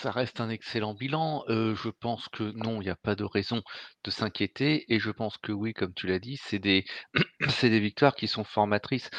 [0.00, 1.42] Ça reste un excellent bilan.
[1.48, 3.62] Je pense que non, il y a pas de raison
[4.04, 6.84] de s'inquiéter et je pense que oui, comme tu l'as dit, c'est des
[7.80, 9.10] victoires qui sont formatrices.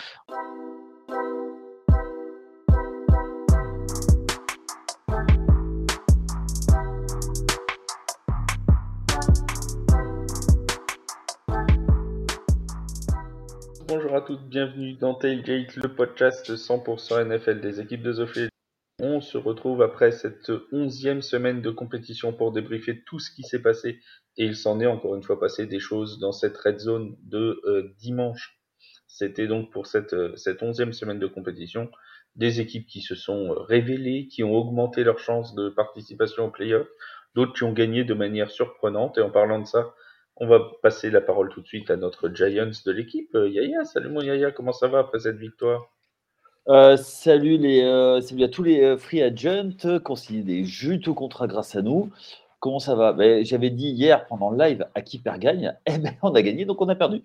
[13.86, 18.49] Bonjour à toutes, bienvenue dans Tailgate, le podcast 100% NFL des équipes de The
[19.12, 23.64] On se retrouve après cette onzième semaine de compétition pour débriefer tout ce qui s'est
[23.64, 24.00] passé.
[24.38, 27.60] Et il s'en est encore une fois passé des choses dans cette red zone de
[27.66, 28.60] euh, dimanche.
[29.08, 31.90] C'était donc pour cette, euh, cette onzième semaine de compétition
[32.36, 36.52] des équipes qui se sont euh, révélées, qui ont augmenté leurs chances de participation au
[36.52, 36.88] playoff,
[37.34, 39.18] d'autres qui ont gagné de manière surprenante.
[39.18, 39.96] Et en parlant de ça,
[40.36, 43.34] on va passer la parole tout de suite à notre Giants de l'équipe.
[43.34, 45.90] Yaya, salut mon Yaya, comment ça va après cette victoire?
[46.68, 49.72] Euh, euh, salut à tous les free agents
[50.16, 52.12] signé des juteux contrats grâce à nous.
[52.60, 53.14] Comment ça va?
[53.14, 55.76] Ben, J'avais dit hier pendant le live à qui perd gagne.
[55.86, 57.24] Eh ben, on a gagné, donc on a perdu.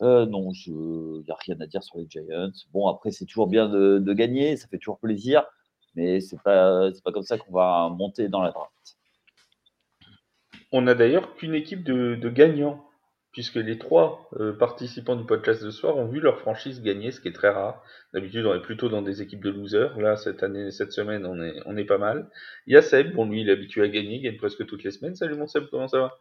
[0.00, 0.72] non, il
[1.24, 2.52] n'y a rien à dire sur les Giants.
[2.72, 5.44] Bon, après, c'est toujours bien de, gagner, ça fait toujours plaisir,
[5.94, 8.72] mais ce n'est pas, pas comme ça qu'on va monter dans la draft.
[10.72, 12.84] On n'a d'ailleurs qu'une équipe de, gagnants,
[13.36, 17.10] puisque les trois euh, participants du podcast de ce soir ont vu leur franchise gagner,
[17.10, 17.82] ce qui est très rare.
[18.14, 20.00] D'habitude, on est plutôt dans des équipes de losers.
[20.00, 22.30] Là, cette année, cette semaine, on est, pas mal.
[22.66, 25.14] Il y bon, lui, il est habitué à gagner, il gagne presque toutes les semaines.
[25.14, 26.18] Salut mon Seb, comment ça va?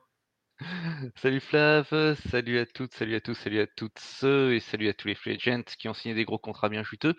[1.16, 4.94] Salut Flav, salut à toutes, salut à tous, salut à toutes ceux et salut à
[4.94, 5.38] tous les free
[5.78, 7.14] qui ont signé des gros contrats bien juteux.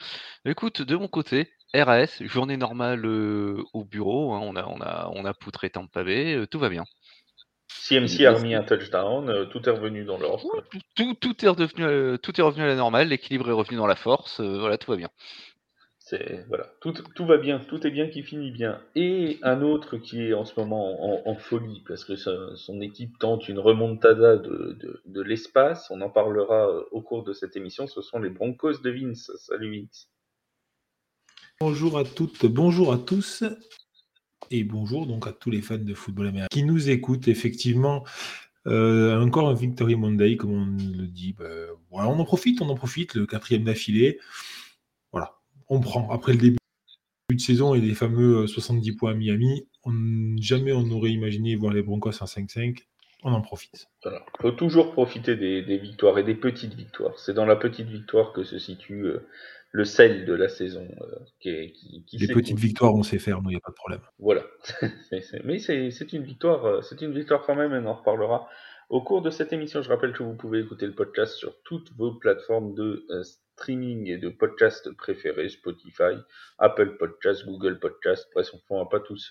[0.44, 5.10] Écoute, de mon côté, RAS, journée normale euh, au bureau, hein, on, a, on, a,
[5.14, 6.84] on a poutré Tampa Bay, euh, tout va bien.
[7.88, 10.64] CMC a remis un touchdown, euh, tout est revenu dans l'ordre.
[10.96, 13.86] Tout, tout, est redevenu, euh, tout est revenu à la normale, l'équilibre est revenu dans
[13.86, 15.08] la force, euh, voilà, tout va bien.
[15.98, 18.80] C'est voilà, tout, tout, va bien, tout est bien qui finit bien.
[18.94, 23.48] Et un autre qui est en ce moment en, folie parce que son équipe tente
[23.48, 25.90] une remontada de, de, de l'espace.
[25.90, 27.88] On en parlera au cours de cette émission.
[27.88, 29.32] Ce sont les Broncos de Vince.
[29.34, 30.08] Salut Vince.
[31.60, 33.42] Bonjour à toutes, bonjour à tous.
[34.50, 37.28] Et bonjour donc à tous les fans de football américain qui nous écoutent.
[37.28, 38.04] Effectivement,
[38.66, 41.34] euh, encore un Victory Monday, comme on le dit.
[41.90, 44.18] Voilà, on en profite, on en profite, le quatrième d'affilée.
[45.12, 45.36] Voilà,
[45.68, 46.10] on prend.
[46.10, 46.56] Après le début
[47.30, 49.66] de saison et les fameux 70 points à Miami,
[50.40, 52.84] jamais on n'aurait imaginé voir les Broncos en 5-5.
[53.22, 53.88] On en profite.
[54.04, 54.10] Il
[54.40, 57.18] faut toujours profiter des, victoires et des petites victoires.
[57.18, 59.26] C'est dans la petite victoire que se situe euh,
[59.76, 60.88] le sel de la saison.
[61.02, 64.00] Euh, qui, Les petites victoires, on sait faire, il n'y a pas de problème.
[64.18, 64.42] Voilà.
[65.44, 68.48] Mais c'est une victoire, euh, c'est une victoire quand même, et on en reparlera
[68.88, 69.82] au cours de cette émission.
[69.82, 74.08] Je rappelle que vous pouvez écouter le podcast sur toutes vos plateformes de euh, streaming
[74.08, 76.16] et de podcast préférés, Spotify,
[76.58, 79.30] Apple Podcast, Google Podcast, bref, on ne va pas tous,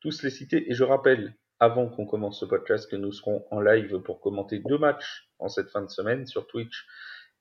[0.00, 0.68] tous les citer.
[0.68, 4.60] Et je rappelle, avant qu'on commence ce podcast, que nous serons en live pour commenter
[4.60, 6.86] deux matchs en cette fin de semaine sur Twitch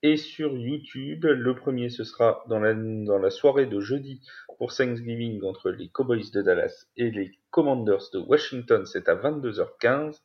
[0.03, 1.25] et sur YouTube.
[1.25, 4.21] Le premier, ce sera dans la, soirée de jeudi
[4.57, 8.85] pour Thanksgiving entre les Cowboys de Dallas et les Commanders de Washington.
[8.85, 10.21] C'est à 22h15.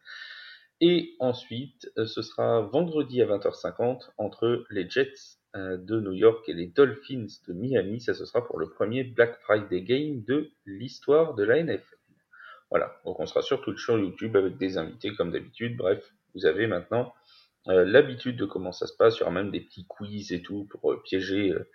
[0.81, 6.49] Et ensuite, euh, ce sera vendredi à 20h50 entre les Jets euh, de New York
[6.49, 8.01] et les Dolphins de Miami.
[8.01, 12.02] Ça, ce sera pour le premier Black Friday Game de l'histoire de la NFL.
[12.73, 15.77] Voilà, donc on sera surtout sur YouTube avec des invités comme d'habitude.
[15.77, 17.13] Bref, vous avez maintenant
[17.69, 19.17] euh, l'habitude de comment ça se passe.
[19.17, 21.69] Il y aura même des petits quiz et tout pour euh, piéger euh,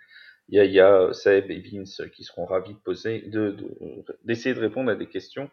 [0.48, 3.56] Yaya, Seb et Vince qui seront ravis de poser, de,
[4.24, 5.48] d'essayer de, répondre à des questions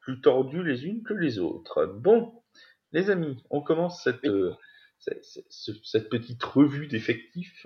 [0.00, 1.86] plus tordues les unes que les autres.
[1.86, 2.42] Bon,
[2.90, 4.26] les amis, on commence cette,
[4.98, 7.64] cette, petite revue d'effectifs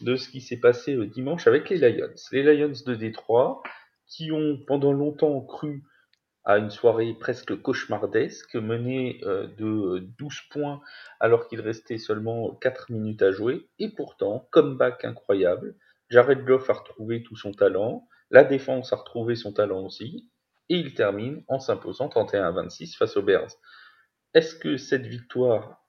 [0.00, 2.12] de ce qui s'est passé dimanche avec les Lions.
[2.32, 3.62] Les Lions de Détroit
[4.08, 5.84] qui ont pendant longtemps cru
[6.46, 10.80] à une soirée presque cauchemardesque, menée euh, de 12 points
[11.18, 13.68] alors qu'il restait seulement 4 minutes à jouer.
[13.80, 15.74] Et pourtant, comeback incroyable,
[16.08, 20.30] Jared Goff a retrouvé tout son talent, la défense a retrouvé son talent aussi,
[20.68, 23.50] et il termine en s'imposant 31 à 26 face aux Bears.
[24.32, 25.84] Est-ce que cette victoire,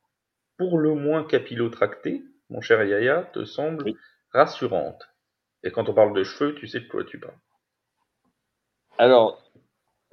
[0.57, 3.93] pour le moins capillotractée, mon cher Yaya, te semble
[4.33, 5.07] rassurante?
[5.63, 7.37] Et quand on parle de cheveux, tu sais de quoi tu parles.
[8.97, 9.46] Alors,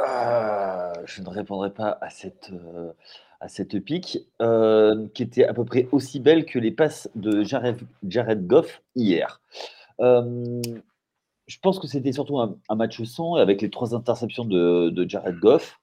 [0.00, 2.92] euh, je ne répondrai pas à cette, euh,
[3.40, 7.44] à cette pique, euh, qui était à peu près aussi belle que les passes de
[7.44, 9.40] Jared, Jared Goff hier.
[10.00, 15.38] je pense que c'était surtout un, match sans avec les trois interceptions de, de Jared
[15.38, 15.80] Goff.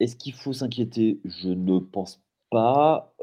[0.00, 1.20] Est-ce qu'il faut s'inquiéter?
[1.24, 2.20] Je ne pense
[2.50, 3.14] pas.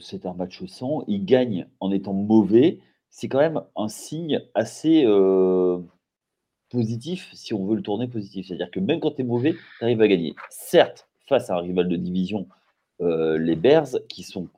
[0.00, 1.04] c'est un match sans.
[1.08, 2.80] Il gagne en étant mauvais.
[3.10, 5.04] C'est quand même un signe assez
[6.70, 8.46] positif si on veut le tourner positif.
[8.46, 10.34] C'est-à-dire que même quand tu es mauvais, tu arrives à gagner.
[10.48, 12.48] Certes, face à un rival de division,
[13.00, 14.48] euh, les Bears, qui sont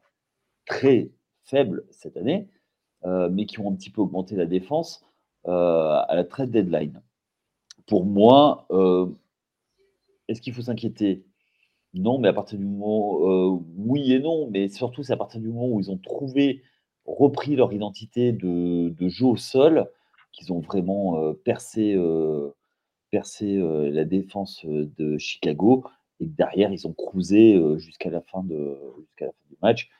[0.66, 1.10] très
[1.44, 2.48] faibles cette année,
[3.04, 5.04] euh, mais qui ont un petit peu augmenté la défense
[5.44, 7.02] à la trade deadline.
[7.88, 8.68] Pour moi,
[10.28, 11.24] est-ce qu'il faut s'inquiéter?
[11.94, 15.48] Non, mais à partir du moment, oui et non, mais surtout c'est à partir du
[15.48, 16.62] moment où ils ont trouvé,
[17.06, 19.90] repris leur identité de, de jeu au sol,
[20.32, 22.50] qu'ils ont vraiment euh, percé, euh,
[23.10, 25.84] percé euh, la défense de Chicago
[26.20, 28.56] et que derrière, ils ont cruisé jusqu'à la, fin du
[29.60, 29.90] match.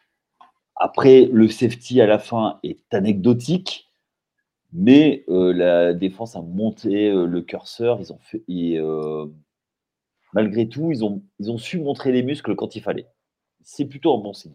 [0.77, 3.93] Après, le safety à la fin est anecdotique,
[4.73, 8.01] mais la défense a monté le curseur.
[8.01, 8.79] Ils ont fait, et,
[10.33, 13.09] malgré tout, ils ont, ils ont su montrer les muscles quand il fallait.
[13.65, 14.55] C'est plutôt un bon signe.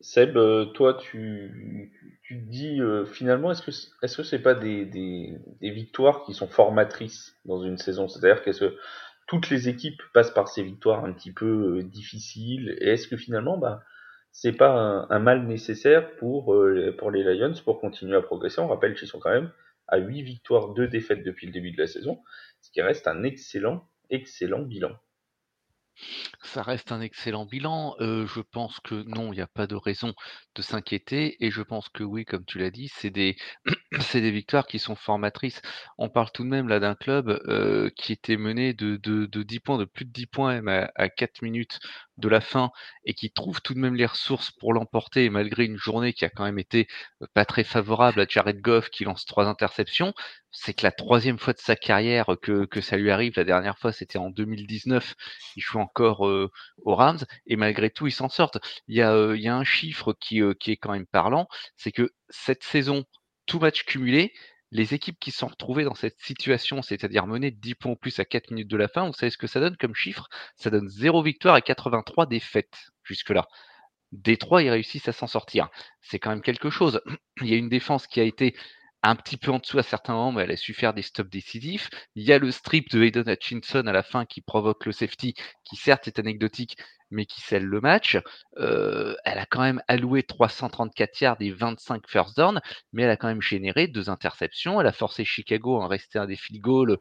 [0.00, 0.38] Seb,
[0.74, 1.92] toi, tu,
[2.30, 3.72] tu te dis euh, finalement, est-ce que
[4.04, 8.06] est-ce que c'est pas des, des, victoires qui sont formatrices dans une saison?
[8.06, 8.52] C'est-à-dire que
[9.26, 13.16] toutes les équipes passent par ces victoires un petit peu euh, difficiles Et est-ce que
[13.16, 13.82] finalement, bah,
[14.30, 18.60] c'est pas un, mal nécessaire pour, euh, pour les Lions pour continuer à progresser?
[18.60, 19.50] On rappelle qu'ils sont quand même
[19.88, 22.20] à 8 victoires, 2 défaites depuis le début de la saison,
[22.60, 24.92] ce qui reste un excellent, excellent bilan.
[26.42, 27.94] Ça reste un excellent bilan.
[28.00, 30.14] je pense que non, il n'y a pas de raison
[30.54, 33.36] de s'inquiéter et je pense que oui, comme tu l'as dit, c'est des
[34.30, 35.60] victoires qui sont formatrices.
[35.98, 37.38] On parle tout de même là d'un club,
[37.96, 41.08] qui était mené de de de 10 points, de plus de 10 points à à
[41.08, 41.78] 4 minutes
[42.20, 42.70] de la fin
[43.04, 46.30] et qui trouve tout de même les ressources pour l'emporter malgré une journée qui a
[46.30, 46.86] quand même été,
[47.34, 50.12] pas très favorable à Jared Goff qui lance 3 interceptions.
[50.52, 53.34] C'est que la troisième fois de sa carrière que que ça lui arrive.
[53.36, 55.14] La dernière fois, c'était en 2019.
[55.56, 58.58] Il joue encore, aux Rams et malgré tout, ils s'en sortent.
[58.88, 63.04] Il y a, un chiffre qui, est quand même parlant, c'est que cette saison,
[63.46, 64.32] tout match cumulé,
[64.72, 68.18] les équipes qui sont retrouvées dans cette situation, c'est-à-dire menées de 10 points ou plus
[68.20, 70.28] à 4 minutes de la fin, vous savez ce que ça donne comme chiffre?
[70.56, 73.48] Ça donne 0 victoire et 83 défaites jusque-là.
[74.12, 75.68] Détroit, ils réussissent à s'en sortir.
[76.00, 77.00] C'est quand même quelque chose.
[77.40, 78.56] Il y a une défense qui a été
[79.02, 81.30] un petit peu en dessous à certains moments, mais elle a su faire des stops
[81.30, 81.88] décisifs.
[82.14, 85.34] Il y a le strip de Hayden Hutchinson à la fin qui provoque le safety,
[85.64, 86.76] qui certes est anecdotique,
[87.10, 88.18] mais qui scelle le match.
[88.58, 92.60] Euh, elle a quand même alloué 334 yards et 25 first down,
[92.92, 94.80] mais elle a quand même généré deux interceptions.
[94.80, 96.98] Elle a forcé Chicago à rester un des field goals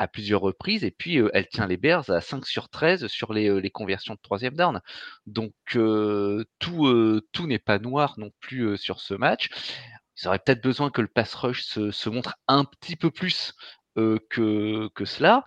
[0.00, 3.32] à plusieurs reprises, et puis euh, elle tient les Bears à 5 sur 13 sur
[3.32, 4.80] les, euh, les conversions de troisième down.
[5.26, 9.48] Donc tout n'est pas noir non plus sur ce match
[10.20, 13.54] ils auraient peut-être besoin que le pass rush se, montre un petit peu plus
[13.96, 15.44] que, que cela.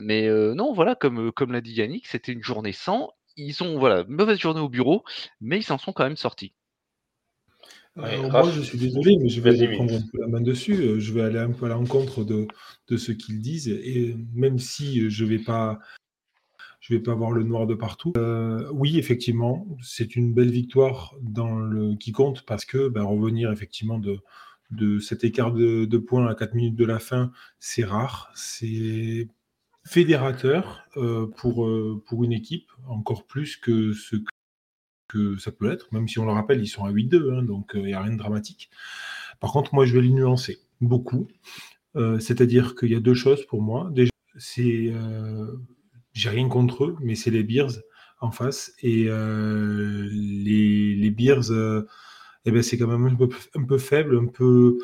[0.00, 3.10] mais non, voilà, comme, comme l'a dit Yannick, c'était une journée sans.
[3.36, 5.04] Ils ont voilà, une mauvaise journée au bureau,
[5.40, 6.54] mais ils s'en sont quand même sortis.
[7.96, 11.00] moi, je suis désolé, mais je vais prendre un peu la main dessus.
[11.00, 12.46] Je vais aller un peu à l'encontre de,
[12.88, 13.68] de ce qu'ils disent.
[13.68, 15.78] Et même si je ne vais pas
[16.82, 18.12] je vais pas voir le noir de partout.
[18.16, 23.52] Euh, oui, effectivement, c'est une belle victoire dans le, qui compte parce que ben, revenir
[23.52, 24.18] effectivement de,
[24.72, 27.30] de cet écart de, points à 4 minutes de la fin,
[27.60, 29.28] c'est rare, c'est
[29.86, 34.16] fédérateur euh, pour, euh, pour une équipe, encore plus que ce
[35.06, 37.70] que ça peut être, même si on le rappelle, ils sont à 8-2, hein, donc
[37.74, 38.70] il n'y a rien de dramatique.
[39.38, 41.28] Par contre, moi, je vais les nuancer beaucoup.
[41.94, 43.90] C'est-à-dire qu'il y a deux choses pour moi.
[43.92, 44.90] Déjà, c'est
[46.12, 47.72] j'ai rien contre eux, mais c'est les Bears
[48.22, 48.72] en face.
[48.82, 51.86] Et euh, les, les, Bears, euh,
[52.46, 54.78] eh ben, c'est quand même un peu, un peu faible, un peu.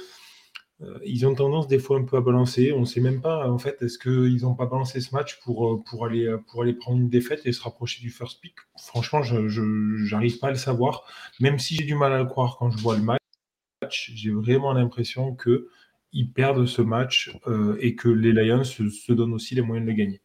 [0.81, 2.73] Euh, ils ont tendance des fois un peu à balancer.
[2.73, 5.83] On ne sait même pas, en fait, est-ce qu'ils n'ont pas balancé ce match pour,
[5.85, 8.55] pour, aller, pour aller prendre une défaite et se rapprocher du first pick?
[8.77, 11.05] Franchement, je n'arrive pas à le savoir.
[11.41, 14.73] Même si j'ai du mal à le croire quand je vois le match, j'ai vraiment
[14.73, 17.33] l'impression qu'ils perdent ce match
[17.81, 20.21] et que les Lions se, donnent aussi les moyens de le gagner.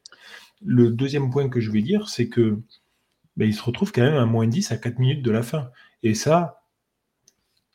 [0.65, 2.59] Le deuxième point que je vais dire, c'est que
[3.37, 5.69] ben, il se retrouve quand même à moins 10 à 4 minutes de la fin.
[6.03, 6.63] Et ça,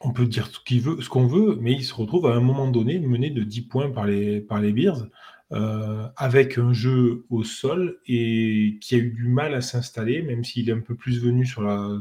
[0.00, 3.30] on peut dire ce qu'on veut, mais il se retrouve à un moment donné mené
[3.30, 5.06] de 10 points par les, par Bears,
[5.52, 10.44] euh, avec un jeu au sol et qui a eu du mal à s'installer, même
[10.44, 11.98] s'il est un peu plus venu sur la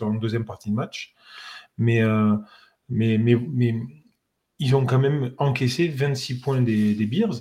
[0.00, 1.14] une deuxième partie de match.
[1.78, 2.36] Mais, euh,
[2.88, 3.74] mais, mais, mais,
[4.58, 7.34] ils ont quand même encaissé 26 points des, des Bears,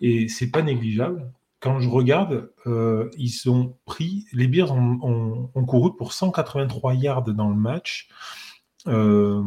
[0.00, 5.96] et c'est pas négligeable quand je regarde, euh, ils ont pris, les Bears ont, couru
[5.96, 8.08] pour 183 yards dans le match.
[8.86, 9.42] Euh,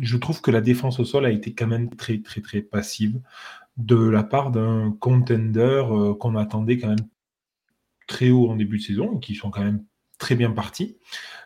[0.00, 3.20] je trouve que la défense au sol a été quand même très très très passive
[3.76, 7.08] de la part d'un contender euh, qu'on attendait quand même
[8.06, 9.84] très haut en début de saison et qui sont quand même
[10.18, 10.98] très bien partis.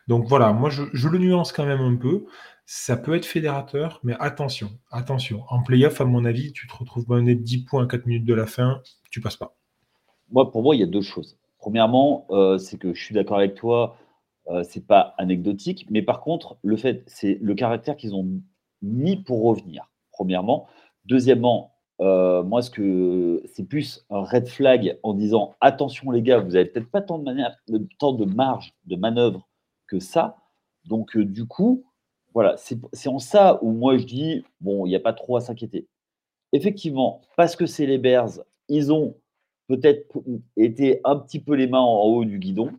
[0.08, 2.26] Donc voilà, moi je, le nuance quand même un peu.
[2.66, 5.44] ça peut être fédérateur, mais attention, attention.
[5.48, 8.34] En playoff, à mon avis, tu te retrouves mené 10 points à 4 minutes de
[8.34, 9.56] la fin, tu passes pas.
[10.32, 11.38] Moi, pour moi, il y a deux choses.
[11.58, 13.96] Premièrement, euh, c'est que je suis d'accord avec toi,
[14.48, 18.26] euh, c'est pas anecdotique, mais par contre, le fait, c'est le caractère qu'ils ont
[18.82, 19.88] mis pour revenir.
[20.10, 20.66] Premièrement.
[21.04, 26.40] Deuxièmement, euh, moi, ce que c'est plus un red flag en disant attention les gars,
[26.40, 27.32] vous avez peut-être pas tant de,
[27.68, 29.48] de marge de manœuvre
[29.86, 30.36] que ça.
[30.86, 31.84] Donc, euh, du coup,
[32.34, 35.40] voilà, c'est en ça où moi je dis bon, il n'y a pas trop à
[35.40, 35.86] s'inquiéter.
[36.52, 39.14] Effectivement, parce que c'est les Bears, ils ont
[39.68, 40.06] peut-être
[40.56, 42.72] été un petit peu les mains en haut du guidon.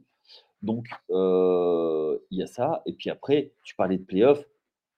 [0.64, 2.82] Donc, euh, il y a ça.
[2.86, 4.44] Et puis après, tu parlais de playoff.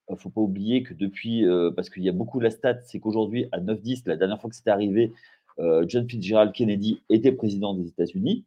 [0.09, 2.77] Il ne faut pas oublier que depuis, euh, parce qu'il y a beaucoup la stat,
[2.83, 5.11] c'est qu'aujourd'hui, à 9-10, la dernière fois que c'était arrivé,
[5.57, 8.45] euh, John Fitzgerald Kennedy était président des États-Unis,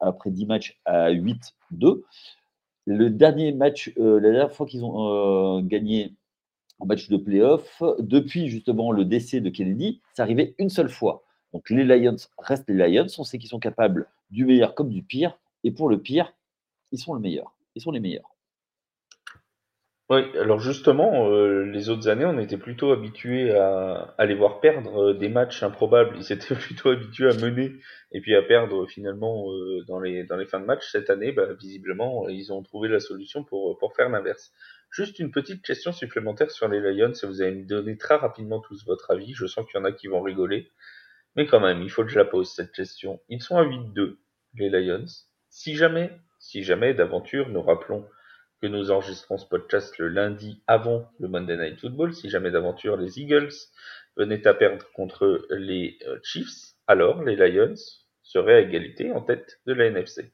[0.00, 2.02] après 10 matchs à 8-2.
[2.84, 6.12] Le dernier match, la dernière fois qu'ils ont gagné
[6.82, 11.24] un match de playoff, depuis justement le décès de Kennedy, c'est arrivé une seule fois.
[11.54, 15.04] Donc les Lions restent les Lions, on sait qu'ils sont capables du meilleur comme du
[15.04, 16.34] pire, et pour le pire,
[16.90, 17.54] ils sont le meilleur.
[17.76, 18.34] Ils sont les meilleurs.
[20.10, 25.10] Oui, alors justement, euh, les autres années, on était plutôt habitués à, les voir perdre
[25.10, 26.16] euh, des matchs improbables.
[26.18, 27.72] Ils étaient plutôt habitués à mener
[28.12, 30.90] et puis à perdre finalement euh, dans, les, fins de match.
[30.90, 34.52] Cette année, bah, visiblement, ils ont trouvé la solution pour, pour faire l'inverse.
[34.90, 38.84] Juste une petite question supplémentaire sur les Lions, vous allez me donner très rapidement tous
[38.84, 39.32] votre avis.
[39.34, 40.70] Je sens qu'il y en a qui vont rigoler.
[41.36, 43.20] Mais quand même, il faut que je la pose cette question.
[43.28, 44.16] Ils sont à 8-2,
[44.54, 45.06] les Lions.
[45.48, 48.08] Si jamais, si jamais d'aventure, nous rappelons
[48.62, 52.96] que nous enregistrons ce podcast le lundi avant le Monday Night Football, si jamais d'aventure
[52.96, 53.52] les Eagles
[54.16, 57.74] venaient à perdre contre les euh, Chiefs, alors les Lions
[58.22, 60.32] seraient à égalité en tête de la NFC.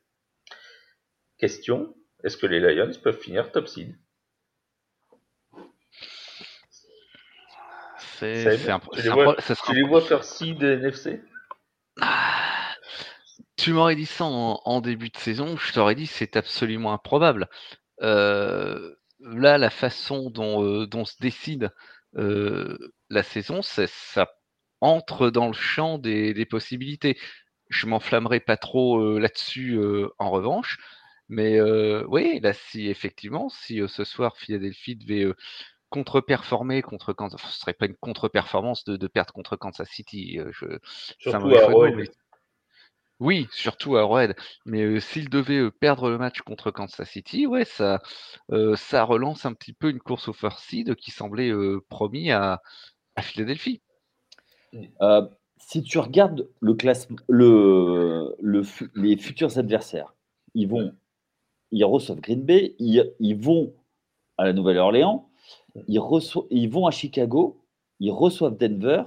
[1.39, 3.97] Question, est-ce que les Lions peuvent finir top seed?
[8.21, 11.23] C'est un, tu les vois, tu les vois faire seed NFC
[13.61, 17.49] tu m'aurais dit ça en, début de saison, je t'aurais dit c'est absolument improbable.
[18.03, 21.71] Euh, là, la façon dont, euh, se décide
[22.17, 22.79] euh,
[23.11, 24.31] la saison, ça,
[24.81, 27.19] entre dans le champ des, possibilités.
[27.69, 29.79] Je m'enflammerai pas trop là-dessus
[30.19, 30.79] en revanche.
[31.29, 35.27] Mais oui, là, si effectivement, si ce soir Philadelphie devait
[35.91, 40.39] contre-performer contre Kansas, ce serait pas une contre-performance de, perdre contre Kansas City.
[40.51, 40.79] Je,
[41.19, 41.69] Surtout à
[43.21, 44.35] oui, surtout à Red.
[44.65, 48.01] Mais s'il devait perdre le match contre Kansas City, ouais, ça,
[48.77, 51.53] ça relance un petit peu une course au first seed qui semblait
[51.91, 52.63] promis à,
[53.17, 53.83] à Philadelphie.
[55.59, 58.63] Si tu regardes le classement, le, le,
[58.95, 60.15] les futurs adversaires,
[60.55, 60.93] ils vont,
[61.71, 63.73] ils reçoivent Green Bay, ils, vont
[64.37, 65.30] à la Nouvelle-Orléans,
[65.89, 66.01] ils,
[66.51, 67.61] ils vont à Chicago,
[67.99, 69.05] ils reçoivent Denver,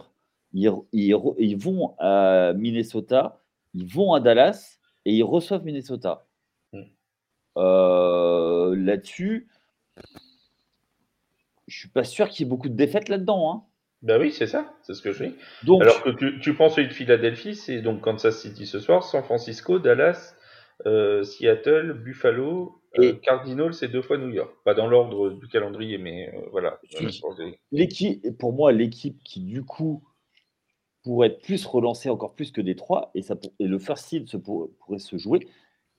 [0.53, 3.41] ils, ils vont à Minnesota,
[3.73, 6.25] ils vont à Dallas et ils reçoivent Minnesota.
[6.71, 6.81] Mm.
[7.57, 9.47] Euh, là-dessus,
[11.67, 13.51] je suis pas sûr qu'il y ait beaucoup de défaites là-dedans.
[13.51, 13.63] Hein.
[14.01, 15.35] Ben oui, c'est ça, c'est ce que je dis.
[15.63, 19.23] Donc, Alors que tu, tu penses de Philadelphie, c'est donc Kansas City ce soir, San
[19.23, 20.35] Francisco, Dallas,
[20.85, 24.53] euh, Seattle, Buffalo, et Cardinals c'est deux fois New York.
[24.63, 26.79] Pas dans l'ordre du calendrier, mais voilà.
[27.71, 30.03] L'équipe, pour moi, l'équipe qui du coup
[31.03, 34.37] pour être plus relancé encore plus que Détroit, et, ça, et le first seed se
[34.37, 35.47] pourrait se jouer,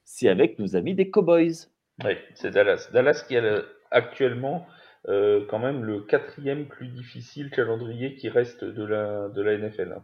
[0.05, 1.69] c'est avec nos amis des Cowboys.
[2.03, 2.89] Oui, c'est Dallas.
[2.93, 4.67] Dallas qui a actuellement
[5.09, 9.95] euh, quand même le quatrième plus difficile calendrier qui reste de la, de la NFL.
[9.97, 10.03] Hein.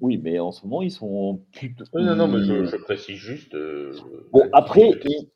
[0.00, 1.74] Oui, mais en ce moment, ils sont plus.
[1.92, 3.54] Oui, non, non, mais je, précise juste.
[3.54, 3.92] Euh,
[4.32, 5.28] bon, après, ils,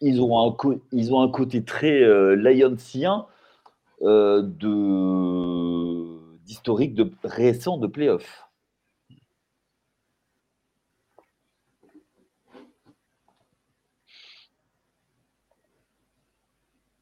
[0.00, 0.56] ils, ont un
[0.92, 3.26] ils ont un côté très euh, lioncien
[4.02, 8.48] euh, de d'historique de récent de playoff.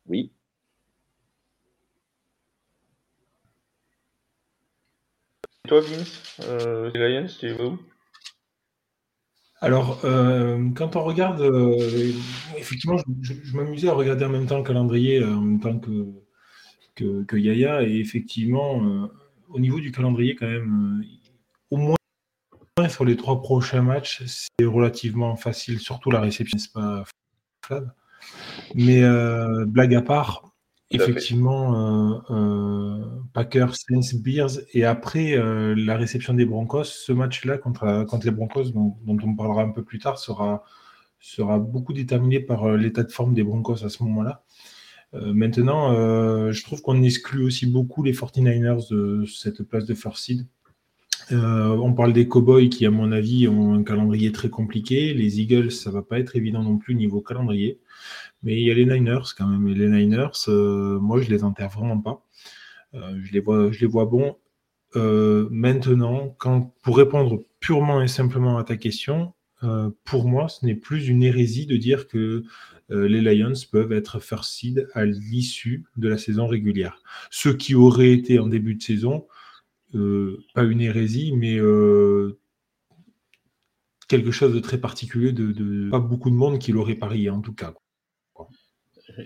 [0.07, 0.33] Oui.
[5.67, 7.79] Toi, Vince, euh, les Lions, tu où?
[9.63, 12.13] Alors, euh, quand on regarde, euh,
[12.59, 17.37] effectivement, je, m'amusais à regarder en même temps le calendrier, en même temps que, que,
[17.37, 19.09] Yaya, et effectivement,
[19.49, 21.05] au niveau du calendrier, quand même, euh,
[21.71, 21.97] au moins
[22.89, 27.85] sur les trois prochains matchs, c'est relativement facile, surtout la réception, n'est-ce pas,
[28.75, 30.52] Mais euh, blague à part,
[30.93, 32.99] effectivement, euh,
[33.33, 35.37] Packers, Saints, Bears, et après
[35.77, 39.99] la réception des Broncos, ce match-là contre, les Broncos, dont, on parlera un peu plus
[39.99, 40.65] tard, sera,
[41.21, 44.45] sera beaucoup déterminé par l'état de forme des Broncos à ce moment-là.
[45.13, 45.93] maintenant,
[46.53, 50.47] je trouve qu'on exclut aussi beaucoup les 49ers de cette place de first seed.
[51.31, 55.15] on parle des Cowboys qui, à mon avis, ont un calendrier très compliqué.
[55.15, 57.81] Les Eagles, ça va pas être évident non plus niveau calendrier.
[58.43, 59.69] Mais il y a les Niners quand même.
[59.69, 62.25] Et les Niners, moi, je les enterre vraiment pas.
[62.93, 64.37] je, les vois, je les vois bons.
[64.95, 69.33] maintenant, quand, pour répondre purement et simplement à ta question,
[69.65, 72.43] euh, pour moi, ce n'est plus une hérésie de dire que
[72.91, 77.01] euh, les Lions peuvent être first seed à l'issue de la saison régulière.
[77.31, 79.27] Ce qui aurait été en début de saison,
[79.95, 81.59] euh, pas une hérésie, mais
[84.09, 87.55] quelque chose de très particulier, de, pas beaucoup de monde qui l'aurait parié en tout
[87.55, 87.75] cas.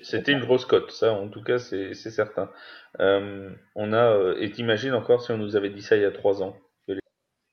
[0.02, 2.50] C'était une grosse cote, ça en tout cas c'est certain.
[2.99, 6.43] on a, et t'imagines encore si on nous avait dit ça il y a trois
[6.43, 7.00] ans, que les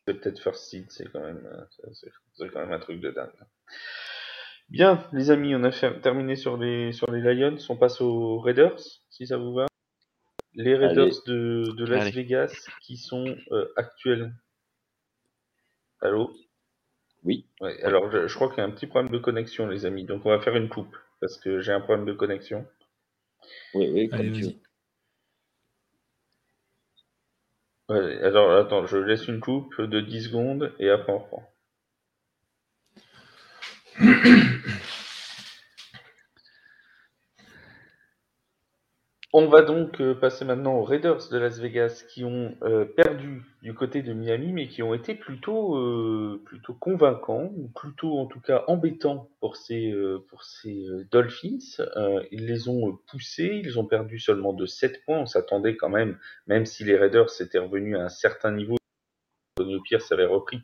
[0.05, 1.47] peut-être first seed, c'est quand même,
[1.91, 3.31] c'est quand même un truc de dingue.
[4.69, 5.71] Bien, les amis, on a
[6.01, 7.57] terminé sur les, sur les Lions.
[7.69, 9.67] On passe aux Raiders, si ça vous va.
[10.55, 14.33] Les Raiders de, Las Vegas qui sont euh, actuels.
[16.01, 16.33] Allô?
[17.23, 17.45] Oui.
[17.83, 20.05] alors, je, crois qu'il y a un petit problème de connexion, les amis.
[20.05, 22.67] Donc, on va faire une coupe parce que j'ai un problème de connexion.
[23.75, 24.43] Oui, oui, comme tu
[27.89, 31.49] alors, attends, je laisse une coupe de 10 secondes et après on reprend.
[39.35, 43.41] On va donc euh, passer maintenant aux Raiders de Las Vegas qui ont euh, perdu
[43.63, 48.27] du côté de Miami mais qui ont été plutôt, euh, plutôt convaincants ou plutôt en
[48.27, 49.91] tout cas embêtants pour ces,
[50.29, 51.83] pour ces Dolphins.
[52.31, 55.21] ils les ont poussés, ils ont perdu seulement de 7 points.
[55.21, 58.77] On s'attendait quand même, même si les Raiders étaient revenus à un certain niveau,
[59.83, 60.61] Pierce avait repris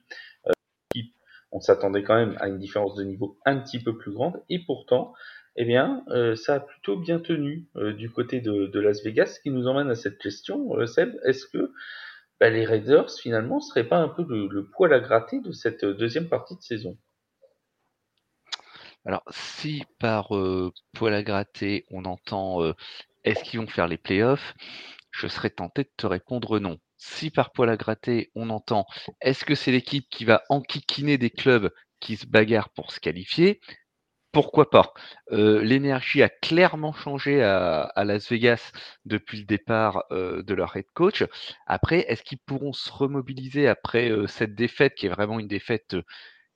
[1.52, 4.60] on s'attendait quand même à une différence de niveau un petit peu plus grande, et
[4.60, 5.14] pourtant,
[5.62, 9.40] eh bien, euh, ça a plutôt bien tenu euh, du côté de, Las Vegas, ce
[9.42, 11.74] qui nous emmène à cette question, euh, Seb, est-ce que
[12.40, 16.30] bah, les Raiders, finalement, seraient pas un peu le, poil à gratter de cette deuxième
[16.30, 16.98] partie de saison?
[19.06, 20.30] Alors, si par
[20.94, 22.74] poil à gratter, on entend
[23.26, 24.54] est-ce qu'ils vont faire les playoffs,
[25.12, 26.78] je serais tenté de te répondre non.
[26.96, 28.86] Si par poil à gratter, on entend
[29.20, 33.60] est-ce que c'est l'équipe qui va enquiquiner des clubs qui se bagarrent pour se qualifier?
[34.32, 34.94] Pourquoi pas
[35.32, 38.72] euh, L'énergie a clairement changé à, Las Vegas
[39.06, 41.24] depuis le départ euh, de leur head coach.
[41.66, 45.96] Après, est-ce qu'ils pourront se remobiliser après euh, cette défaite qui est vraiment une défaite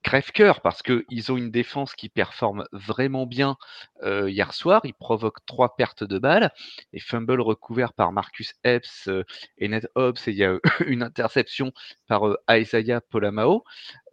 [0.04, 0.62] crève-cœur?
[0.62, 3.58] Parce qu'ils ont une défense qui performe vraiment bien
[4.04, 4.82] hier soir.
[4.84, 6.52] Ils provoquent trois pertes de balles
[6.92, 9.10] et fumble recouvert par Marcus Epps
[9.58, 11.72] et Ned Hobbs et il y a une interception
[12.08, 13.64] par Isaiah Polamao.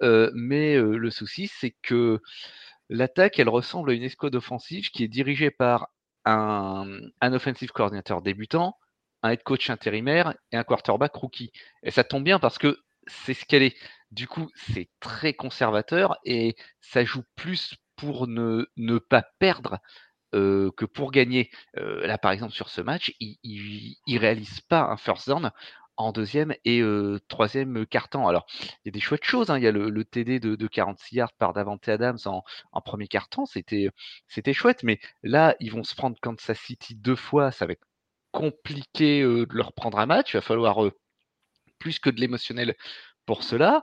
[0.01, 2.21] mais le souci, c'est que
[2.91, 5.89] l'attaque, elle ressemble à une escouade offensive qui est dirigée par
[6.27, 6.87] un,
[7.21, 8.77] un offensive coordinateur débutant,
[9.23, 11.53] un head coach intérimaire et un quarterback rookie.
[11.83, 13.77] Et ça tombe bien parce que c'est ce qu'elle est.
[14.11, 18.67] Du coup, c'est très conservateur et ça joue plus pour ne,
[18.99, 19.79] pas perdre
[20.33, 21.51] que pour gagner.
[21.75, 25.53] là, par exemple, sur ce match, il ne réalise pas un first down
[26.01, 26.83] en deuxième et
[27.29, 28.27] troisième quart-temps.
[28.27, 29.51] Alors, il y a des chouettes choses.
[29.51, 29.59] Hein.
[29.59, 32.43] Il y a le, TD de, 46 yards par Davante Adams en,
[32.81, 33.47] premier quart-temps.
[33.47, 33.91] C'était,
[34.29, 34.83] c'était chouette.
[34.83, 37.53] Mais là, ils vont se prendre Kansas City deux fois.
[37.53, 37.87] Ça va être
[38.33, 40.35] compliqué de leur prendre un match.
[40.35, 40.79] Il va falloir
[41.79, 42.77] plus que de l'émotionnel
[43.27, 43.83] pour cela.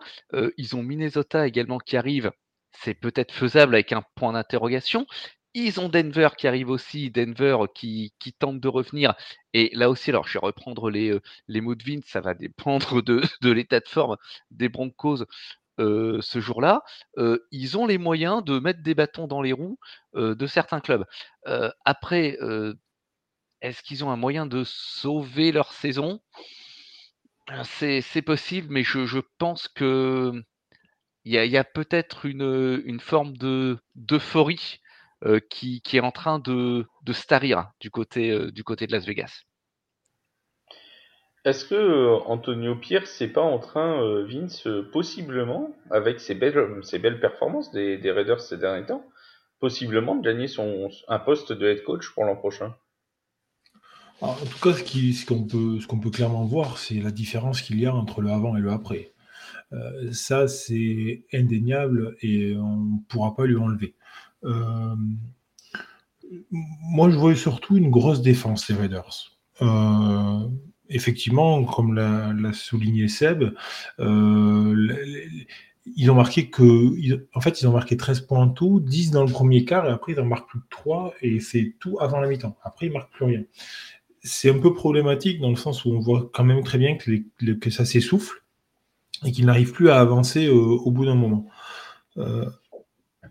[0.57, 2.31] ils ont Minnesota également qui arrive.
[2.71, 5.07] C'est peut-être faisable avec un point d'interrogation.
[5.53, 9.15] Ils ont Denver qui arrive aussi, Denver qui, tente de revenir.
[9.53, 13.01] Et là aussi, alors je vais reprendre les, les mots de Vince, ça va dépendre
[13.01, 14.17] de, l'état de forme
[14.51, 15.25] des Broncos
[15.79, 16.83] ce jour-là.
[17.51, 19.79] ils ont les moyens de mettre des bâtons dans les roues
[20.13, 21.05] de certains clubs.
[21.85, 22.37] après,
[23.61, 26.21] est-ce qu'ils ont un moyen de sauver leur saison?
[27.63, 30.43] C'est possible, mais je pense que
[31.25, 33.33] il y a peut-être une, forme
[33.95, 34.79] d'euphorie,
[35.49, 39.43] qui est en train de de starir du côté, du côté de Las Vegas.
[41.45, 47.71] Est-ce que, Antonio Pierce n'est pas en train, Vince, possiblement, avec ses belles, belles performances
[47.71, 49.05] des des Raiders ces derniers temps,
[49.59, 52.75] possiblement de gagner son un poste de head coach pour l'an prochain?
[54.19, 57.79] En tout cas, ce qu'on peut, ce qu'on peut clairement voir, c'est la différence qu'il
[57.79, 59.13] y a entre le avant et le après.
[59.73, 63.95] Euh, ça, c'est indéniable et on ne pourra pas lui enlever.
[64.47, 64.95] Euh,
[66.51, 69.31] moi, je vois surtout une grosse défense des Raiders.
[69.61, 70.47] Euh,
[70.89, 73.43] effectivement, comme l'a souligné Seb,
[73.99, 77.23] ils ont marqué que.
[77.33, 79.89] En fait, ils ont marqué 13 points en tout, 10 dans le premier quart, et
[79.89, 82.57] après, ils en marquent plus que 3, et c'est tout avant la mi-temps.
[82.63, 83.43] Après, ils marquent plus rien.
[84.21, 87.69] C'est un peu problématique dans le sens où on voit quand même très bien que
[87.69, 88.43] ça s'essouffle
[89.25, 91.47] et qu'ils n'arrivent plus à avancer au bout d'un moment.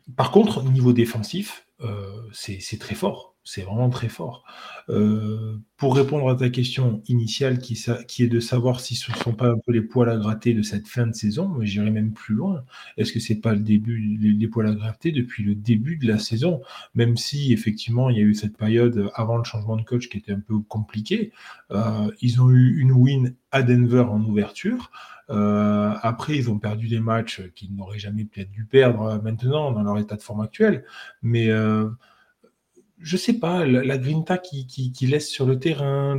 [0.09, 3.35] Euh, par contre, au niveau défensif, euh, c'est très fort.
[3.49, 4.43] C'est vraiment très fort.
[4.89, 9.35] Euh, pour répondre à ta question initiale qui, est de savoir si ce ne sont
[9.35, 12.13] pas un peu les poils à gratter de cette fin de saison, mais j'irai même
[12.13, 12.65] plus loin.
[12.97, 16.09] Est-ce que ce n'est pas le début, les, poils à gratter depuis le début de
[16.09, 16.61] la saison?
[16.97, 20.19] Même si effectivement il y a eu cette période avant le changement de coach qui
[20.19, 21.31] était un peu compliquée,
[22.21, 24.91] ils ont eu une win à Denver en ouverture.
[25.31, 29.73] Euh, après, ils ont perdu des matchs qu'ils n'auraient jamais peut-être dû perdre euh, maintenant
[29.73, 30.85] dans leur état de forme actuel.
[31.23, 31.89] Mais euh,
[32.99, 36.19] je sais pas, la, grinta qui, qui, laisse sur le terrain,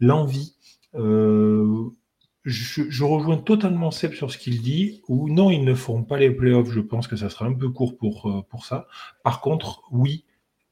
[0.00, 0.56] l'envie.
[0.94, 5.02] je, rejoins totalement Seb sur ce qu'il dit.
[5.08, 6.70] Ou non, ils ne feront pas les playoffs.
[6.70, 8.88] Je pense que ça sera un peu court pour, pour ça.
[9.22, 10.24] Par contre, oui,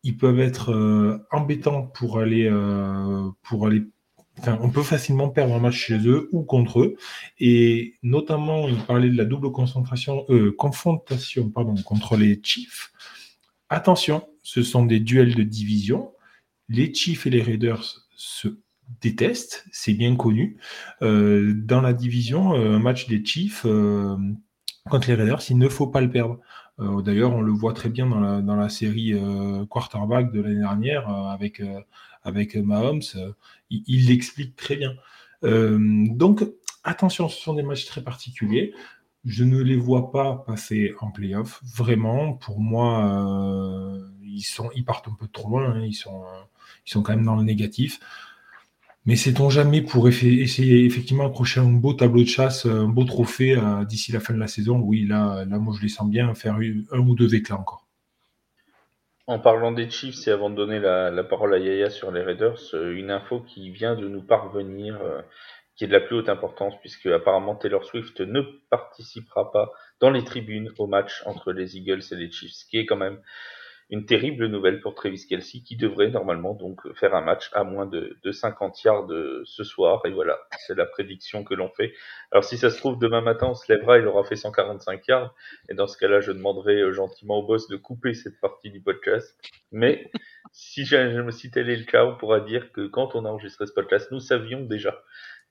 [0.03, 2.51] ils peuvent être embêtants pour aller,
[3.43, 3.85] pour aller
[4.61, 6.97] on peut facilement perdre un match chez eux ou contre eux.
[7.39, 12.93] Et notamment, il parlait de la double concentration, euh, confrontation pardon, contre les Chiefs.
[13.69, 16.13] Attention, ce sont des duels de division.
[16.69, 18.49] Les Chiefs et les Raiders se
[19.01, 20.59] détestent, c'est bien connu.
[21.03, 23.67] Euh, dans la division, euh, un match des Chiefs
[24.89, 26.39] contre les Raiders, il ne faut pas le perdre.
[26.79, 29.15] D'ailleurs, on le voit très bien dans la, dans la série
[29.71, 31.63] quarterback de l'année dernière avec
[32.27, 33.33] avec Mahomes, euh,
[33.71, 34.95] il l'explique très bien.
[35.45, 35.79] Euh,
[36.11, 36.45] donc,
[36.85, 38.75] attention, ce sont des matchs très particuliers.
[39.25, 41.63] Je ne les vois pas passer en playoff.
[41.75, 45.71] Vraiment, pour moi, euh, ils, sont, ils partent un peu trop loin.
[45.71, 45.85] Hein.
[45.85, 46.23] Ils, sont,
[46.87, 48.01] ils quand même dans le négatif.
[49.05, 53.57] Mais sait-on jamais pour essayer effectivement accrocher un beau tableau de chasse, un beau trophée
[53.89, 56.57] d'ici la fin de la saison Oui, là, là, moi je les sens bien faire
[56.57, 57.86] un ou deux éclats encore.
[59.29, 62.61] En parlant des Chiefs et avant de donner la, parole à Yaya sur les Raiders,
[62.75, 65.21] euh, une info qui vient de nous parvenir, euh,
[65.75, 70.11] qui est de la plus haute importance, puisque apparemment Taylor Swift ne participera pas dans
[70.11, 73.21] les tribunes au match entre les Eagles et les Chiefs, ce qui est quand même
[73.91, 77.87] une terrible nouvelle pour Travis Kelsey qui devrait normalement donc faire un match à moins
[77.87, 79.09] de, de 50 yards
[79.45, 80.03] ce soir.
[80.05, 81.93] Et voilà, c'est la prédiction que l'on fait.
[82.33, 85.35] Alors si ça se trouve, demain matin, on se lèvera, il aura fait 145 yards.
[85.69, 88.81] Et dans ce cas-là, je demanderai euh, gentiment au boss de couper cette partie du
[88.81, 89.39] podcast.
[89.73, 90.11] Mais
[90.53, 93.73] si, si tel est le cas, on pourra dire que quand on a enregistré ce
[93.73, 95.03] podcast, nous savions déjà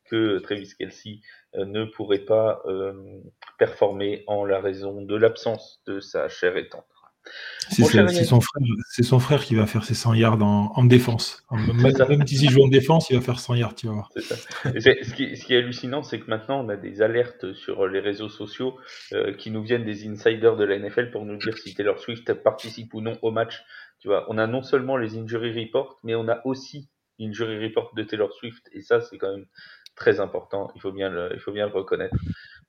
[0.06, 1.20] que Travis Kelsey
[1.56, 3.22] euh, ne pourrait pas euh,
[3.58, 6.86] performer en la raison de l'absence de sa chère étante.
[7.70, 7.84] C'est
[8.24, 11.44] son, son, frère qui va faire ses 100 yards en, défense.
[11.52, 15.58] Même s'il joue en défense, il va faire 100 yards, tu vas Ce, qui, est
[15.58, 18.78] hallucinant, c'est que maintenant, on a des alertes sur les réseaux sociaux
[19.14, 22.34] euh, qui nous viennent des insiders de la NFL pour nous dire si Taylor Swift
[22.34, 23.64] participe ou non au match.
[24.00, 27.94] Tu vois, on a non seulement les injury reports, mais on a aussi l'injury report
[27.96, 28.70] de Taylor Swift.
[28.74, 29.46] Et ça, c'est quand même
[29.96, 30.72] très important.
[30.76, 32.16] Il faut bien le, il faut bien le reconnaître.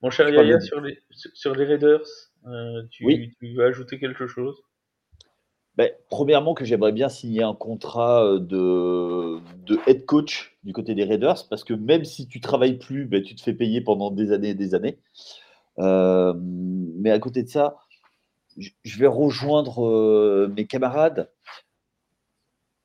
[0.02, 2.06] Mon cher Yaya, sur les, sur les Raiders,
[2.46, 3.04] euh, tu,
[3.42, 4.56] veux ajouter quelque chose?
[5.76, 10.94] Ben, Premièrement, que j'aimerais bien signer un contrat euh, de, de, head coach du côté
[10.94, 14.10] des Raiders, parce que même si tu travailles plus, ben, tu te fais payer pendant
[14.10, 14.98] des années et des années.
[15.78, 17.76] Euh, mais à côté de ça,
[18.56, 21.30] je vais rejoindre mes camarades.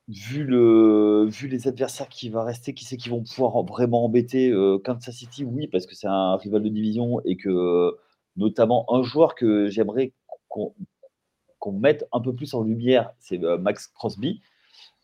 [0.08, 4.52] Vu, le, vu les adversaires qui vont rester, qui c'est qui vont pouvoir vraiment embêter
[4.84, 5.44] Kansas City?
[5.44, 7.96] Oui, parce que c'est un rival de division et que
[8.36, 10.12] notamment un joueur que j'aimerais
[10.48, 14.42] qu'on mette un peu plus en lumière, c'est euh, Max Crosby,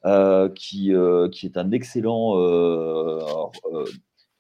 [0.05, 2.35] euh, qui, euh, qui est un excellent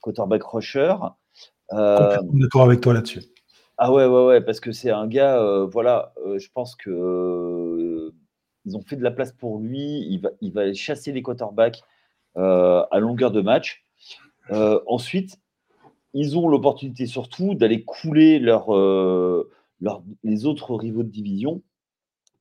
[0.01, 0.94] quarterback rusher.
[1.68, 3.22] Complètement d'accord avec toi là-dessus.
[3.79, 8.12] Ah ouais, ouais, ouais, parce que c'est un gars, voilà, je pense que
[8.64, 10.05] ils ont fait de la place pour lui.
[10.11, 11.83] Il va, il va chasser les quarterbacks
[12.35, 13.85] à longueur de match.
[14.51, 15.38] ensuite,
[16.14, 19.44] ils ont l'opportunité surtout d'aller couler euh,
[20.23, 21.62] les autres rivaux de division,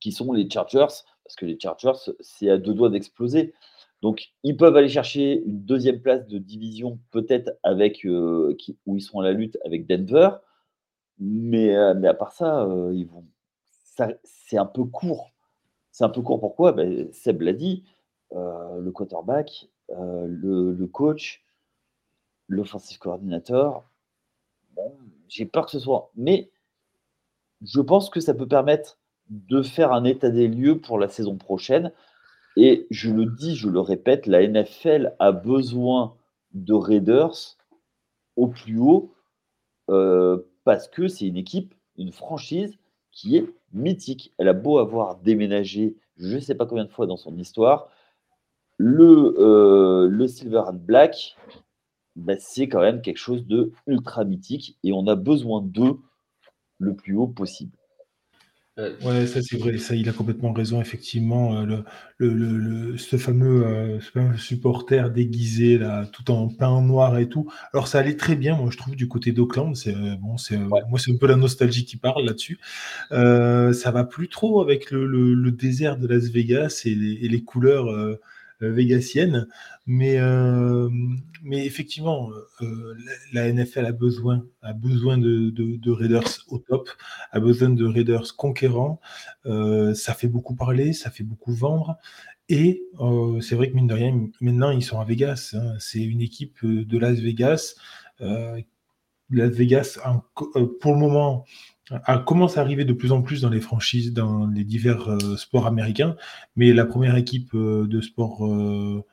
[0.00, 0.86] qui sont les Chargers,
[1.24, 3.52] parce que les Chargers, c'est à deux doigts d'exploser.
[4.00, 9.02] Donc, ils peuvent aller chercher une deuxième place de division, peut-être avec euh, où ils
[9.02, 10.30] sont à la lutte avec Denver.
[11.18, 13.24] Mais, euh, mais à part ça, ils vont.
[14.24, 15.32] c'est un peu court.
[15.90, 16.38] C'est un peu court.
[16.38, 16.72] Pourquoi?
[16.72, 17.84] Ben, Seb l'a dit.
[18.32, 21.42] le quarterback, le, coach,
[22.48, 23.84] l'offensive coordinateur,
[25.28, 26.10] j'ai peur que ce soit.
[26.16, 26.50] Mais
[27.62, 31.36] je pense que ça peut permettre de faire un état des lieux pour la saison
[31.36, 31.92] prochaine.
[32.56, 36.16] Et je le dis, je le répète, la NFL a besoin
[36.54, 37.56] de Raiders
[38.36, 39.14] au plus haut
[39.90, 42.78] euh, parce que c'est une équipe une franchise
[43.10, 44.32] qui est mythique.
[44.38, 47.88] Elle a beau avoir déménagé je ne sais pas combien de fois dans son histoire,
[48.76, 51.36] le, euh, le Silver and Black,
[52.18, 55.98] bah, c'est quand même quelque chose de ultra mythique et on a besoin d'eux
[56.78, 57.72] le plus haut possible.
[58.78, 61.56] Euh, ouais, ça c'est vrai, ça il a complètement raison, effectivement.
[61.56, 61.82] Euh,
[62.18, 63.98] le, le, ce, fameux,
[64.36, 67.50] supporter déguisé, là, tout en peint noir et tout.
[67.72, 69.74] Alors ça allait très bien, moi je trouve, du côté d'Auckland.
[69.74, 72.60] C'est, bon, c'est, Moi c'est un peu la nostalgie qui parle là-dessus.
[73.10, 77.90] ça va plus trop avec le, désert de Las Vegas et les, et les couleurs
[77.90, 78.20] euh,
[78.60, 79.48] végasienne.
[79.86, 80.88] Mais, euh,
[81.42, 82.94] mais effectivement, euh,
[83.32, 86.88] la, NFL a besoin, a besoin de, de, Raiders au top,
[87.30, 89.00] a besoin de Raiders conquérants.
[89.44, 91.96] ça fait beaucoup parler, ça fait beaucoup vendre.
[92.50, 92.82] Et
[93.40, 95.54] c'est vrai que mine de rien, maintenant ils sont à Vegas.
[95.54, 95.74] Hein.
[95.78, 97.74] C'est une équipe de Las Vegas.
[99.30, 99.98] Las Vegas,
[100.80, 101.44] pour le moment,
[102.24, 105.66] commence à arriver de plus en plus dans les franchises, dans les divers euh, sports
[105.66, 106.16] américains,
[106.56, 109.04] mais la première équipe euh, de sport euh,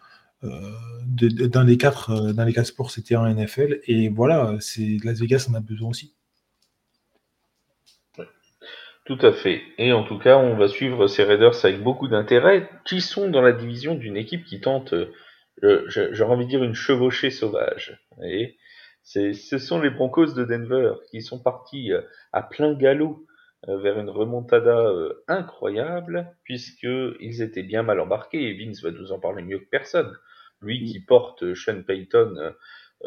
[0.44, 5.48] dans, les quatre, dans les quatre sports, c'était en NFL, et voilà, c'est Las Vegas
[5.50, 6.14] en a besoin aussi.
[9.06, 9.62] Tout à fait.
[9.78, 13.42] Et en tout cas, on va suivre ces Raiders avec beaucoup d'intérêt, qui sont dans
[13.42, 14.94] la division d'une équipe qui tente,
[15.64, 18.00] j'aurais envie de dire, une chevauchée sauvage.
[18.24, 18.56] Et
[19.06, 22.02] ce sont les Broncos de Denver qui sont partis euh,
[22.34, 23.26] à plein galop
[23.68, 29.12] euh, vers une remontada euh, incroyable, puisqu'ils étaient bien mal embarqués, et Vince va nous
[29.12, 30.18] en parler mieux que personne.
[30.60, 32.54] Lui qui porte Sean Payton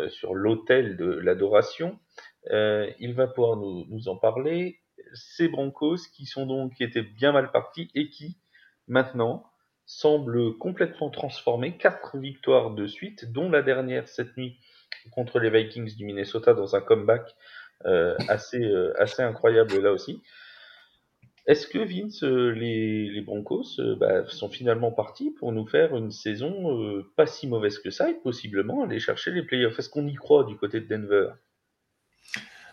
[0.08, 1.98] sur l'autel de l'adoration,
[2.50, 4.80] il va pouvoir nous, nous, en parler.
[5.14, 8.36] Ces Broncos qui sont donc qui étaient bien mal partis et qui
[8.86, 9.44] maintenant
[9.86, 11.78] semblent complètement transformés.
[11.78, 14.60] Quatre victoires de suite, dont la dernière cette nuit
[15.10, 17.34] contre les Vikings du Minnesota dans un comeback
[17.86, 20.20] euh, assez, euh, assez incroyable là aussi.
[21.46, 26.10] Est-ce que Vince, euh, les, les Broncos bah, sont finalement partis pour nous faire une
[26.10, 29.78] saison pas si mauvaise que ça et possiblement aller chercher les playoffs?
[29.78, 31.30] Est-ce qu'on y croit du côté de Denver?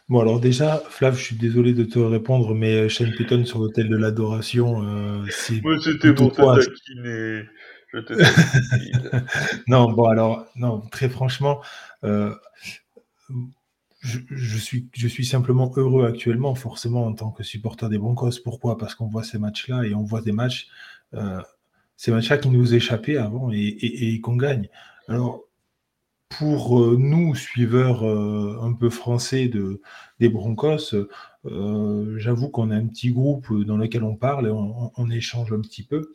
[0.10, 3.89] Bon, alors déjà, Flav, je suis désolé de te répondre, mais Shane Payton sur l'hôtel
[3.89, 4.84] de l'adoration,
[5.30, 5.62] c'est.
[5.82, 7.45] c'était pour te taquiner.
[9.68, 11.62] Non, bon, alors, non, très franchement,
[12.04, 12.34] euh,
[14.00, 18.42] je, suis, je suis simplement heureux actuellement, forcément, en tant que supporter des Broncos.
[18.44, 18.78] Pourquoi?
[18.78, 20.68] Parce qu'on voit ces matchs-là et on voit des matchs,
[21.14, 21.42] euh,
[21.98, 24.70] ces matchs-là qui nous échappaient avant et, qu'on gagne.
[25.08, 25.42] Alors,
[26.30, 29.82] pour euh, nous, suiveurs un peu français de,
[30.20, 30.96] des Broncos,
[32.18, 35.84] j'avoue qu'on a un petit groupe dans lequel on parle et on, échange un petit
[35.84, 36.12] peu.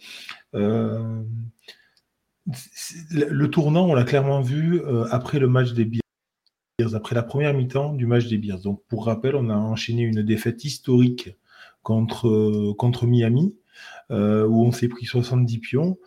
[3.10, 7.54] Le tournant, on l'a clairement vu euh, après le match des Bears, après la première
[7.54, 8.60] mi-temps du match des Bears.
[8.60, 11.30] Donc, pour rappel, on a enchaîné une défaite historique
[11.82, 13.54] contre, euh, contre Miami,
[14.10, 15.98] euh, où on s'est pris 70 pions.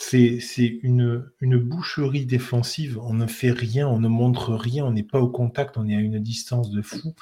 [0.00, 2.98] C'est une, boucherie défensive.
[3.02, 5.96] On ne fait rien, on ne montre rien, on n'est pas au contact, on est
[5.96, 7.14] à une distance de fou.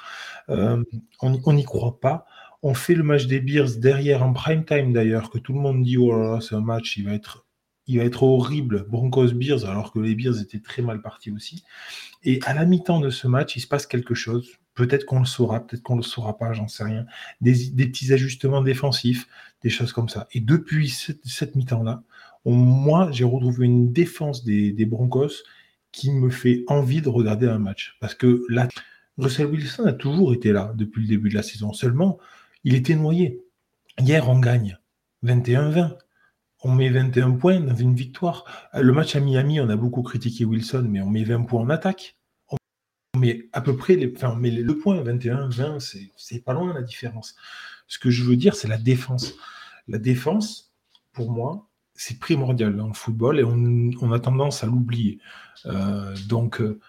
[0.47, 2.25] on n'y croit pas.
[2.63, 5.83] On fait le match des Bears derrière en prime time d'ailleurs, que tout le monde
[5.83, 9.99] dit oh là là, c'est un match, il va être, horrible, Broncos Bears, alors que
[9.99, 11.63] les Bears étaient très mal partis aussi.
[12.23, 14.49] Et à la mi-temps de ce match, il se passe quelque chose.
[14.73, 17.05] Peut-être qu'on le saura, peut-être qu'on le saura pas, j'en sais rien.
[17.41, 19.27] Des, petits ajustements défensifs,
[19.63, 20.27] des choses comme ça.
[20.33, 22.03] Et depuis cette, mi-temps-là,
[22.55, 25.43] moi, j'ai retrouvé une défense des, Broncos
[25.91, 27.97] qui me fait envie de regarder un match.
[27.99, 28.67] Parce que là,
[29.17, 31.73] Russell Wilson a toujours été là depuis le début de la saison.
[31.73, 32.19] Seulement,
[32.63, 33.41] il était noyé.
[33.99, 34.77] Hier, on gagne
[35.25, 35.97] 21-20.
[36.63, 38.45] On met 21 points dans une victoire.
[38.73, 41.69] Le match à Miami, on a beaucoup critiqué Wilson, mais on met 20 points en
[41.69, 42.17] attaque.
[42.49, 46.73] On met à peu près les, enfin, on met le point 21-20, c'est pas loin
[46.73, 47.35] la différence.
[47.87, 49.33] Ce que je veux dire, c'est la défense.
[49.87, 50.73] La défense,
[51.13, 55.19] pour moi, c'est primordial dans le football et on, a tendance à l'oublier.
[55.65, 56.79] Euh, donc, euh,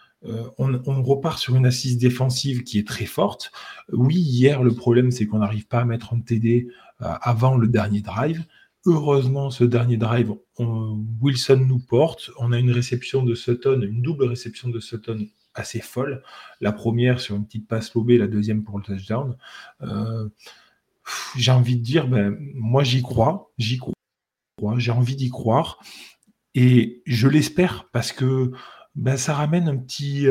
[0.59, 3.51] on, repart sur une assise défensive qui est très forte.
[3.91, 6.69] Oui, hier, le problème, c'est qu'on n'arrive pas à mettre un TD
[7.01, 8.45] euh, avant le dernier drive.
[8.85, 12.31] Heureusement, ce dernier drive, Wilson nous porte.
[12.39, 16.23] On a une réception de Sutton, une double réception de Sutton assez folle.
[16.61, 19.37] La première sur une petite passe lobée, la deuxième pour le touchdown.
[21.37, 23.95] J'ai envie de dire, ben, moi j'y crois, j'y crois,
[24.79, 25.79] j'ai envie d'y croire.
[26.55, 28.53] Et je l'espère parce que
[28.95, 30.29] ben, ça ramène un petit.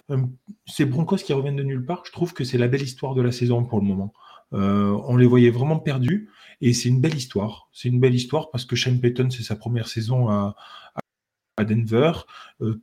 [0.65, 3.21] ces Broncos qui reviennent de nulle part, je trouve que c'est la belle histoire de
[3.21, 4.13] la saison pour le moment.
[4.53, 6.29] Euh, on les voyait vraiment perdus
[6.61, 7.69] et c'est une belle histoire.
[7.71, 10.55] C'est une belle histoire parce que Shane Payton, c'est sa première saison à,
[11.55, 12.11] à Denver,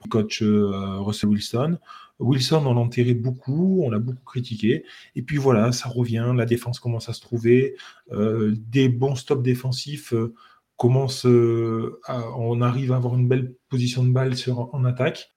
[0.09, 1.79] coach Russell Wilson.
[2.21, 4.85] Wilson, on l'a enterré beaucoup, on l'a beaucoup critiqué.
[5.17, 7.77] Et puis voilà, ça revient, la défense commence à se trouver,
[8.11, 10.15] des bons stops défensifs
[10.77, 14.35] commencent, on arrive à avoir une belle position de balle
[14.73, 15.35] en attaque.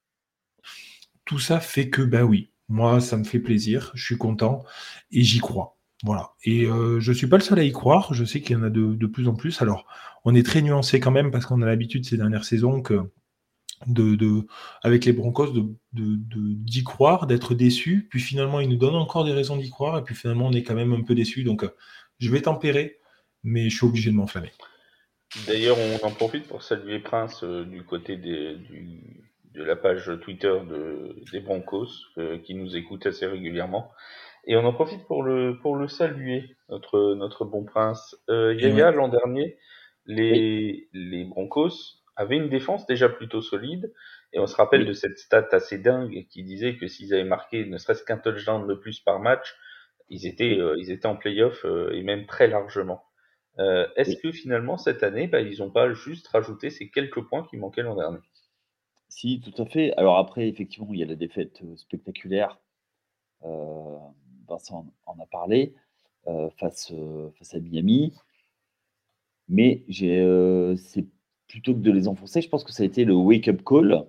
[1.25, 4.63] Tout ça fait que, ben oui, moi, ça me fait plaisir, je suis content
[5.11, 5.77] et j'y crois.
[6.03, 6.33] Voilà.
[6.43, 8.13] Et euh, je ne suis pas le seul à y croire.
[8.13, 9.61] Je sais qu'il y en a de, plus en plus.
[9.61, 9.85] Alors,
[10.25, 12.83] on est très nuancé quand même parce qu'on a l'habitude ces dernières saisons
[13.87, 14.47] de,
[14.83, 15.53] avec les Broncos
[15.93, 18.07] d'y de, croire, d'être déçu.
[18.09, 19.97] Puis finalement, ils nous donnent encore des raisons d'y croire.
[19.97, 21.43] Et puis finalement, on est quand même un peu déçu.
[21.43, 21.75] Donc, euh,
[22.19, 22.99] je vais tempérer,
[23.43, 24.51] mais je suis obligé de m'enflammer.
[25.45, 28.57] D'ailleurs, on en profite pour saluer Prince euh, du côté de
[29.55, 30.53] la page Twitter
[31.31, 31.87] des Broncos,
[32.43, 33.91] qui nous écoute assez régulièrement.
[34.47, 38.17] Et on en profite pour le, pour le saluer, notre, notre bon prince.
[38.29, 39.57] Euh, Yaya, l'an dernier,
[40.05, 43.93] les, les Broncos avaient une défense déjà plutôt solide.
[44.31, 47.65] Et on se rappelle de cette stat assez dingue qui disait que s'ils avaient marqué
[47.65, 49.53] ne serait-ce qu'un touchdown de plus par match,
[50.09, 53.03] ils étaient, euh, ils étaient en playoff euh, et même très largement.
[53.59, 57.45] Euh, Est-ce que finalement cette année, bah, ils n'ont pas juste rajouté ces quelques points
[57.49, 58.19] qui manquaient l'an dernier?
[59.09, 59.93] Si, tout à fait.
[59.97, 62.59] Alors après, effectivement, il y a la défaite spectaculaire
[63.45, 63.97] euh,
[64.47, 65.73] Vincent en a parlé,
[66.27, 68.13] euh, face, euh, face à Miami.
[69.49, 71.05] Mais euh, c'est
[71.47, 74.05] plutôt que de les enfoncer, je pense que ça a été le wake-up call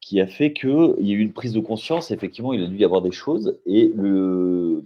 [0.00, 2.10] qui a fait qu'il y a eu une prise de conscience.
[2.10, 3.58] Effectivement, il a dû y avoir des choses.
[3.64, 4.84] Et le,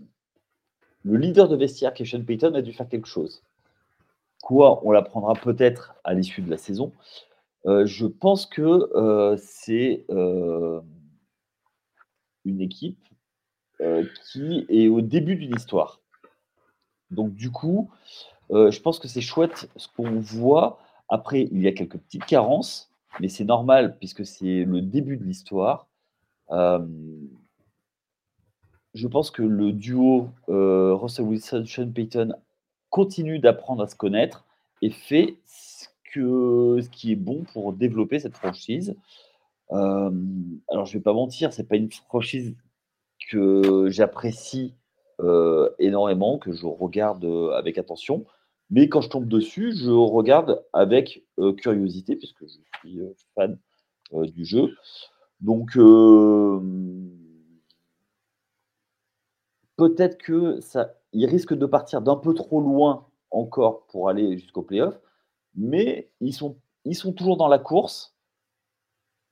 [1.03, 3.43] le leader de vestiaire, qui est Sean Payton, a dû faire quelque chose.
[4.43, 6.93] Quoi On l'apprendra peut-être à l'issue de la saison.
[7.65, 10.07] je pense que c'est
[12.49, 13.09] une équipe
[13.81, 16.01] euh, qui est au début d'une histoire.
[17.13, 17.91] Donc du coup,
[18.51, 20.81] euh, je pense que c'est chouette ce qu'on voit.
[21.09, 25.25] Après, il y a quelques petites carences, mais c'est normal puisque c'est le début de
[25.25, 25.87] l'histoire.
[26.51, 26.85] Euh,
[28.95, 32.35] je pense que le duo Russell Wilson, Sean Payton
[32.91, 34.45] continue d'apprendre à se connaître
[34.83, 38.97] et fait ce, que, ce qui est bon pour développer cette franchise.
[39.71, 40.11] alors,
[40.71, 42.55] je ne vais pas mentir, c'est pas une franchise
[43.31, 44.75] que j'apprécie
[45.21, 48.25] euh, énormément, que je regarde euh, avec attention.
[48.71, 53.01] Mais quand je tombe dessus, je regarde avec euh, curiosité, puisque je suis
[53.35, 53.59] fan
[54.13, 54.71] du jeu.
[55.41, 55.73] Donc,
[59.79, 64.99] peut-être que ça, de partir d'un peu trop loin encore pour aller jusqu'au playoff,
[65.55, 68.15] mais ils sont, ils sont toujours dans la course.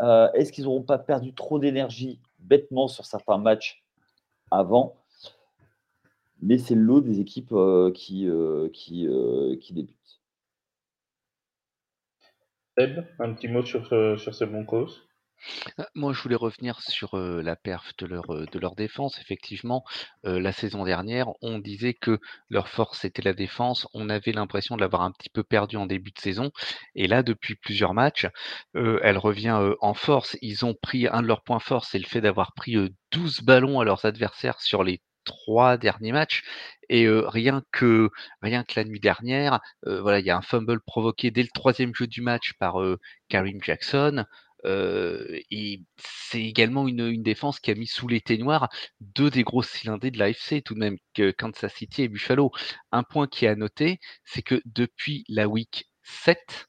[0.00, 3.84] Est-ce qu'ils n'auront pas perdu trop d'énergie bêtement sur certains matchs
[4.50, 4.94] avant?
[6.42, 10.20] Mais c'est l'eau des équipes euh, qui, euh, qui, euh, qui débutent.
[13.18, 13.86] un petit mot sur,
[14.18, 14.66] sur ces bons
[15.94, 19.18] moi, je voulais revenir sur la perf de leur, de leur défense.
[19.20, 19.84] Effectivement,
[20.24, 22.18] la saison dernière, on disait que
[22.48, 23.86] leur force était la défense.
[23.94, 26.50] On avait l'impression de l'avoir un petit peu perdu en début de saison.
[26.94, 28.26] Et là, depuis plusieurs matchs,
[28.74, 30.36] elle revient en force.
[30.42, 32.76] Ils ont pris un de leurs points forts, c'est le fait d'avoir pris
[33.12, 36.42] 12 ballons à leurs adversaires sur les trois derniers matchs.
[36.88, 38.10] Et rien que
[38.42, 41.94] rien que la nuit dernière, voilà, il y a un fumble provoqué dès le troisième
[41.94, 42.76] jeu du match par
[43.28, 44.24] Karim Jackson.
[44.64, 48.68] Et c'est également une, défense qui a mis sous les ténoirs
[49.00, 50.98] deux des grosses cylindrées de l'AFC, tout de même,
[51.38, 52.50] Kansas City et Buffalo.
[52.92, 56.68] Un point qui est à noter, c'est que depuis la week 7,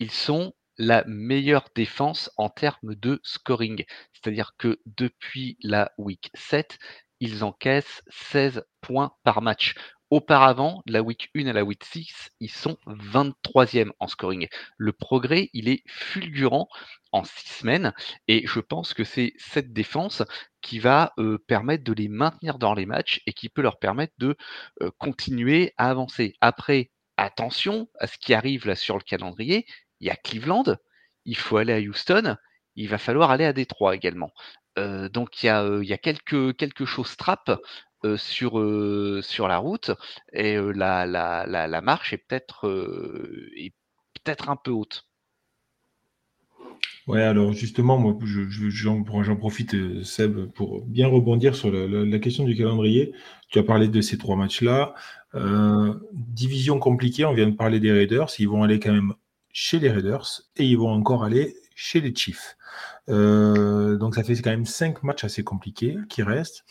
[0.00, 3.84] ils sont la meilleure défense en termes de scoring.
[4.12, 6.78] C'est-à-dire que depuis la week 7,
[7.20, 9.74] ils encaissent 16 points par match.
[10.10, 14.48] Auparavant, de la week 1 à la week 6, ils sont 23e en scoring.
[14.78, 16.68] Le progrès, il est fulgurant
[17.12, 17.92] en 6 semaines
[18.26, 20.22] et je pense que c'est cette défense
[20.62, 24.14] qui va euh, permettre de les maintenir dans les matchs et qui peut leur permettre
[24.18, 24.34] de
[24.82, 26.34] euh, continuer à avancer.
[26.40, 29.66] Après, attention à ce qui arrive là sur le calendrier.
[30.00, 30.76] Il y a Cleveland,
[31.26, 32.36] il faut aller à Houston,
[32.76, 34.32] il va falloir aller à Détroit également.
[34.78, 37.16] Euh, donc il y a, a quelques, quelques choses
[38.16, 38.52] sur,
[39.22, 39.90] sur la route
[40.32, 42.68] et la, la, la, marche est peut-être
[44.22, 45.08] peut-être un peu haute.
[47.06, 48.14] Ouais, alors justement, moi,
[49.22, 53.14] j'en profite, Seb, pour bien rebondir sur la, question du calendrier.
[53.48, 54.94] Tu as parlé de ces trois matchs-là.
[56.12, 58.28] division compliquée, on vient de parler des Raiders.
[58.38, 59.14] Ils vont aller quand même
[59.52, 62.56] chez les Raiders et ils vont encore aller chez les Chiefs.
[63.08, 66.66] donc ça fait quand même cinq matchs assez compliqués qui restent.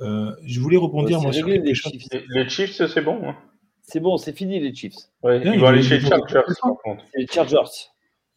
[0.00, 2.04] Euh, je voulais rebondir moi, sur les Chiefs.
[2.28, 3.20] Les Chiefs, c'est bon.
[3.28, 3.36] Hein.
[3.82, 4.94] C'est bon, c'est fini les Chiefs.
[5.22, 7.02] Ouais, ils vont aller chez les Chargers, par contre.
[7.14, 7.58] Les Chargers.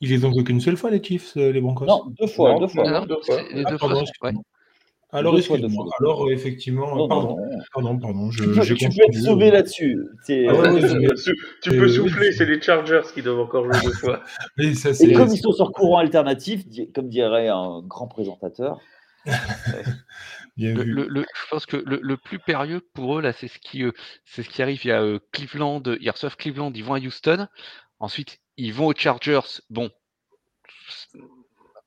[0.02, 2.54] Ils les ont joués qu'une seule fois, les Chiefs, les Broncos Non, deux fois.
[2.54, 2.84] Non, deux fois.
[2.90, 3.42] non, Non, deux c'est- fois.
[3.54, 4.32] les Ah, deux pardon, fois, excuse-moi.
[4.32, 4.38] ouais.
[5.16, 5.86] Alors, Deux fois, deux excuse-moi.
[5.86, 5.96] fois.
[6.00, 7.58] Alors, effectivement, Non, pardon, non, non.
[7.72, 9.96] pardon, pardon, je, Tu peux, tu peux être sauvé là-dessus.
[10.28, 11.08] Ah ouais, ouais, euh, mais-
[11.62, 14.22] Tu, Euh, peux souffler, c'est les Chargers qui doivent encore jouer deux fois.
[14.74, 16.64] Ça, Et comme ils sont sur courant alternatif,
[16.96, 18.80] comme dirait un grand présentateur,
[20.58, 21.04] Bien Le, vu.
[21.04, 23.84] le- le- je pense que le, le plus périlleux pour eux, là, c'est ce qui,
[23.84, 23.92] euh,
[24.26, 24.84] c'est ce qui arrive.
[24.86, 27.48] Il y a euh, Cleveland, ils reçoivent Cleveland, ils vont à Houston.
[28.00, 29.42] Ensuite, ils vont aux Chargers.
[29.70, 29.92] Bon,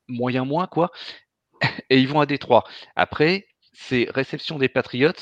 [0.09, 0.91] moyen moins, quoi.
[1.91, 2.65] Et ils vont à Détroit.
[2.97, 5.13] Après, c'est réception des Patriots,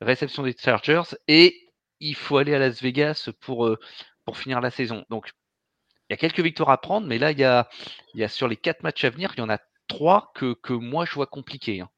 [0.00, 1.56] réception des Chargers, et
[2.00, 3.78] il faut aller à Las Vegas pour, euh,
[4.24, 5.04] pour finir la saison.
[5.10, 5.30] Donc,
[6.10, 7.68] il y a quelques victoires à prendre, mais là, il y a,
[8.14, 10.54] il y a sur les quatre matchs à venir, il y en a trois que,
[10.54, 11.80] que moi, je vois compliqués.
[11.82, 11.90] hein.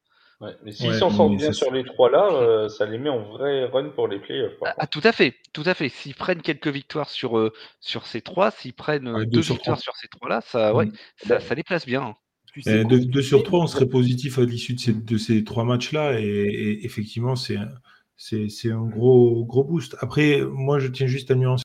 [0.43, 3.21] Ouais, mais s'ils s'en sortent bien sur les trois là, euh, ça les met en
[3.23, 4.53] vrai run pour les playoffs.
[4.65, 5.89] Ah, ah, tout à fait, tout à fait.
[5.89, 9.41] S'ils prennent quelques victoires sur, euh, sur ces trois, s'ils prennent euh, Ouais, deux deux
[9.41, 9.83] sur victoires trois.
[9.83, 10.91] sur ces trois-là, ça, ouais, Mm.
[11.27, 12.01] ça, ça les place bien.
[12.01, 12.15] hein.
[12.53, 14.93] tu sais Euh, quoi, de, 2 sur 3, on serait positif à l'issue de ces,
[14.93, 16.19] de ces trois matchs-là.
[16.19, 17.69] Et, et effectivement, c'est un-
[18.15, 19.95] c'est c'est un gros, gros boost.
[19.99, 21.63] Après, moi, je tiens juste à nuancer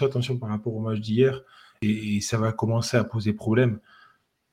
[0.00, 1.42] attention par rapport au match d'hier.
[1.82, 3.80] Et, et ça va commencer à poser problème.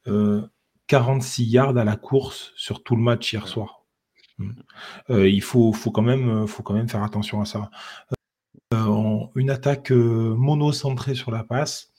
[0.07, 0.41] Euh,
[0.87, 3.85] 46 yards à la course sur tout le match hier soir.
[4.37, 4.51] Mm.
[5.11, 7.69] Euh, il faut, faut, quand même, faut quand même faire attention à ça.
[8.73, 11.91] Euh, une attaque euh, monocentrée sur la passe,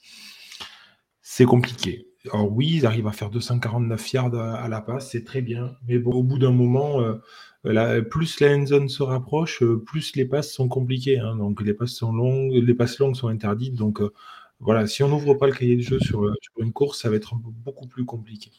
[1.21, 2.07] c'est compliqué.
[2.33, 5.75] Alors oui, ils arrivent à faire 249 yards à, à la passe, c'est très bien.
[5.87, 7.15] Mais bon, au bout d'un moment, euh,
[7.63, 11.19] la- plus la end zone se rapproche, euh, plus les passes sont compliquées.
[11.19, 11.35] hein.
[11.37, 13.75] Donc les passes sont longues, les passes longues sont interdites.
[13.75, 14.11] Donc euh,
[14.59, 17.15] voilà, si on n'ouvre pas le cahier de jeu sur, euh, une course, ça va
[17.15, 18.51] être beaucoup plus compliqué.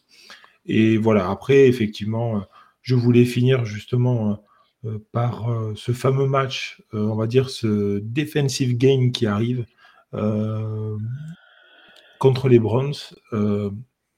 [0.67, 2.41] Et voilà, après, effectivement, euh,
[2.83, 4.41] je voulais finir justement
[4.85, 9.67] euh, par ce fameux match, on va dire ce defensive game qui arrive
[12.21, 12.95] contre les Browns.
[13.33, 13.71] Je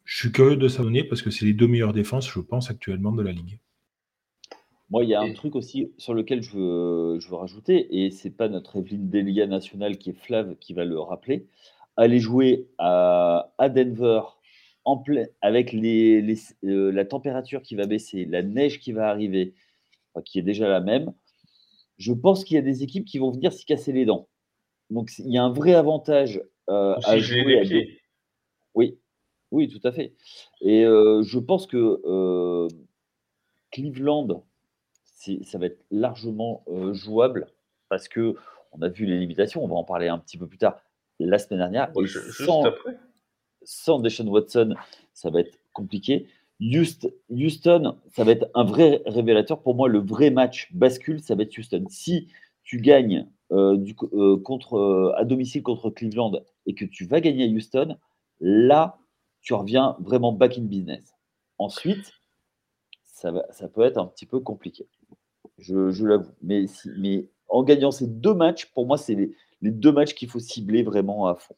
[0.04, 3.22] suis curieux de s'abonner parce que c'est les deux meilleures défenses, je pense, actuellement de
[3.22, 3.58] la ligue.
[4.90, 8.10] Moi, il y a un truc aussi sur lequel je veux, je veux rajouter, et
[8.10, 11.46] c'est pas notre Evelyne Delia nationale qui est Flav qui va le rappeler.
[11.96, 14.22] Aller jouer à, à Denver
[14.84, 19.08] en plein, avec les, les- euh, la température qui va baisser, la neige qui va
[19.08, 19.54] arriver,
[20.12, 21.12] enfin, qui est déjà la même.
[21.98, 24.28] Je pense qu'il y a des équipes qui vont venir s'y casser les dents.
[24.88, 27.64] Donc il y a un vrai avantage euh, à jouer à
[28.74, 28.98] oui,
[29.52, 30.14] oui, tout à fait.
[30.62, 32.00] Et euh, je pense que
[33.70, 34.44] Cleveland,
[35.44, 37.46] ça va être largement euh, jouable
[37.88, 38.34] parce que
[38.72, 39.62] on a vu les limitations.
[39.64, 40.80] On va en parler un petit peu plus tard
[41.18, 41.94] la semaine dernière.
[41.96, 42.96] Ouais, Et je- sans, après.
[43.62, 44.74] sans Deshaun Watson,
[45.12, 46.26] ça va être compliqué.
[47.30, 49.62] Houston, ça va être un vrai révélateur.
[49.62, 51.84] Pour moi, le vrai match bascule, ça va être Houston.
[51.88, 52.28] Si
[52.62, 56.32] tu gagnes euh, du, euh, contre, euh, à domicile contre Cleveland
[56.66, 57.96] et que tu vas gagner à Houston,
[58.40, 58.98] là,
[59.42, 61.14] tu reviens vraiment back in business.
[61.58, 62.12] Ensuite,
[63.04, 64.86] ça, va, ça peut être un petit peu compliqué.
[65.60, 66.32] Je, l'avoue.
[66.42, 66.66] Mais,
[67.48, 71.26] en gagnant ces deux matchs, pour moi, c'est les, deux matchs qu'il faut cibler vraiment
[71.26, 71.56] à fond.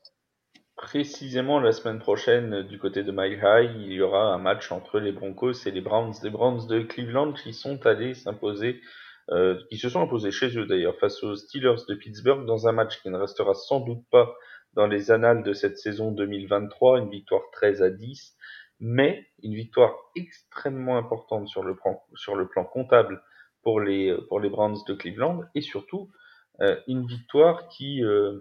[0.77, 4.73] Précisément la semaine prochaine, euh, du côté de Mile High, il y aura un match
[4.73, 6.15] entre les Broncos et les Browns.
[6.25, 8.81] Les Browns de Cleveland qui sont allés s'imposer,
[9.31, 12.73] euh, qui se sont imposés chez eux d'ailleurs, face aux Steelers de Pittsburgh dans un
[12.73, 14.35] match qui ne restera sans doute pas
[14.73, 18.35] dans les annales de cette saison 2023, une victoire 13 à 10,
[18.81, 23.23] mais une victoire extrêmement importante sur le plan comptable
[23.63, 26.11] pour les, pour les Browns de Cleveland et surtout
[26.61, 28.41] euh, une victoire qui, euh,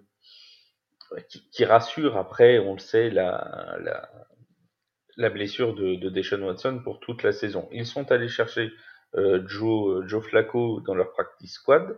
[1.29, 4.09] qui, qui rassure après, on le sait, la, la,
[5.17, 7.67] la blessure de, de Deshaun Watson pour toute la saison.
[7.71, 8.71] Ils sont allés chercher
[9.15, 11.97] euh, Joe, Joe Flacco dans leur practice squad.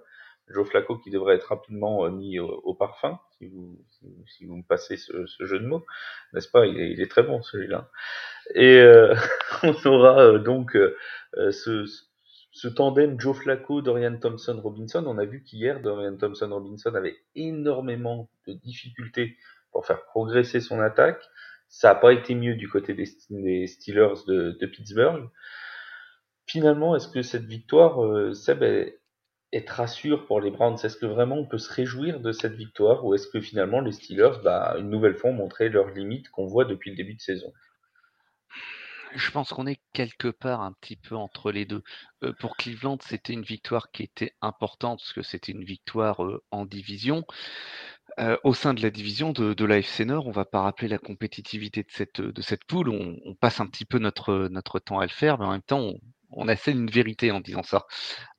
[0.49, 3.79] Joe Flacco qui devrait être rapidement euh, mis au, parfum, si vous,
[4.27, 5.85] si vous me passez ce, ce jeu de mots,
[6.33, 6.65] n'est-ce pas?
[6.65, 7.89] Il est, il est très bon celui-là.
[8.55, 9.15] Et euh,
[9.63, 10.95] on aura euh, donc euh,
[11.51, 11.85] ce,
[12.53, 15.03] ce tandem Joe Flacco, Dorian Thompson, Robinson.
[15.07, 19.37] On a vu qu'hier, Dorian Thompson, Robinson avait énormément de difficultés
[19.71, 21.21] pour faire progresser son attaque.
[21.67, 25.29] Ça n'a pas été mieux du côté des, Steelers de, Pittsburgh.
[26.45, 28.99] Finalement, est-ce que cette victoire, euh, Seb, est,
[29.51, 29.67] est
[30.27, 30.77] pour les Browns?
[30.83, 33.93] Est-ce que vraiment on peut se réjouir de cette victoire ou est-ce que finalement les
[33.93, 37.21] Steelers, bah, une nouvelle fois, ont montré leurs limites qu'on voit depuis le début de
[37.21, 37.51] saison?
[39.15, 41.83] Je pense qu'on est quelque part un petit peu entre les deux.
[42.23, 46.43] Euh, pour Cleveland, c'était une victoire qui était importante parce que c'était une victoire euh,
[46.51, 47.23] en division.
[48.19, 50.97] Euh, au sein de la division de, de l'AFC Nord, on va pas rappeler la
[50.97, 52.89] compétitivité de cette, de cette poule.
[52.89, 55.93] On, passe un petit peu notre, notre temps à le faire, mais en même temps,
[56.31, 57.85] on, assène une vérité en disant ça.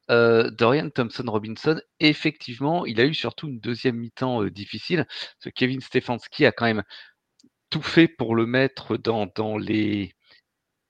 [0.09, 5.07] Dorian Thompson Robinson, effectivement, il a eu surtout une deuxième mi-temps difficile.
[5.41, 6.85] Ce Kevin Stefanski a quand même
[7.70, 10.14] tout fait pour le mettre dans, dans les,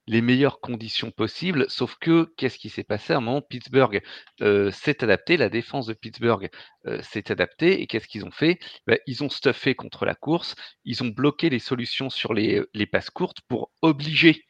[0.07, 3.41] les meilleures conditions possibles, sauf que qu'est-ce qui s'est passé à un moment?
[3.41, 4.01] Pittsburgh
[4.41, 6.49] euh, s'est adapté, la défense de Pittsburgh
[6.85, 8.59] euh, s'est adaptée, et qu'est-ce qu'ils ont fait?
[8.85, 12.85] Ben, Ils ont stuffé contre la course, ils ont bloqué les solutions sur les, les
[12.85, 14.43] passes courtes pour obliger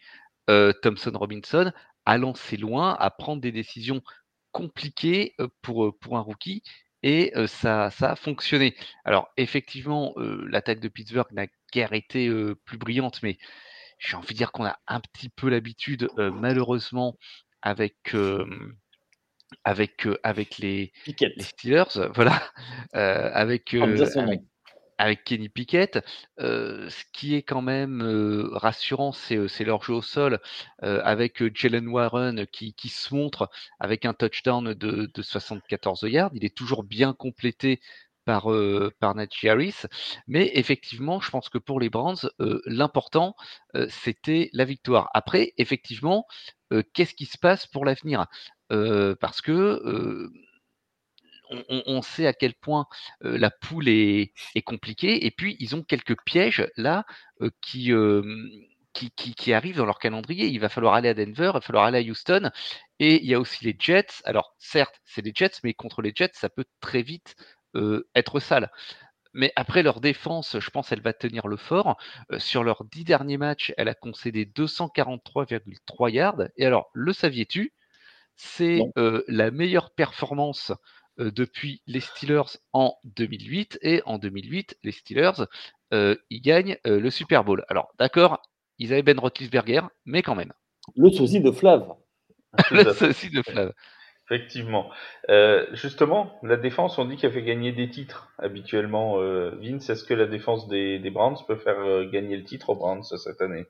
[0.49, 1.71] euh, Thompson Robinson
[2.05, 4.01] à lancer loin, à prendre des décisions
[4.51, 6.63] compliquées pour, pour un rookie,
[7.03, 8.75] et ça, ça a fonctionné.
[9.03, 12.31] Alors effectivement, l'attaque de Pittsburgh n'a guère été
[12.63, 13.37] plus brillante, mais
[14.05, 17.17] j'ai envie de dire qu'on a un petit peu l'habitude, malheureusement,
[17.61, 18.15] avec,
[19.63, 21.83] avec, avec les, les, Steelers,
[22.13, 22.41] voilà,
[22.93, 24.43] avec, avec,
[24.97, 25.99] avec, Kenny Pickett.
[26.37, 28.01] ce qui est quand même
[28.53, 30.39] rassurant, c'est leur jeu au sol,
[30.79, 33.49] avec Jalen Warren qui, qui, se montre
[33.79, 36.31] avec un touchdown de, de 74 yards.
[36.33, 37.81] Il est toujours bien complété
[38.25, 39.83] par, euh, par Najee Harris.
[40.27, 43.35] Mais effectivement, je pense que pour les Browns, euh, l'important,
[43.75, 45.09] euh, c'était la victoire.
[45.13, 46.27] Après, effectivement,
[46.93, 48.25] qu'est-ce qui se passe pour l'avenir?
[48.69, 50.29] Parce que
[51.69, 52.87] on, sait à quel point
[53.21, 54.33] la poule est,
[54.65, 55.25] compliquée.
[55.25, 57.05] Et puis, ils ont quelques pièges là
[57.61, 57.91] qui,
[58.93, 60.47] qui, qui, arrivent dans leur calendrier.
[60.47, 62.49] Il va falloir aller à Denver, il va falloir aller à Houston.
[62.99, 64.21] Et il y a aussi les Jets.
[64.23, 67.35] Alors, certes, c'est les Jets, mais contre les Jets, ça peut très vite
[67.75, 68.71] euh, être sale.
[69.33, 71.97] Mais après leur défense, je pense elle va tenir le fort.
[72.31, 76.43] Euh, sur leurs dix derniers matchs, elle a concédé 243,3 yards.
[76.57, 77.73] Et alors, le saviez-tu?
[78.37, 80.73] C'est euh, la meilleure performance
[81.17, 83.79] depuis les Steelers en 2008.
[83.81, 85.45] Et en 2008, les Steelers,
[85.93, 87.63] ils gagnent le Super Bowl.
[87.69, 88.41] Alors, d'accord,
[88.79, 90.51] ils avaient Ben Roethlisberger, mais quand même.
[90.95, 91.87] Le sosie de Flav.
[92.71, 93.71] le sosie de Flav.
[94.29, 94.89] Effectivement.
[95.29, 99.19] Euh, justement, la défense, on dit qu'elle fait gagner des titres habituellement.
[99.19, 102.71] Euh, Vince, est-ce que la défense des, des Browns peut faire euh, gagner le titre
[102.71, 103.65] aux Browns cette année?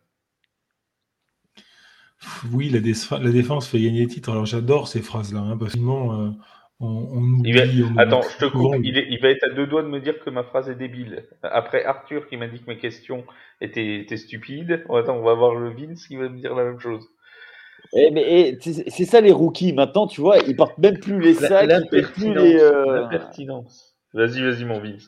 [2.54, 4.32] Oui, la, la, défense fait gagner des titres.
[4.32, 6.38] Alors j'adore ces phrases-là, hein, parce que sinon,
[6.80, 7.82] on, on, oublie.
[7.82, 8.02] Va...
[8.02, 8.76] Attends, je te coupe.
[8.82, 10.76] Il, est, il, va être à deux doigts de me dire que ma phrase est
[10.76, 11.26] débile.
[11.44, 13.26] Après Arthur qui m'a dit que mes questions
[13.60, 16.80] étaient, étaient stupides, attends, on va voir le Vince qui va me dire la même
[16.80, 17.06] chose.
[17.94, 19.74] Eh, mais eh, c'est ça les rookies.
[19.74, 22.44] Maintenant, tu vois, ils portent même plus les sacs, l'impertinence.
[22.44, 23.08] Les, euh...
[24.14, 25.08] Vas-y, vas-y, mon vie.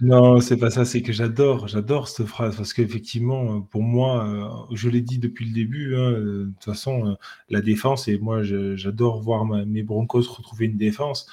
[0.00, 0.84] Non, c'est pas ça.
[0.84, 5.46] C'est que j'adore, j'adore cette phrase parce qu'effectivement, pour moi, euh, je l'ai dit depuis
[5.46, 5.96] le début.
[5.96, 7.14] Hein, de toute façon, euh,
[7.48, 11.26] la défense et moi, j'adore voir mes Broncos retrouver une défense.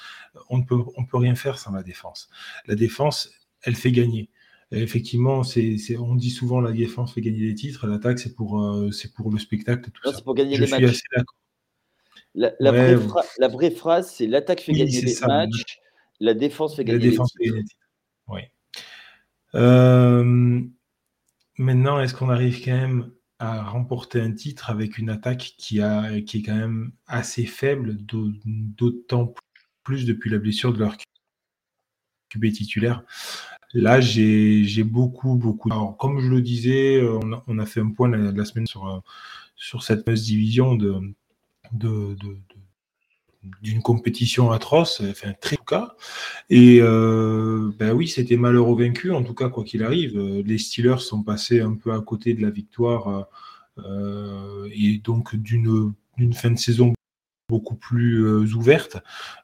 [0.50, 2.28] On ne peut, on peut rien faire sans la défense.
[2.66, 3.30] La défense,
[3.62, 4.28] elle fait gagner
[4.72, 8.90] effectivement, c'est, on dit souvent la défense fait gagner des titres, l'attaque c'est pour, euh,
[8.90, 9.90] c'est pour le spectacle.
[9.90, 11.02] Tout c'est pour gagner matchs.
[12.34, 12.70] La, la,
[13.48, 15.78] vraie phrase, c'est l'attaque fait gagner des matchs,
[16.20, 17.64] la défense fait gagner des titres.
[18.28, 18.40] Oui.
[19.54, 20.60] Euh,
[21.56, 26.20] maintenant, est-ce qu'on arrive quand même à remporter un titre avec une attaque qui, a,
[26.20, 29.34] qui est quand même assez faible, d'autant
[29.82, 30.96] plus depuis la blessure de leur
[32.28, 33.04] QB titulaire?
[33.76, 35.70] Là, j'ai beaucoup, beaucoup.
[35.70, 39.00] Alors, comme je le disais, euh, on a, fait un point la, semaine sur, euh,
[39.54, 40.98] sur cette division de,
[41.72, 42.16] de,
[43.60, 45.94] d'une compétition atroce, enfin très cas.
[46.48, 50.18] Et euh, ben oui, c'était malheureux vaincu, en tout cas, quoi qu'il arrive.
[50.18, 53.28] Les Steelers sont passés un peu à côté de la victoire
[54.72, 55.92] et donc d'une
[56.32, 56.95] fin de saison
[57.48, 58.98] beaucoup plus euh, ouverte.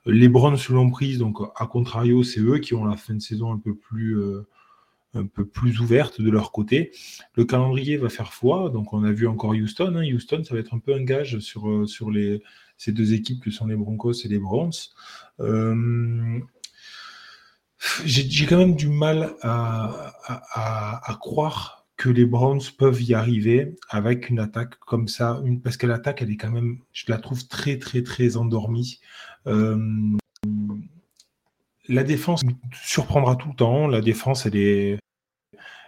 [0.06, 3.52] Les Browns l'ont prise, donc à contrario, c'est eux qui ont la fin de saison
[3.52, 4.46] un peu plus, euh,
[5.14, 6.92] un peu plus ouverte de leur côté.
[7.34, 9.94] Le calendrier va faire foi, donc on a vu encore Houston.
[9.96, 10.04] Hein.
[10.04, 11.86] Houston, ça va être un peu un gage sur, euh,
[12.76, 14.72] ces deux équipes que sont les Broncos et les Browns.
[18.04, 24.40] J'ai quand même du mal à croire que les Browns peuvent y arriver avec une
[24.40, 27.78] attaque comme ça, une, parce que l'attaque, elle est quand même, je la trouve très,
[27.78, 28.98] très, très endormie.
[29.46, 29.78] Euh,
[31.88, 32.42] la défense
[32.82, 33.86] surprendra tout le temps.
[33.86, 34.98] La défense, elle est,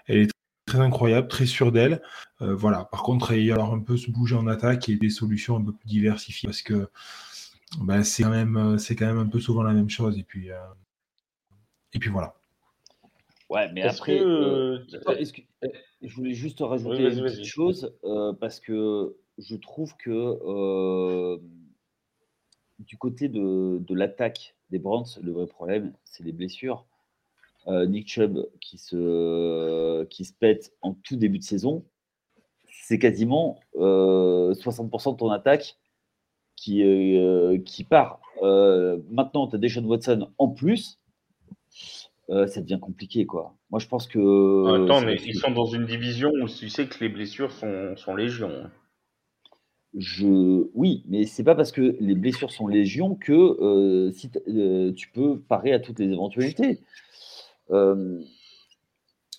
[0.07, 0.31] elle est
[0.67, 2.01] très incroyable, très sûre d'elle.
[2.43, 2.85] Euh, voilà.
[2.85, 5.57] Par contre, il y a alors un peu se bouger en attaque et des solutions
[5.57, 6.89] un peu plus diversifiées parce que
[7.81, 10.17] ben, c'est quand même, c'est quand même un peu souvent la même chose.
[10.17, 10.59] Et puis, euh,
[11.93, 12.37] et puis voilà.
[13.55, 14.81] Ouais, mais après, euh,
[16.03, 21.39] je voulais juste rajouter une petite chose euh, parce que je trouve que euh,
[22.81, 26.85] du côté de, de l'attaque des Browns, le vrai problème, c'est les blessures.
[27.67, 31.83] Nick Chubb qui se, qui se pète en tout début de saison,
[32.69, 35.79] c'est quasiment 60% de ton attaque
[36.57, 36.85] qui,
[37.65, 38.21] qui part.
[38.43, 41.01] maintenant, tu as Deshaun Watson en plus
[42.31, 43.55] euh, ça devient compliqué, quoi.
[43.71, 44.85] Moi, je pense que.
[44.85, 48.15] Attends, mais ils sont dans une division où tu sais que les blessures sont, sont
[48.15, 48.51] légion.
[49.97, 50.67] Je...
[50.75, 55.09] Oui, mais c'est pas parce que les blessures sont légion que euh, si euh, tu
[55.11, 56.81] peux parer à toutes les éventualités.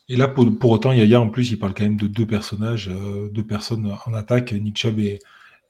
[0.07, 2.89] Et là, pour, pour, autant, Yaya, en plus, il parle quand même de deux personnages,
[3.31, 5.19] deux personnes en attaque, Nick Chubb et,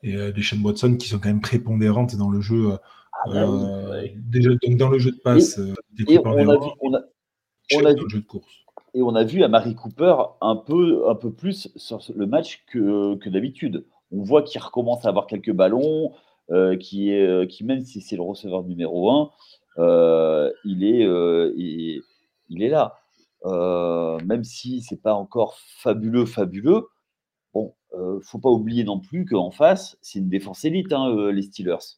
[0.03, 2.77] et Deshaun Watson, qui sont quand même prépondérantes dans le jeu euh,
[4.15, 5.57] déjà, donc dans le jeu de passe,
[6.07, 7.01] et, euh, on, a vu, on, a,
[7.75, 8.53] on a vu, jeu de course.
[8.93, 12.63] Et on a vu à Marie Cooper un peu, un peu plus sur le match
[12.67, 13.85] que, que d'habitude.
[14.11, 16.13] On voit qu'il recommence à avoir quelques ballons,
[16.51, 19.31] euh, qui, est, qui, même si c'est le receveur numéro 1,
[19.79, 21.01] euh, il, est,
[21.57, 22.01] il,
[22.49, 22.99] il, est là.
[24.23, 26.87] même si c'est pas encore fabuleux, fabuleux,
[27.53, 27.73] bon,
[28.21, 31.97] faut pas oublier non plus qu'en face, c'est une défense élite, hein, les Steelers.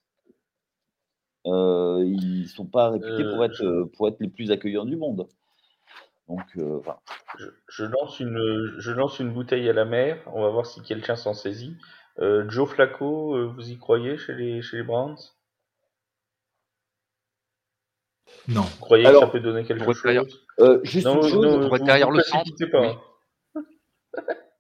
[1.48, 4.86] Euh, ils ne sont pas réputés pour, euh, être, euh, pour être les plus accueillants
[4.86, 5.28] du monde.
[6.28, 6.42] Donc,
[7.70, 10.20] je, lance une, je lance une bouteille à la mer.
[10.34, 11.78] On va voir si quelqu'un s'en saisit.
[12.20, 15.16] Joe Flacco, vous y croyez chez les, chez les Browns?
[18.50, 18.62] Non.
[18.62, 20.42] Vous croyez que ça peut donner quelque chose?
[20.84, 22.52] Juste une chose, pour être derrière le centre.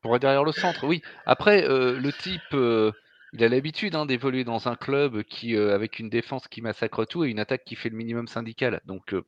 [0.02, 1.02] pour être derrière le centre, oui.
[1.26, 2.56] Après, le type
[3.34, 7.06] il a l'habitude hein, d'évoluer dans un club qui, euh, avec une défense qui massacre
[7.06, 8.82] tout et une attaque qui fait le minimum syndical.
[8.86, 9.24] Donc, euh,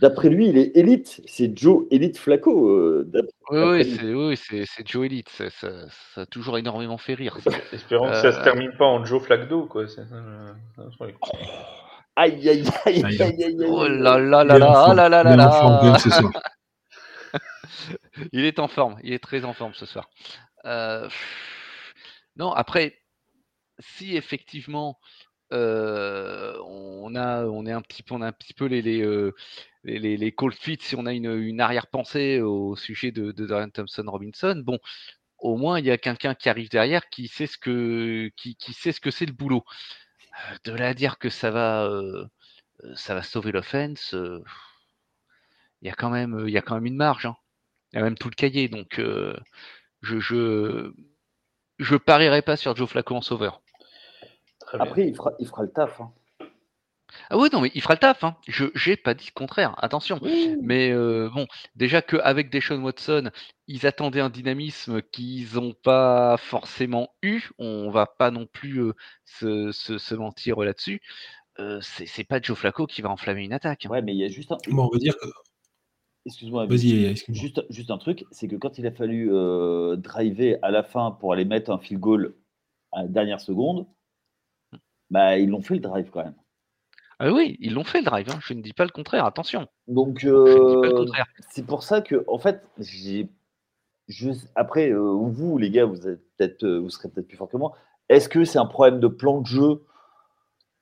[0.00, 1.22] D'après lui, il est élite.
[1.26, 2.68] C'est Joe Elite Flaco.
[2.70, 3.08] Euh,
[3.50, 5.28] oui, c'est Joe Elite.
[5.28, 5.68] Ça,
[6.16, 7.38] a toujours énormément fait rire.
[7.72, 9.66] Espérons que ça se termine pas en Joe Flacdo.
[9.66, 9.84] Quoi.
[12.16, 15.96] Aïe, aïe, aïe, aïe, aïe, aïe, Oh là là là là là là là là
[18.32, 18.96] Il est en forme.
[19.04, 20.10] Il est très en forme ce soir.
[20.64, 21.08] Euh...
[22.36, 22.98] Non, après,
[23.78, 24.98] si effectivement
[25.50, 28.82] on a, on est un petit peu, on a un petit peu les
[29.84, 34.62] les, les, cold feet, si on a une, arrière-pensée au sujet de, Dorian Thompson Robinson,
[34.64, 34.78] bon,
[35.38, 38.30] au moins il y a quelqu'un qui arrive derrière qui sait ce que
[38.72, 39.64] sait ce que c'est le boulot.
[40.64, 41.90] De là à dire que ça va
[42.94, 44.14] ça va sauver l'offense,
[45.82, 47.26] il y a quand même quand même une marge.
[47.26, 47.36] Hein.
[47.92, 50.92] Il y a même tout le cahier, donc je, je
[51.78, 53.62] je parierais pas sur Joe Flacco en sauveur.
[54.72, 56.00] Après, il fera, il fera, le taf.
[56.00, 56.12] Hein.
[57.28, 58.24] Ah oui, non, mais il fera le taf.
[58.24, 58.36] Hein.
[58.46, 60.18] Je n'ai pas dit le contraire, attention.
[60.62, 61.46] Mais euh, bon,
[61.76, 63.30] déjà qu'avec Deshaun Watson,
[63.66, 67.50] ils attendaient un dynamisme qu'ils n'ont pas forcément eu.
[67.58, 71.02] On va pas non plus euh, se, mentir là-dessus.
[71.58, 73.84] Euh, c'est pas Joe Flacco qui va enflammer une attaque.
[73.84, 73.90] Hein.
[73.90, 74.56] Ouais, mais il y a juste un.
[74.68, 75.26] Bon, on va dire que
[76.24, 76.66] Excuse-moi.
[76.66, 80.82] Vas-y, juste, juste un truc, c'est que quand il a fallu euh, driver à la
[80.82, 82.34] fin pour aller mettre un field goal
[82.92, 83.86] à la dernière seconde,
[85.10, 86.34] bah, ils l'ont fait le drive quand même.
[87.18, 88.28] Ah oui, ils l'ont fait le drive.
[88.30, 88.38] Hein.
[88.40, 89.24] Je ne dis pas le contraire.
[89.24, 89.66] Attention.
[89.88, 91.06] Donc, euh,
[91.50, 93.28] c'est pour ça que, en fait, j'ai.
[94.54, 97.72] Après, euh, vous, les gars, vous, êtes peut-être, vous serez peut-être plus fort que moi.
[98.08, 99.84] Est-ce que c'est un problème de plan de jeu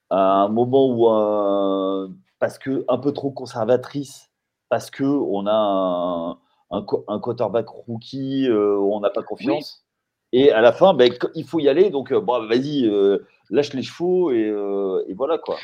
[0.08, 2.12] à un moment où un...
[2.38, 4.29] parce que un peu trop conservatrice
[4.70, 6.38] parce qu'on a un,
[6.70, 9.84] un, quarterback rookie euh, on n'a pas confiance.
[10.32, 11.90] Et à la fin, ben, il faut y aller.
[11.90, 13.18] Donc, euh, bon, vas-y, euh,
[13.50, 14.48] lâche les chevaux et,
[15.14, 15.58] voilà quoi.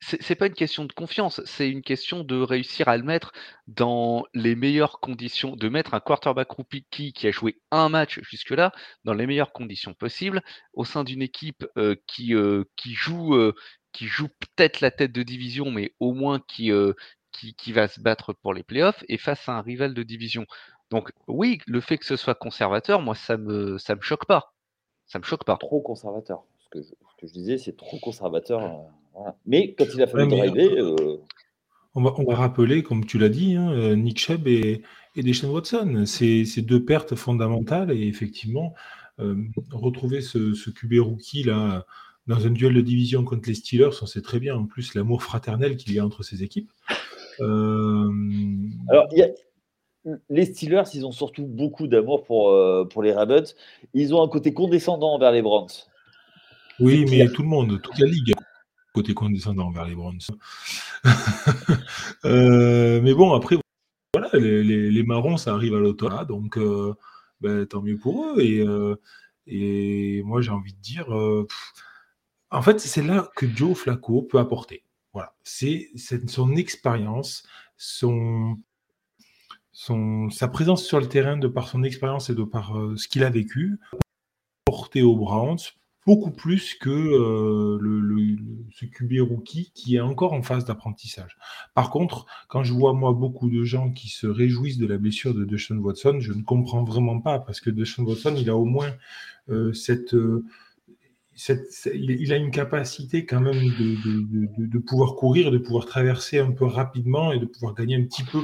[0.00, 3.32] C'est pas une question de confiance, c'est une question de réussir à le mettre
[3.68, 8.72] dans les meilleures conditions, de mettre un quarterback rookie qui a joué un match jusque-là
[9.04, 11.64] dans les meilleures conditions possibles au sein d'une équipe
[12.08, 12.34] qui,
[12.76, 13.52] qui joue.
[13.92, 16.72] qui joue peut-être la tête de division, mais au moins qui,
[17.56, 20.46] qui, va se battre pour les playoffs et face à un rival de division.
[20.90, 24.54] Donc oui, le fait que ce soit conservateur, moi ça me ça me choque pas.
[25.06, 25.56] Ça me choque pas.
[25.56, 26.44] Trop conservateur.
[26.58, 28.62] Ce que je, disais, c'est trop conservateur.
[28.62, 31.20] Euh, mais quand il a fallu driver, euh,
[31.94, 34.82] on, va, on va rappeler, comme tu l'as dit, hein, euh, Nick Chubb et,
[35.14, 38.74] et Deshaun Watson, c'est deux pertes fondamentales et effectivement
[39.70, 41.86] retrouver ce, ce QB rookie là
[42.26, 45.22] dans un duel de division contre les Steelers, on sait très bien en plus l'amour
[45.22, 46.70] fraternel qu'il y a entre ces équipes.
[47.40, 48.10] Euh,
[48.88, 49.08] Alors,
[50.28, 53.54] les Steelers, ils ont surtout beaucoup d'amour pour, euh, pour les Rabbits.
[53.94, 55.68] Ils ont un côté condescendant envers les Browns.
[56.80, 58.34] Oui, mais tout le monde, toute la ligue
[58.92, 60.20] côté condescendant envers les Browns.
[62.24, 63.56] Euh, mais bon, après,
[64.14, 66.58] voilà, les, marrons, ça arrive à l'automne, donc
[67.42, 68.40] ben, tant mieux pour eux.
[68.40, 68.64] Et,
[69.46, 71.06] et moi, j'ai envie de dire,
[72.50, 74.84] en fait, c'est là que Joe Flacco peut apporter.
[75.14, 75.90] Voilà, c'est
[76.26, 77.46] son expérience,
[77.76, 78.58] son,
[79.70, 83.06] son, sa présence sur le terrain de par son expérience et de par euh, ce
[83.06, 83.78] qu'il a vécu,
[84.64, 85.60] porté aux Browns
[86.06, 88.36] beaucoup plus que euh, le,
[88.72, 91.36] ce QB rookie qui est encore en phase d'apprentissage.
[91.74, 95.34] Par contre, quand je vois moi beaucoup de gens qui se réjouissent de la blessure
[95.34, 98.66] de Deshaun Watson, je ne comprends vraiment pas parce que Deshaun Watson, il a au
[98.66, 98.92] moins
[99.48, 100.14] euh, cette,
[101.36, 106.52] cette, il a une capacité quand même de, de, pouvoir courir, de pouvoir traverser un
[106.52, 108.42] peu rapidement et de pouvoir gagner un petit peu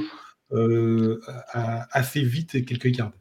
[0.51, 1.19] euh,
[1.53, 3.13] assez vite quelques yards.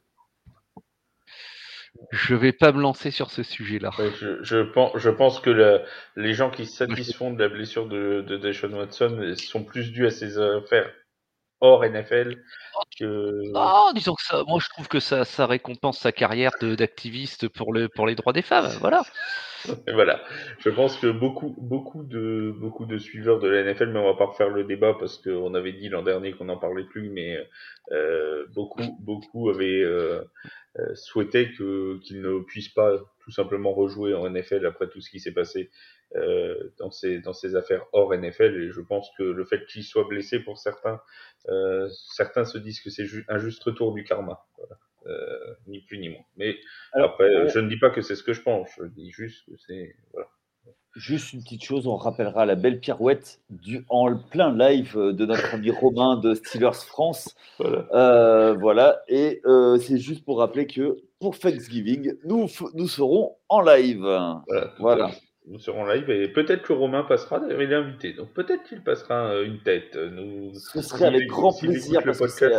[2.12, 3.90] Je vais pas me lancer sur ce sujet-là.
[3.98, 5.82] je, je, pense, je pense que
[6.16, 10.06] les gens qui se satisfont de la blessure de, de Deshaun Watson sont plus dus
[10.06, 10.90] à ses affaires
[11.60, 12.42] hors NFL
[13.00, 13.50] que.
[13.52, 17.72] Non, disons que ça, moi je trouve que ça, ça récompense sa carrière d'activiste pour,
[17.72, 18.68] le, pour les droits des femmes.
[18.80, 19.02] Voilà.
[19.92, 20.20] voilà.
[20.58, 24.14] Je pense que beaucoup, beaucoup de, beaucoup de suiveurs de la NFL, mais on va
[24.14, 27.36] pas refaire le débat parce qu'on avait dit l'an dernier qu'on n'en parlait plus, mais
[27.92, 30.22] euh, beaucoup, beaucoup avaient euh,
[30.78, 35.10] euh, souhaité que qu'il ne puisse pas tout simplement rejouer en NFL après tout ce
[35.10, 35.70] qui s'est passé
[36.16, 38.60] euh, dans ces dans ces affaires hors NFL.
[38.60, 41.00] Et je pense que le fait qu'il soit blessé pour certains,
[41.48, 44.44] euh, certains se disent que c'est un juste retour du karma.
[44.56, 44.76] Voilà.
[45.06, 46.24] Euh, ni plus ni moins.
[46.36, 46.56] Mais
[46.92, 49.56] après, je ne dis pas que c'est ce que je pense, je dis juste que
[49.66, 49.94] c'est.
[50.12, 50.28] Voilà.
[50.96, 55.54] Juste une petite chose, on rappellera la belle pirouette du, en plein live de notre
[55.54, 57.36] ami Romain de Steelers France.
[57.58, 57.86] Voilà.
[57.94, 59.00] Euh, voilà.
[59.06, 64.00] Et euh, c'est juste pour rappeler que pour Thanksgiving, nous, nous serons en live.
[64.00, 64.74] Voilà.
[64.80, 65.10] voilà.
[65.46, 68.62] Nous serons en live et peut-être que Romain passera, d'ailleurs il est invité, donc peut-être
[68.64, 69.96] qu'il passera une tête.
[69.96, 72.50] Nous, Ce serait avec grand plaisir parce que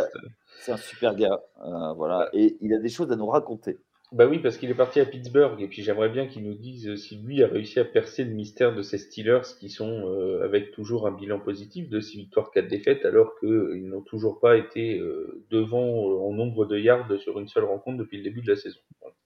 [0.58, 1.40] c'est un super gars.
[1.64, 2.28] Euh, voilà.
[2.32, 3.78] Et il a des choses à nous raconter.
[4.12, 6.96] Bah oui, parce qu'il est parti à Pittsburgh, et puis j'aimerais bien qu'il nous dise
[6.96, 10.70] si lui a réussi à percer le mystère de ces Steelers qui sont euh, avec
[10.72, 14.98] toujours un bilan positif de 6 victoires, 4 défaites, alors qu'ils n'ont toujours pas été
[14.98, 18.50] euh, devant euh, en nombre de yards sur une seule rencontre depuis le début de
[18.50, 18.80] la saison.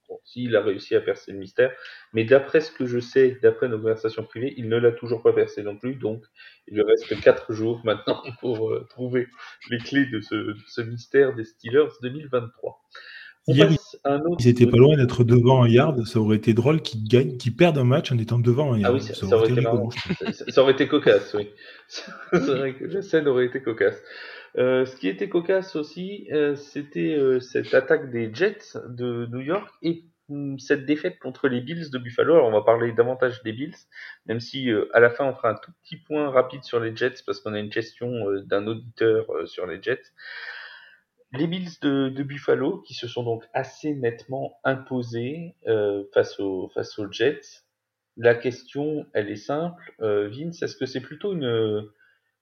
[0.09, 1.73] Bon, S'il a réussi à percer le mystère,
[2.13, 5.33] mais d'après ce que je sais, d'après nos conversations privées, il ne l'a toujours pas
[5.33, 6.23] percé non plus, donc
[6.69, 9.27] il lui reste 4 jours maintenant pour trouver
[9.71, 12.81] les clés de ce, de ce mystère des Steelers 2023.
[13.49, 13.71] Hier,
[14.41, 16.05] ils étaient pas loin d'être devant un yard.
[16.05, 18.93] Ça aurait été drôle qu'ils gagnent, qu'ils perdent un match en étant devant un yard.
[18.93, 19.63] Ah oui, ça, aurait, été
[20.51, 21.51] ça, aurait été cocasse, oui.
[21.87, 24.03] C'est vrai que la scène aurait été cocasse.
[24.59, 29.41] Euh, ce qui était cocasse aussi, euh, c'était euh, cette attaque des Jets de New
[29.41, 32.35] York et hum, cette défaite contre les Bills de Buffalo.
[32.35, 33.77] Alors on va parler davantage des Bills,
[34.27, 37.23] même si à la fin on fera un tout petit point rapide sur les Jets
[37.27, 38.11] parce qu'on a une question
[38.47, 40.13] d'un auditeur sur les Jets.
[41.33, 46.99] Les Bills de, Buffalo, qui se sont donc assez nettement imposés euh, face, aux, face
[46.99, 47.63] aux Jets.
[48.17, 49.95] La question, elle est simple.
[50.01, 51.91] Euh, Vince, est-ce que c'est plutôt une,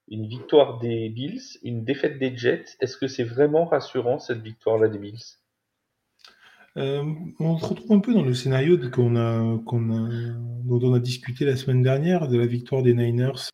[0.09, 4.89] une victoire des Bills, une défaite des Jets Est-ce que c'est vraiment rassurant cette victoire-là
[4.89, 5.39] des Bills?
[6.77, 7.05] Euh,
[7.39, 10.09] on se retrouve un peu dans le scénario qu'on a, qu'on a,
[10.65, 13.49] dont on a discuté la semaine dernière de la victoire des Niners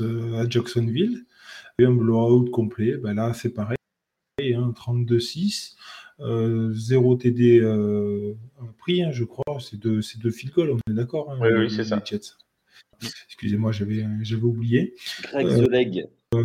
[0.00, 1.24] à Jacksonville.
[1.80, 2.96] Et un blowout complet.
[2.96, 3.76] Ben là, c'est pareil.
[4.40, 5.76] 32-6.
[6.20, 7.60] 0 TD
[8.78, 9.58] pris, hein, je crois.
[9.60, 12.02] C'est deux, deux field goals, on est d'accord hein, Oui, oui, c'est ça.
[13.26, 14.94] Excusez-moi, j'avais, j'avais oublié.
[15.32, 16.08] Greg euh, The Leg.
[16.34, 16.44] Euh,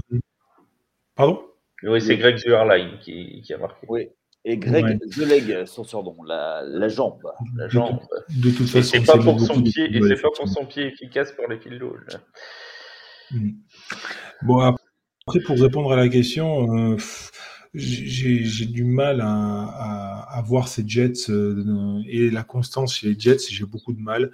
[1.15, 1.41] pardon?
[1.83, 3.85] Oui, c'est Greg The Airline qui, qui, a marqué.
[3.89, 4.07] Oui.
[4.45, 7.21] Et Greg The Leg, son surnom, la, la jambe.
[7.55, 7.99] La jambe.
[8.29, 11.31] De, toute façon, c'est pas pour son pied, et c'est pas pour son pied efficace
[11.31, 12.05] pour les goals.
[13.31, 13.51] Hmm.
[14.41, 16.97] Bon, après, pour répondre à la question, euh,
[17.73, 23.65] j'ai du mal à, voir ces Jets euh, et la constance chez les Jets, j'ai
[23.65, 24.31] beaucoup de mal.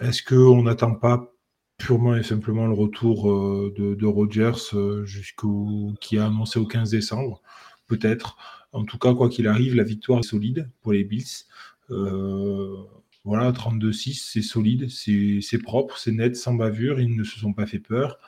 [0.00, 1.32] Est-ce qu'on n'attend pas
[1.80, 6.90] purement et simplement le retour euh, de, Rodgers euh, jusqu'au qui a annoncé au 15
[6.90, 7.42] décembre
[7.86, 8.36] Peut-être.
[8.72, 11.46] En tout cas, quoi qu'il arrive, la victoire est solide pour les Bills.
[11.88, 17.66] voilà, 32-6, c'est solide, c'est propre, c'est net, sans bavure, ils ne se sont pas
[17.66, 18.18] fait peur.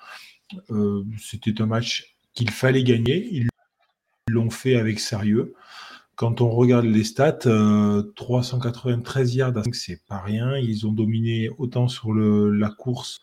[1.17, 3.47] C'était un match qu'il fallait gagner, ils
[4.29, 5.55] l'ont fait avec sérieux.
[6.17, 7.49] Quand on regarde les stats,
[8.17, 10.57] 393 euh, yards à 5, c'est pas rien.
[10.59, 13.21] Ils ont dominé autant sur la course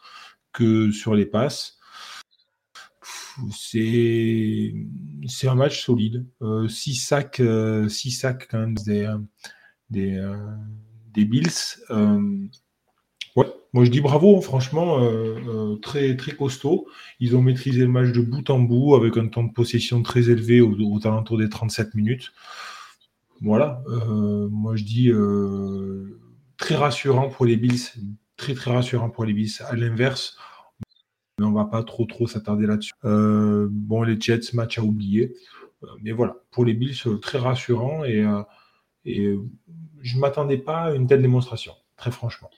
[0.54, 1.78] que sur les passes.
[3.56, 4.74] C'est
[5.44, 6.26] un match solide.
[6.42, 9.08] 6 euh, sacs, euh, sacs quand même des,
[9.92, 11.78] des, Bills.
[13.36, 15.00] Ouais, moi je dis bravo, hein, franchement,
[15.84, 16.88] très, très costaud.
[17.20, 20.32] Ils ont maîtrisé le match de bout en bout avec un temps de possession très
[20.32, 22.34] élevé au, au alentours des 37 minutes.
[23.42, 25.12] Voilà, euh, moi je dis
[26.58, 27.80] très rassurant pour les Bills,
[28.36, 29.52] très très rassurant pour les Bills.
[29.66, 30.38] À l'inverse,
[31.40, 32.92] mais on va pas trop trop s'attarder là-dessus.
[33.04, 35.36] bon, les Jets, match à oublier.
[36.02, 38.26] mais voilà, pour les Bills, très rassurant et,
[39.06, 39.36] et
[40.02, 42.50] je ne m'attendais pas à une telle démonstration, très franchement.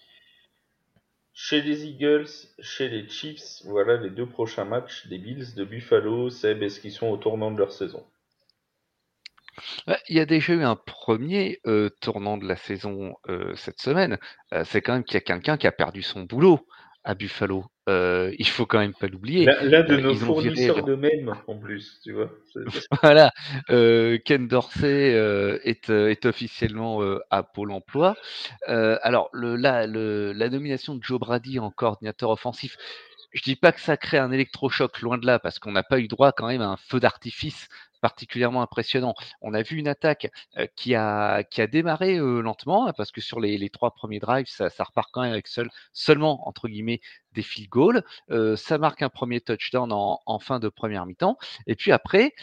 [1.33, 2.27] Chez les Eagles,
[2.59, 6.29] chez les Chiefs, voilà les deux prochains matchs des Bills de Buffalo.
[6.29, 8.05] Seb, est-ce qu'ils sont au tournant de leur saison?
[10.09, 11.59] Il y a déjà eu un premier
[11.99, 13.15] tournant de la saison
[13.55, 14.17] cette semaine.
[14.63, 16.65] c'est quand même qu'il y a quelqu'un qui a perdu son boulot
[17.03, 17.65] à Buffalo.
[17.87, 19.45] il faut quand même pas l'oublier.
[19.63, 22.31] L'un de nos fournisseurs de mèmes en plus, tu vois.
[23.03, 23.31] voilà,
[23.67, 25.13] Ken Dorsey
[25.63, 28.15] est, est, officiellement à Pôle Emploi.
[28.67, 32.77] alors le, la, le, la nomination de Joe Brady en coordinateur offensif,
[33.33, 35.99] je dis pas que ça crée un électrochoc, loin de là, parce qu'on n'a pas
[35.99, 37.69] eu droit quand même à un feu d'artifice
[38.01, 39.13] particulièrement impressionnant.
[39.41, 40.29] On a vu une attaque
[40.75, 44.69] qui, a, qui a démarré lentement, hein, parce que sur les, trois premiers drives, ça,
[44.69, 46.99] ça repart quand même avec seul, seulement, entre guillemets,
[47.33, 48.03] des field goals.
[48.57, 51.37] ça marque un premier touchdown en, en fin de première mi-temps.
[51.67, 52.33] Et puis après,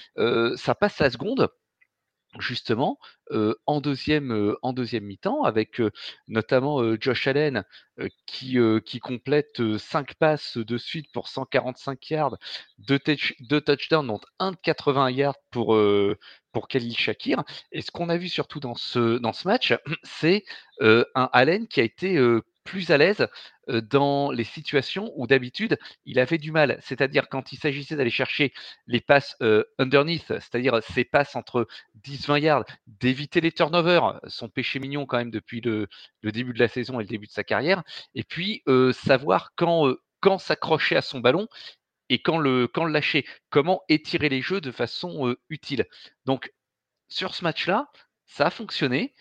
[0.56, 1.48] ça passe la seconde
[2.40, 2.98] justement
[3.66, 5.82] en deuxième, en deuxième mi-temps avec
[6.28, 7.64] notamment Josh Allen
[8.26, 8.58] qui,
[9.02, 12.36] complète 5 passes de suite pour 145 yards,
[12.78, 12.98] 2,
[13.60, 15.78] touchdowns, dont un de 80 yards pour,
[16.52, 17.44] pour Khalil Shakir.
[17.72, 19.74] Et ce qu'on a vu surtout dans ce, dans ce match,
[20.04, 20.44] c'est
[20.80, 22.18] un Allen qui a été
[22.68, 23.26] plus à l'aise
[23.66, 28.52] dans les situations où d'habitude il avait du mal, c'est-à-dire quand il s'agissait d'aller chercher
[28.86, 29.36] les passes
[29.78, 31.66] underneath, c'est-à-dire ces passes entre
[32.04, 35.88] 10-20 yards, d'éviter les turnovers, son péché mignon quand même depuis le,
[36.22, 37.82] début de la saison et le début de sa carrière,
[38.14, 38.62] et puis
[38.92, 41.48] savoir quand, quand s'accrocher à son ballon
[42.10, 45.86] et quand le, quand le lâcher, comment étirer les jeux de façon utile.
[46.26, 46.52] Donc
[47.08, 47.90] sur ce match-là,
[48.28, 49.14] ça a fonctionné,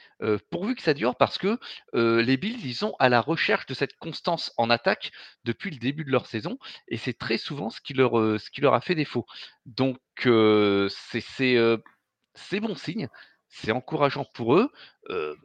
[0.52, 1.58] pourvu que ça dure, parce que
[1.94, 5.12] les Bills, ils sont à la recherche de cette constance en attaque
[5.46, 8.62] depuis le début de leur saison, et c'est très souvent ce qui leur, ce qui
[8.62, 9.26] leur a fait défaut.
[9.66, 9.98] Donc,
[12.36, 13.08] c'est bon signe,
[13.50, 14.70] c'est encourageant pour eux.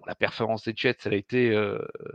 [0.06, 1.56] la performance des Jets, ça a été,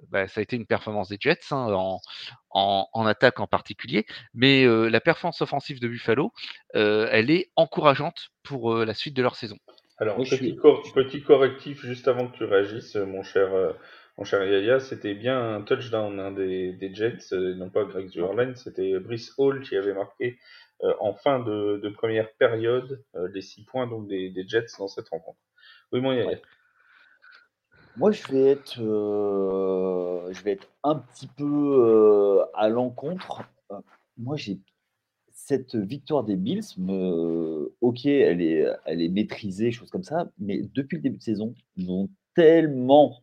[0.10, 2.02] bah, ça a été une performance des Jets hein, en,
[2.50, 6.34] en, en, attaque en particulier, mais la performance offensive de Buffalo,
[6.74, 9.58] elle est encourageante pour la suite de leur saison.
[10.00, 10.56] Alors, petit,
[10.93, 13.74] petit, correctif juste avant que tu réagisses, mon cher, euh,
[14.18, 18.08] mon cher Yaya, c'était bien un touchdown hein, des, des, Jets, euh, non pas Greg
[18.10, 20.38] Zuerlein, c'était Brice Hall qui avait marqué
[20.84, 24.88] euh, en fin de, de, première période les six points donc des, des, Jets dans
[24.88, 25.39] cette rencontre.
[25.91, 26.38] Oui, mon Yaya.
[27.95, 33.41] Moi, je vais être, je vais être un petit peu à l'encontre.
[34.18, 34.60] Moi, j'ai
[35.48, 36.76] cette victoire des Bills,
[37.80, 42.10] ok, elle est, maîtrisée, choses comme ça, mais depuis le début de saison, ils ont
[42.36, 43.22] tellement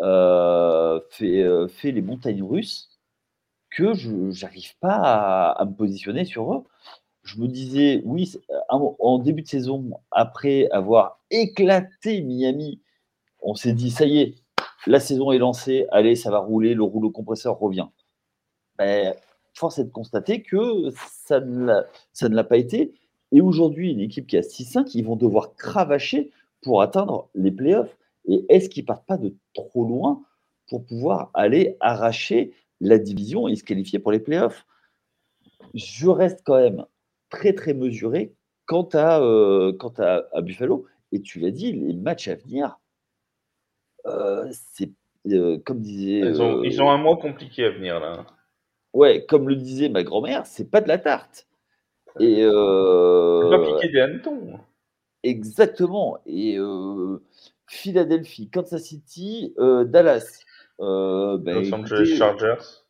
[0.00, 2.98] euh, fait, euh, fait, les montagnes russes
[3.70, 4.10] que je
[4.42, 6.64] n'arrive pas à, me positionner sur eux.
[7.24, 8.32] Je me disais, oui,
[8.70, 12.80] en début de saison, après avoir éclaté Miami,
[13.42, 14.34] on s'est dit, ça y est,
[14.86, 17.88] la saison est lancée, allez, ça va rouler, le rouleau compresseur revient.
[18.78, 19.14] Ben,
[19.54, 20.90] force est de constater que
[21.24, 22.94] ça ne l'a pas été.
[23.32, 26.30] Et aujourd'hui, une équipe qui a 6-5, ils vont devoir cravacher
[26.62, 27.96] pour atteindre les playoffs.
[28.26, 30.22] Et est-ce qu'ils partent pas de trop loin
[30.68, 34.66] pour pouvoir aller arracher la division et se qualifier pour les playoffs?
[35.74, 36.84] Je reste quand même
[37.28, 38.34] très très mesuré
[38.66, 40.86] quant à, euh, quant à, Buffalo.
[41.12, 42.78] Et tu l'as dit, les matchs à venir,
[44.06, 44.90] euh, c'est
[45.28, 46.20] euh, comme disait.
[46.20, 48.26] Ils ont, ils ont, un mois compliqué à venir là.
[48.94, 51.48] Ouais, comme le disait ma grand-mère, c'est pas de la tarte.
[52.20, 54.60] Et euh, des hannetons.
[55.24, 56.18] Exactement.
[56.26, 57.20] Et euh,
[57.66, 60.44] Philadelphie, Kansas City, euh, Dallas.
[60.80, 62.84] Euh, ben, Los Angeles Chargers.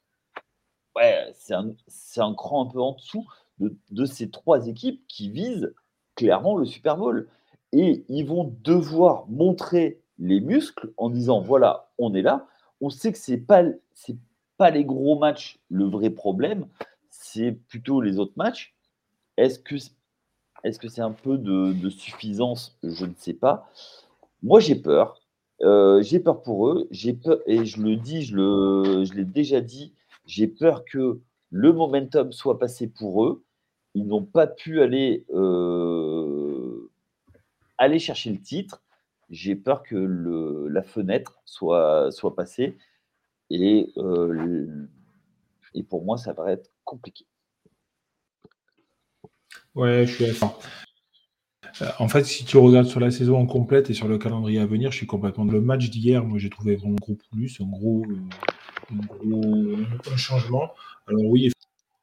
[0.95, 1.75] Ouais, c'est un,
[2.19, 3.27] un, cran un peu en dessous
[3.59, 5.75] de, de, ces trois équipes qui visent
[6.17, 7.29] clairement le Super Bowl.
[7.73, 12.47] Et ils vont devoir montrer les muscles en disant voilà, on est là.
[12.81, 14.17] On sait que c'est pas c'est
[14.57, 16.67] pas les gros matchs le vrai problème,
[17.11, 18.75] c'est plutôt les autres matchs.
[19.37, 19.77] Est-ce que
[20.65, 22.79] est-ce c'est un peu de, suffisance?
[22.83, 23.71] Je ne sais pas.
[24.43, 25.21] Moi, j'ai peur.
[25.63, 26.89] Euh, j'ai peur pour eux.
[26.91, 29.93] J'ai peur, et je le dis, je, le, je l'ai déjà dit,
[30.27, 33.45] j'ai peur que le momentum soit passé pour eux.
[33.95, 36.91] Ils n'ont pas pu aller, euh,
[37.79, 38.83] aller chercher le titre.
[39.31, 42.77] J'ai peur que le, la fenêtre soit, soit passée.
[43.51, 44.87] Et, euh,
[45.75, 47.27] et pour moi, ça va être compliqué.
[49.75, 50.61] Ouais, je suis d'accord.
[51.83, 54.67] Euh, en fait, si tu regardes sur la saison complète et sur le calendrier à
[54.67, 55.45] venir, je suis complètement.
[55.45, 58.05] Le match d'hier, moi, j'ai trouvé vraiment gros plus, un gros,
[58.91, 60.71] un gros changement.
[61.09, 61.51] Alors, oui,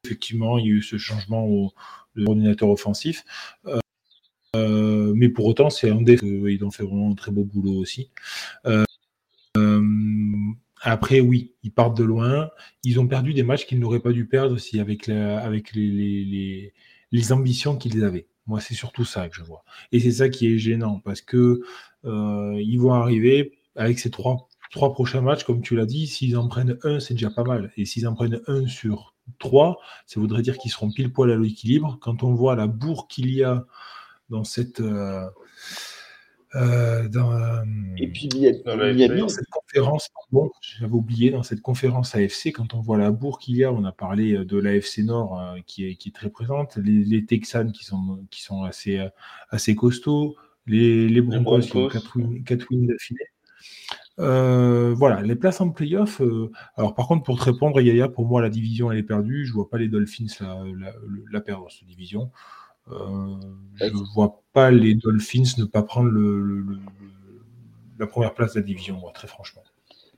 [0.03, 1.71] effectivement, il y a eu ce changement au
[2.15, 3.23] l'ordinateur offensif.
[4.53, 6.19] Euh, mais pour autant, c'est un des.
[6.21, 8.11] Ils ont fait vraiment un très beau boulot aussi.
[10.81, 12.49] Après, oui, ils partent de loin.
[12.83, 16.73] Ils ont perdu des matchs qu'ils n'auraient pas dû perdre aussi avec, les,
[17.31, 18.27] ambitions qu'ils avaient.
[18.47, 19.63] Moi, c'est surtout ça que je vois.
[19.91, 21.61] Et c'est ça qui est gênant parce que
[22.05, 26.07] euh, ils vont arriver avec ces trois, trois prochains matchs, comme tu l'as dit.
[26.07, 27.71] S'ils en prennent un, c'est déjà pas mal.
[27.77, 31.37] Et s'ils en prennent un sur trois, ça voudrait dire qu'ils seront pile poil à
[31.37, 31.99] l'équilibre.
[32.01, 33.65] Quand on voit la bourre qu'il y a
[34.29, 34.81] dans cette.
[34.81, 35.29] Euh,
[36.55, 37.63] euh, dans,
[37.97, 40.09] et puis il y a, dans cette conférence,
[40.61, 43.85] j'avais oublié, dans cette conférence AFC, quand on voit la bourre qu'il y a, on
[43.85, 47.85] a parlé de l'AFC Nord euh, qui, est, qui est très présente, les, Texans qui
[47.85, 49.01] sont, qui sont assez,
[49.49, 50.35] assez costauds,
[50.67, 53.25] les, les Broncos, qui ont 4 wins, d'affilée.
[54.17, 56.21] voilà, les places en playoff.
[56.75, 59.45] alors, par contre, pour te répondre, Yaya, pour moi, la division, elle est perdue.
[59.45, 60.93] Je vois pas les Dolphins la, la,
[61.31, 62.29] la perdre, cette division.
[62.89, 63.35] Euh,
[63.75, 66.65] je ne vois pas les Dolphins ne pas prendre le,
[67.99, 69.63] la première place de la division, moi, très franchement.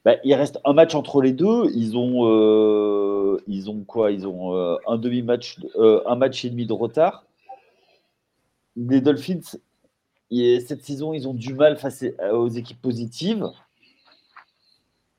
[0.05, 1.69] Bah, il reste un match entre les deux.
[1.73, 4.11] Ils ont, euh, ils ont quoi?
[4.11, 7.25] Ils ont euh, un demi-match, un match et demi de retard.
[8.75, 9.57] Les Dolphins,
[10.31, 13.47] cette saison, ils ont du mal face aux équipes positives.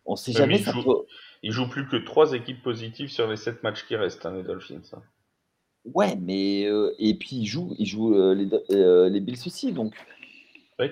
[0.04, 0.58] On ne sait jamais.
[0.58, 1.04] Ils, jouent,
[1.44, 4.82] jouent plus que trois équipes positives sur les sept matchs qui restent, hein, les Dolphins.
[5.84, 9.72] Ouais, mais euh, et puis ils jouent, ils jouent euh, les, euh, les Bills aussi,
[9.72, 9.94] donc.
[10.78, 10.90] Oui.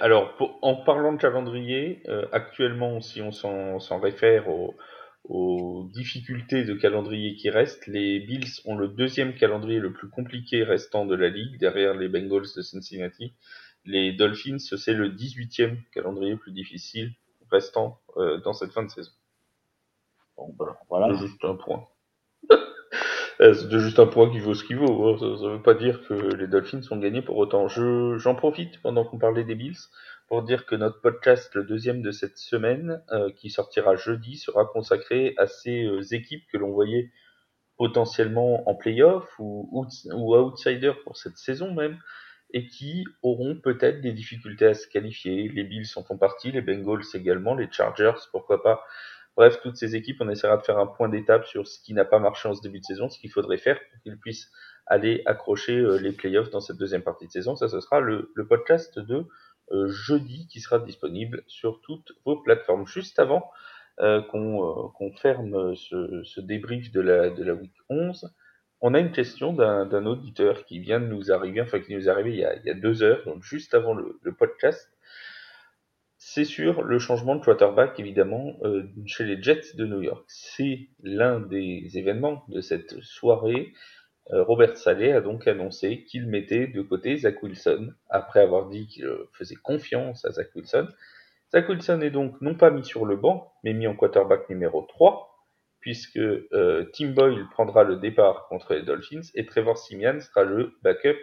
[0.00, 4.74] alors, en parlant de calendrier, actuellement, si on s'en réfère aux,
[5.24, 10.64] aux difficultés de calendrier qui restent, les Bills ont le deuxième calendrier le plus compliqué
[10.64, 13.34] restant de la ligue, derrière les Bengals de Cincinnati.
[13.84, 17.12] Les Dolphins, c'est le 18e calendrier le plus difficile
[17.50, 19.12] restant dans cette fin de saison.
[20.36, 21.14] Bon, ben, voilà.
[21.14, 21.86] Juste un point.
[23.40, 25.08] Euh, c'est juste un point qui vaut ce qu'il vaut.
[25.08, 25.16] Hein.
[25.18, 27.68] Ça ne veut pas dire que les Dolphins sont gagnés pour autant.
[27.68, 29.78] Je, j'en profite pendant qu'on parlait des Bills
[30.28, 34.66] pour dire que notre podcast, le deuxième de cette semaine, euh, qui sortira jeudi, sera
[34.66, 37.10] consacré à ces euh, équipes que l'on voyait
[37.78, 41.96] potentiellement en playoff ou, ou, ou outsider pour cette saison même,
[42.52, 45.48] et qui auront peut-être des difficultés à se qualifier.
[45.48, 48.82] Les Bills en font partie, les Bengals également, les Chargers, pourquoi pas.
[49.38, 52.04] Bref, toutes ces équipes, on essaiera de faire un point d'étape sur ce qui n'a
[52.04, 54.50] pas marché en ce début de saison, ce qu'il faudrait faire pour qu'ils puissent
[54.84, 57.54] aller accrocher euh, les playoffs dans cette deuxième partie de saison.
[57.54, 59.26] Ça, ce sera le, podcast de
[59.70, 62.84] euh, jeudi qui sera disponible sur toutes vos plateformes.
[62.84, 63.48] Juste avant
[64.00, 68.34] euh, qu'on ferme ce, débrief de la, de la week 11,
[68.80, 72.10] on a une question d'un auditeur qui vient de nous arriver, enfin qui nous est
[72.10, 74.90] arrivé il y a, deux heures, donc juste avant le podcast
[76.30, 80.24] c'est sur le changement de quarterback, évidemment, euh, chez les Jets de New York.
[80.28, 83.72] C'est l'un des événements de cette soirée.
[84.32, 88.86] Euh, Robert Saleh a donc annoncé qu'il mettait de côté Zach Wilson, après avoir dit
[88.88, 90.88] qu'il faisait confiance à Zach Wilson.
[91.50, 94.82] Zach Wilson est donc non pas mis sur le banc, mais mis en quarterback numéro
[94.82, 95.34] 3,
[95.80, 100.74] puisque euh, Tim Boyle prendra le départ contre les Dolphins et Trevor Simian sera le
[100.82, 101.16] backup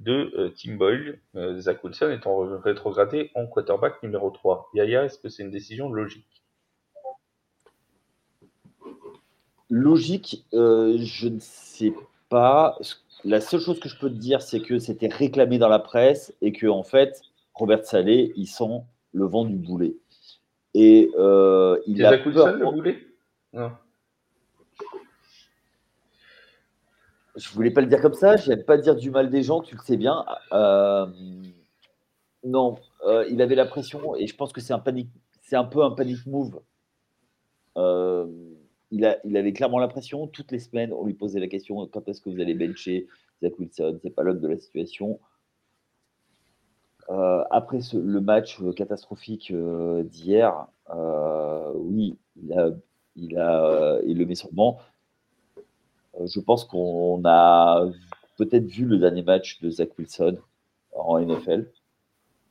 [0.00, 4.70] de euh, Tim Boyle, euh, Zach Wilson étant rétrogradé en quarterback numéro 3.
[4.74, 6.42] Yaya, est-ce que c'est une décision logique?
[9.68, 11.92] Logique, euh, je ne sais
[12.28, 12.78] pas.
[13.24, 16.34] La seule chose que je peux te dire, c'est que c'était réclamé dans la presse
[16.40, 17.20] et que en fait,
[17.54, 18.82] Robert Salé, il sent
[19.12, 19.94] le vent du boulet.
[20.72, 21.10] Et
[21.86, 22.98] il a Zach Wilson le boulet?
[23.52, 23.70] Non.
[27.36, 29.60] Je voulais pas le dire comme ça, je n'aime pas dire du mal des gens,
[29.60, 30.24] tu le sais bien.
[30.52, 31.06] Euh,
[32.44, 32.76] non,
[33.06, 35.08] euh, il avait la pression et je pense que c'est un panic,
[35.42, 36.60] c'est un peu un panic move.
[37.76, 38.26] Euh,
[38.90, 40.26] il avait clairement la pression.
[40.26, 43.06] Toutes les semaines, on lui posait la question quand est-ce que vous allez bencher
[43.40, 44.00] Zach Wilson?
[44.02, 45.20] C'est pas l'homme de la situation.
[47.08, 50.66] après le match catastrophique d'hier,
[51.74, 52.70] oui, il, a,
[53.14, 54.78] il, a, il le met sur le banc.
[56.18, 57.86] Euh, je pense qu'on a
[58.36, 60.38] peut-être vu le dernier match de Zach Wilson
[60.92, 61.70] en NFL.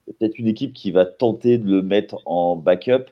[0.06, 3.06] Peut-être une équipe qui va tenter de le mettre en backup,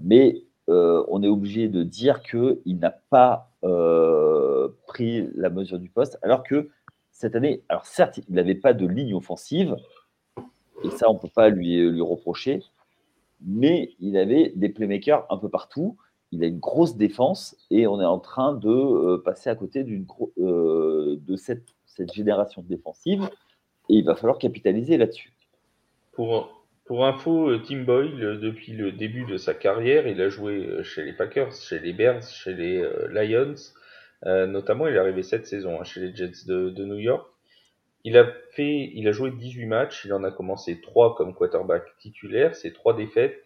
[0.00, 5.88] mais euh, on est obligé de dire qu'il n'a pas euh, pris la mesure du
[5.88, 6.70] poste, alors que
[7.10, 9.76] cette année, alors certes, il n'avait pas de ligne offensive,
[10.84, 12.62] et ça, on ne peut pas lui, lui reprocher,
[13.40, 15.96] mais il avait des playmakers un peu partout
[16.34, 19.84] il a une grosse défense et on est en train de euh, passer à côté
[19.84, 20.06] d'une
[20.38, 21.64] euh, de cette,
[22.12, 23.22] génération défensive
[23.88, 25.32] et il va falloir capitaliser là-dessus.
[26.12, 30.82] Pour, pour info, euh, Tim Boyle, depuis le début de sa carrière, il a joué
[30.82, 33.54] chez les Packers, chez les Bears, chez les Lions.
[34.24, 37.24] notamment, il est arrivé cette saison hein, chez les Jets de, de, New York.
[38.02, 41.84] Il a, fait, il a joué 18 matchs, il en a commencé 3 comme quarterback
[42.00, 43.43] titulaire, c'est 3 défaites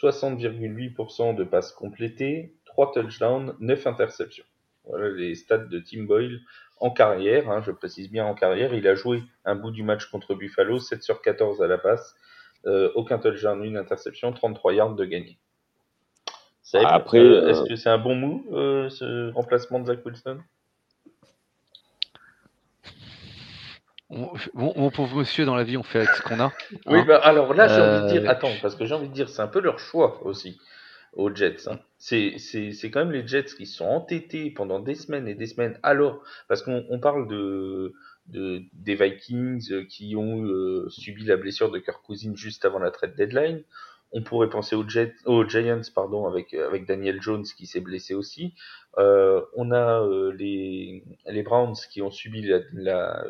[0.00, 4.44] 60,8% de passes complétées, 3 touchdowns, 9 interceptions.
[4.84, 6.40] Voilà les stats de Tim Boyle
[6.80, 8.74] en carrière, hein, je précise bien en carrière.
[8.74, 12.14] Il a joué un bout du match contre Buffalo, 7 sur 14 à la passe,
[12.66, 15.38] euh, aucun touchdown, une interception, 33 yards de gagné.
[16.72, 20.38] Après, euh, euh, est-ce que c'est un bon move, euh, ce remplacement de Zach Wilson?
[24.10, 26.52] On- Mon, mon pauvre monsieur, dans la vie, on fait avec ce qu'on a.
[26.86, 27.04] Oui, hein.
[27.06, 29.28] bah alors là, j'ai envie de Euh, dire, attends, parce que j'ai envie de dire,
[29.28, 30.58] c'est un peu leur choix aussi
[31.14, 31.68] aux Jets.
[31.68, 31.78] hein.
[31.98, 32.36] C'est,
[32.92, 35.78] quand même les Jets qui sont entêtés pendant des semaines et des semaines.
[35.82, 37.94] Alors, parce qu'on on parle de,
[38.28, 42.78] de des Vikings euh, qui ont euh, subi la blessure de Kirk Cousins juste avant
[42.80, 43.62] la trade deadline.
[44.12, 48.14] On pourrait penser aux, Jets, aux Giants, pardon, avec avec Daniel Jones qui s'est blessé
[48.14, 48.54] aussi.
[48.98, 53.24] Euh, on a euh, les les Browns qui ont subi la, la,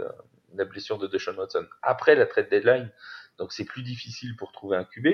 [0.56, 2.90] la blessure de Deshaun Watson après la trade deadline
[3.38, 5.06] donc c'est plus difficile pour trouver un QB.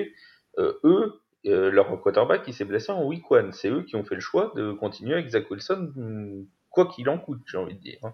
[0.59, 3.51] Euh, eux, euh, leur quarterback, il s'est blessé en week one.
[3.51, 7.17] C'est eux qui ont fait le choix de continuer avec Zach Wilson, quoi qu'il en
[7.17, 7.97] coûte, j'ai envie de dire.
[8.03, 8.13] hein.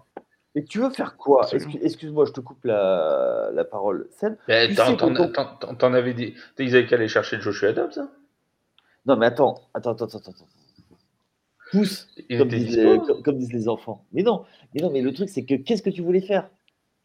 [0.54, 1.46] Et tu veux faire quoi?
[1.82, 4.08] Excuse-moi, je te coupe la, la parole.
[4.10, 6.34] Seb, Tu t'en, avais des.
[6.58, 8.10] Ils avaient qu'à aller chercher Joshua Dobbs, hein
[9.06, 10.18] Non, mais attends, attends, attends, attends.
[10.18, 10.48] attends.
[11.70, 14.06] Pousse, comme disent, les, comme, comme disent les enfants.
[14.12, 16.48] Mais non, mais non, mais le truc, c'est que qu'est-ce que tu voulais faire?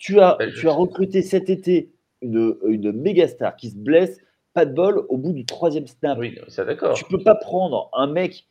[0.03, 1.89] Tu as, tu recruté cet été
[2.21, 4.19] une, une méga star qui se blesse,
[4.53, 6.17] pas de bol, au bout du troisième snap.
[6.19, 6.93] Oui, ça d'accord.
[6.93, 8.45] Tu peux pas prendre un mec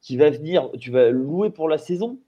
[0.00, 2.20] qui va venir, tu vas louer pour la saison,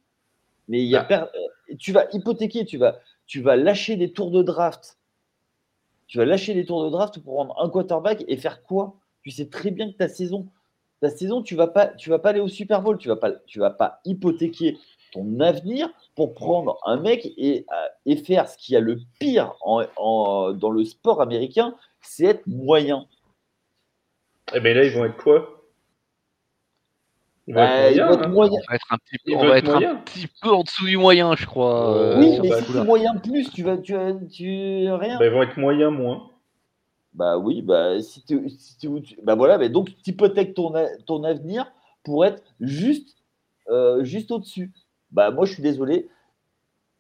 [0.67, 4.13] mais il y a per- euh, tu vas hypothéquer, tu vas, tu vas lâcher des
[4.13, 4.99] tours de draft.
[6.09, 8.97] Tu vas lâcher des tours de draft pour prendre un quarterback et faire quoi?
[9.23, 10.49] Tu sais très bien que ta saison,
[11.01, 13.31] ta saison, tu vas pas, tu vas pas aller au Super Bowl, tu vas pas,
[13.47, 14.79] tu vas pas hypothéquer
[15.15, 18.99] ton avenir pour prendre un mec et, euh, et faire ce qu'il y a le
[19.21, 23.07] pire en- en- dans le sport américain, c'est être moyen.
[24.53, 25.63] Eh ben là, ils vont être quoi?
[27.47, 28.61] Ils vont Bah, être ils moyens, vont être hein.
[28.67, 29.93] On va être un petit peu, Il on veut va être être moyen.
[29.93, 31.95] un petit peu en dessous du moyen, je crois.
[31.97, 33.95] Euh, euh, Oui, mais si tu moyen plus, tu vas, tu,
[34.33, 35.19] tu rien.
[35.19, 36.31] Bah, ils vont être moyens moins.
[37.13, 40.75] Bah oui, bah si tu, si tu- tu- bah voilà, mais donc tu hypothèques ton,
[40.75, 41.71] a- ton avenir
[42.03, 43.17] pour être juste,
[43.69, 44.73] euh, juste au-dessus.
[45.15, 46.09] Bah moi je suis désolé,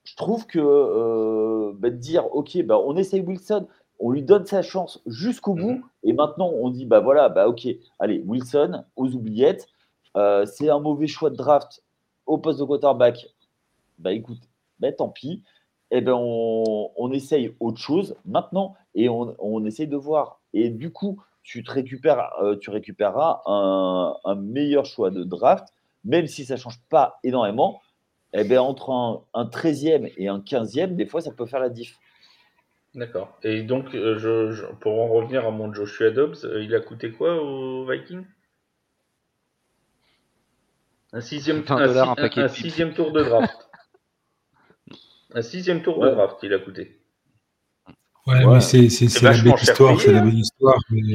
[0.04, 3.66] je trouve que euh, bah, dire ok, bah on essaye Wilson,
[3.98, 7.66] on lui donne sa chance jusqu'au bout, et maintenant on dit bah voilà, bah ok,
[7.98, 9.66] allez Wilson aux oubliettes,
[10.16, 11.82] euh, c'est un mauvais choix de draft
[12.26, 13.26] au poste de quarterback.
[13.98, 14.40] Bah écoute,
[14.78, 15.42] bah tant pis.
[15.90, 20.40] Eh ben on, on essaye autre chose maintenant et on, on essaye de voir.
[20.52, 25.68] Et du coup, tu, te récupères, euh, tu récupéreras un, un meilleur choix de draft,
[26.04, 27.80] même si ça ne change pas énormément.
[28.36, 31.68] Eh ben, entre un, un 13e et un 15e, des fois, ça peut faire la
[31.70, 31.96] diff.
[32.94, 33.38] D'accord.
[33.44, 36.80] Et donc, euh, je, je- pour en revenir à mon Joshua Dobbs, euh, il a
[36.80, 38.24] coûté quoi aux Vikings
[41.12, 42.62] Un sixième, 20 un, dollars, si- un paquet un de chips.
[42.66, 43.68] sixième tour de draft.
[45.34, 46.98] un sixième tour de draft, il a coûté.
[48.26, 48.54] Ouais, Ouais.
[48.54, 50.78] mais c'est c'est- C'est c'est la belle histoire, c'est la belle histoire.
[50.90, 51.14] mais-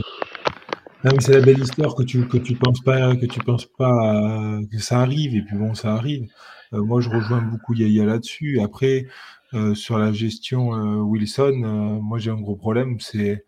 [1.03, 3.65] Non, mais c'est la belle histoire que tu que tu penses pas que tu penses
[3.65, 6.29] pas que ça arrive et puis bon ça arrive.
[6.73, 8.59] Euh, moi je rejoins beaucoup Yaya là-dessus.
[8.59, 9.07] Après
[9.53, 13.45] euh, sur la gestion euh, Wilson, euh, moi j'ai un gros problème, c'est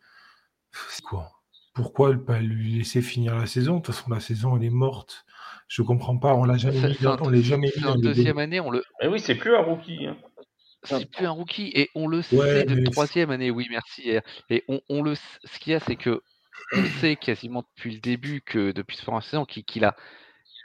[1.03, 1.31] quoi?
[1.73, 3.77] Pourquoi ne pas lui laisser finir la saison?
[3.77, 5.25] De toute façon la saison elle est morte.
[5.67, 8.37] Je comprends pas, on l'a jamais mis, dans- un, on l'a jamais mis les deuxième
[8.37, 10.05] année, on le, Mais oui, c'est plus un rookie.
[10.05, 10.17] hein.
[10.83, 13.51] c'est plus un rookie et on le Ouais, sait de troisième année.
[13.51, 14.11] Oui, merci.
[14.49, 16.21] Et, on, on le, ce qu'il y a, c'est que
[16.71, 19.95] on sait quasiment depuis le début que depuis ce première saison qu'il qu'il a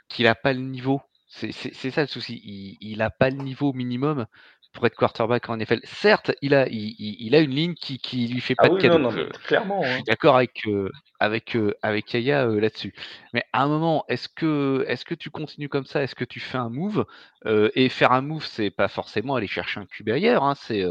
[0.09, 1.01] qu'il a pas le niveau.
[1.27, 2.41] C'est c'est- c'est ça le souci.
[2.43, 4.25] Il, il a pas le niveau minimum
[4.73, 5.81] pour être quarterback en NFL.
[5.83, 8.81] Certes, il a il, a une ligne qui qui lui fait pas Ah de oui,
[8.81, 8.97] cadeau.
[8.99, 9.81] non, non, Je- mais clairement.
[9.81, 9.95] Je hein.
[9.95, 12.93] suis d'accord avec, euh, avec, euh, avec Yaya euh, là-dessus.
[13.33, 16.03] Mais à un moment, est-ce que, est-ce que tu continues comme ça?
[16.03, 17.05] Est-ce que tu fais un move
[17.45, 20.43] Euh, Et faire un move, c'est pas forcément aller chercher un QB ailleurs.
[20.43, 20.83] hein, c'est,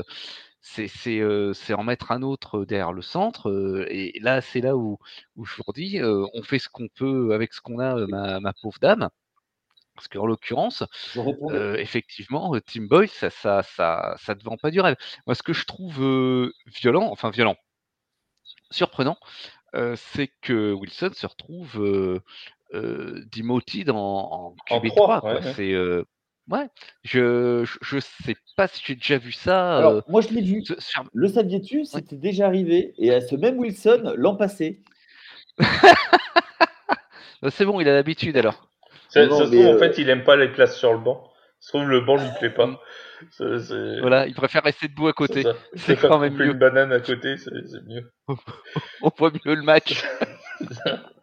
[0.89, 3.51] c'est, euh, en mettre un autre derrière le centre.
[3.51, 4.99] euh, et là, c'est là où,
[5.37, 5.63] où je vous
[6.03, 9.09] euh, on fait ce qu'on peut avec ce qu'on a, ma, ma pauvre dame.
[9.95, 10.85] Parce qu'en l'occurrence,
[11.79, 14.97] effectivement, Team Boy, ça, ça, ça, ça te vend pas du rêve.
[15.27, 17.57] Moi, ce que je trouve violent, enfin violent,
[18.71, 19.17] surprenant,
[19.95, 22.21] c'est que Wilson se retrouve
[22.75, 24.89] euh, demoted en, en En QB3.
[24.89, 25.35] trois, quoi.
[25.35, 25.55] ouais, ouais.
[25.55, 26.05] C'est, euh,
[26.51, 26.67] ouais,
[27.05, 29.87] je, je, je sais pas si j'ai déjà vu ça.
[29.87, 30.63] euh, moi, je l'ai vu.
[31.13, 31.85] Le saviez-tu?
[31.85, 32.95] C'était déjà arrivé.
[32.99, 34.83] Et à ce même Wilson, l'an passé.
[35.61, 35.65] Euh,
[37.51, 38.69] C'est bon, il a l'habitude alors.
[39.09, 40.93] Ça, Non, ça se mais, trouve, en euh, fait, il aime pas les places sur
[40.93, 41.23] le banc.
[41.61, 42.81] Ça se trouve, le banc lui plaît pas.
[43.31, 45.43] C'est- c'est- Voilà, il préfère rester debout à côté.
[45.43, 45.55] ça.
[45.75, 46.51] C'est préfère quand même couper mieux.
[46.53, 48.13] une banane à côté, c'est c'est mieux.
[49.01, 50.05] On voit mieux le match.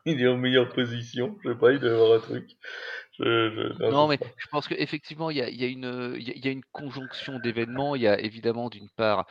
[0.06, 1.38] Il est en meilleure position.
[1.44, 2.58] Je sais pas, il doit y avoir un truc.
[3.20, 7.40] non, mais je pense qu'effectivement, il y a, y, a une, y a une conjonction
[7.40, 7.96] d'événements.
[7.96, 9.28] Il y a évidemment, d'une part,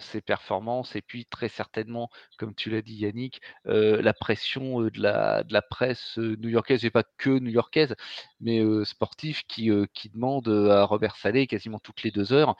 [0.00, 5.42] ses performances et puis très certainement, comme tu l'as dit Yannick, la pression de, la,
[5.42, 7.94] de la presse new-yorkaise et pas que new-yorkaise,
[8.40, 12.56] mais sportive qui, qui demande à Robert Salé quasiment toutes les deux heures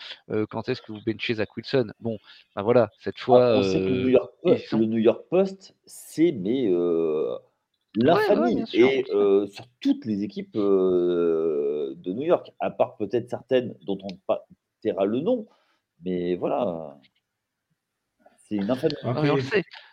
[0.50, 1.92] quand est-ce que vous benchez Zach Wilson?
[2.00, 2.18] Bon,
[2.56, 3.58] ben voilà, cette ah, fois.
[3.58, 6.70] on sait que le New York Post, le New York Post c'est mais
[7.96, 13.98] la famille et sur toutes les équipes de New York, à part peut-être certaines dont
[14.02, 14.46] on pas
[14.82, 15.46] taira le nom,
[16.04, 16.98] mais voilà.
[18.48, 18.94] C'est une infamie.
[19.04, 19.30] Après,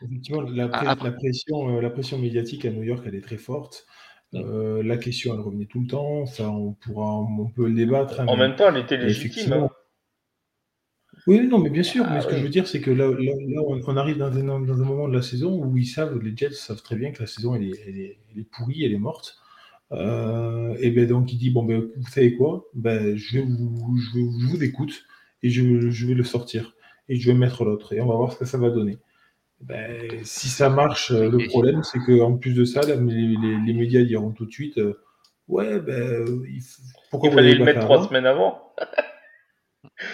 [0.02, 0.68] effectivement, la,
[1.12, 3.86] pression, la pression médiatique à New York, elle est très forte.
[4.34, 6.26] la question, elle revenait tout le temps.
[6.26, 8.20] Ça, on pourra, on peut le débattre.
[8.20, 9.54] Hein, en même temps, elle était légitime.
[9.54, 9.70] Hein.
[11.28, 12.06] Oui, non, mais bien sûr.
[12.10, 14.82] mais ce que je veux dire, c'est que là, là, on arrive dans un, dans
[14.82, 17.28] un, moment de la saison où ils savent, les Jets savent très bien que la
[17.28, 19.38] saison, elle est, elle est, elle est pourrie, elle est morte.
[19.92, 22.70] Euh, et ben donc, il dit bon, ben, vous savez quoi?
[22.74, 25.04] Ben, je, vous, je, vous, écoute
[25.44, 26.76] et je, je, vais le sortir
[27.10, 28.98] et je vais mettre l'autre et on va voir ce que ça va donner.
[29.62, 34.32] Ben, si ça marche, le problème, c'est qu'en plus de ça, les, les, médias diront
[34.32, 35.02] tout de suite euh,
[35.48, 36.62] Ouais, ben, il,
[37.10, 38.74] pourquoi il fallait le mettre trois semaines avant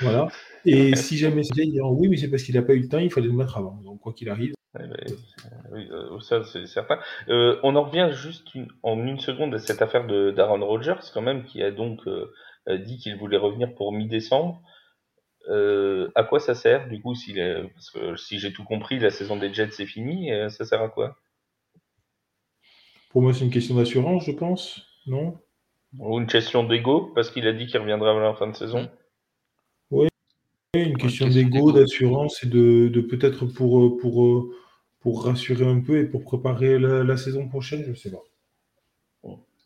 [0.02, 0.28] Voilà.
[0.66, 2.88] Et si jamais c'est ils diront oui, mais c'est parce qu'il n'a pas eu le
[2.88, 3.80] temps, il fallait le mettre avant.
[3.84, 4.54] Donc, quoi qu'il arrive.
[4.76, 7.00] oui, euh, ça c'est certain.
[7.30, 8.48] Euh, on en revient juste
[8.84, 12.32] en une seconde à cette affaire de d'Aaron Rodgers, quand même, qui a donc euh,
[12.78, 14.62] dit qu'il voulait revenir pour mi-décembre.
[15.50, 17.36] À quoi ça sert, du coup, si,
[17.74, 20.90] parce que, si j'ai tout compris, la saison des Jets c'est fini, ça sert à
[20.90, 21.18] quoi?
[23.10, 25.38] Pour moi, c'est une question d'assurance, je pense, non?
[26.00, 28.90] Ou une question d'ego, parce qu'il a dit qu'il reviendra à la fin de saison.
[30.76, 34.56] Une question d'ego, d'assurance et de, de peut-être pour, euh, pour, euh,
[35.02, 38.24] pour rassurer un peu et pour préparer la, saison prochaine, je ne sais pas.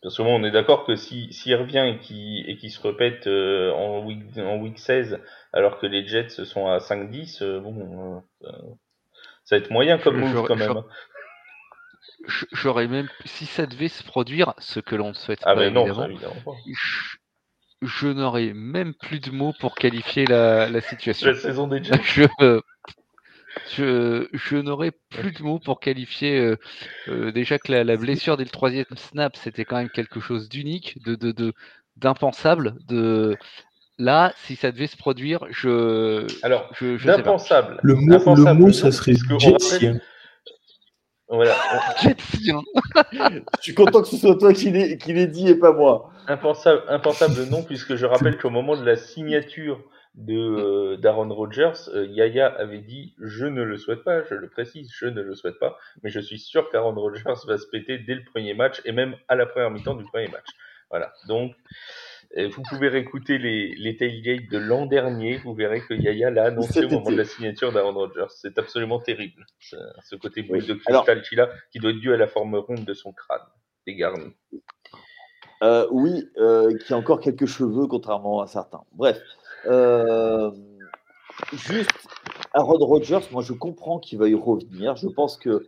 [0.02, 3.72] Parce que on est d'accord que s'il si, revient et qu'il et se répète euh,
[3.72, 5.20] en, week, en week 16
[5.52, 8.22] alors que les Jets sont à 5-10, bon,
[9.44, 10.82] ça va être moyen comme move quand même.
[12.52, 15.74] J'aurais même, si ça devait se produire, ce que l'on ne souhaite ah pas, ben
[15.74, 16.52] non, évidemment, pas
[17.82, 21.28] je n'aurais même plus de mots pour qualifier la, la situation.
[21.28, 22.00] La saison des Jets.
[22.02, 22.24] Je,
[23.76, 26.56] je, n'aurais plus de mots pour qualifier euh,
[27.08, 30.48] euh, déjà que la, la, blessure dès le troisième snap, c'était quand même quelque chose
[30.48, 31.52] d'unique, de, de,
[31.96, 32.74] d'impensable.
[32.86, 33.36] De,
[33.98, 36.26] là, si ça devait se produire, je.
[36.42, 37.78] Alors, je, je d'impensable.
[37.82, 39.98] Le mot, le mot ça serait jetsien.
[41.28, 41.54] Voilà.
[42.02, 42.62] Jetsien.
[43.12, 46.10] je suis content que ce soit toi qui l'ai dit et pas moi.
[46.26, 49.78] Impensable, impensable non, puisque je rappelle qu'au moment de la signature
[50.18, 54.48] de euh, d'Aaron Rodgers, euh, Yaya avait dit je ne le souhaite pas, je le
[54.48, 57.98] précise, je ne le souhaite pas, mais je suis sûr qu'Aaron Rodgers va se péter
[57.98, 60.46] dès le premier match et même à la première mi-temps du premier match.
[60.90, 61.12] Voilà.
[61.28, 61.54] Donc
[62.36, 66.46] euh, vous pouvez réécouter les, les tailgates de l'an dernier, vous verrez que Yaya l'a
[66.46, 68.26] annoncé au moment de la signature d'Aaron Rodgers.
[68.30, 71.36] C'est absolument terrible, ce, côté boule de cristal qui
[71.78, 73.46] doit être dû à la forme ronde de son crâne,
[73.86, 74.34] dégarni.
[75.62, 78.82] Euh, oui, euh, qui a encore quelques cheveux, contrairement à certains.
[78.92, 79.20] Bref.
[79.66, 80.50] Euh,
[81.52, 81.90] juste,
[82.54, 84.96] Aaron Rodgers, moi je comprends qu'il va y revenir.
[84.96, 85.66] Je pense que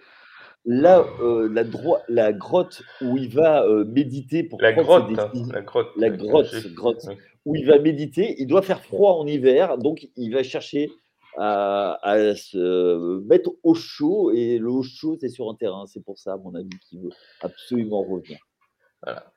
[0.65, 1.05] là,
[1.51, 1.65] la,
[2.09, 7.07] la grotte où il va méditer pour la grotte, hein, la grotte, la grotte, grotte
[7.47, 10.91] où il va méditer, il doit faire froid en hiver, donc il va chercher
[11.37, 15.87] à, à se mettre au chaud et le au chaud c'est sur un terrain.
[15.87, 17.11] C'est pour ça, à mon avis, qu'il veut
[17.41, 18.39] absolument revenir.
[19.03, 19.33] Voilà.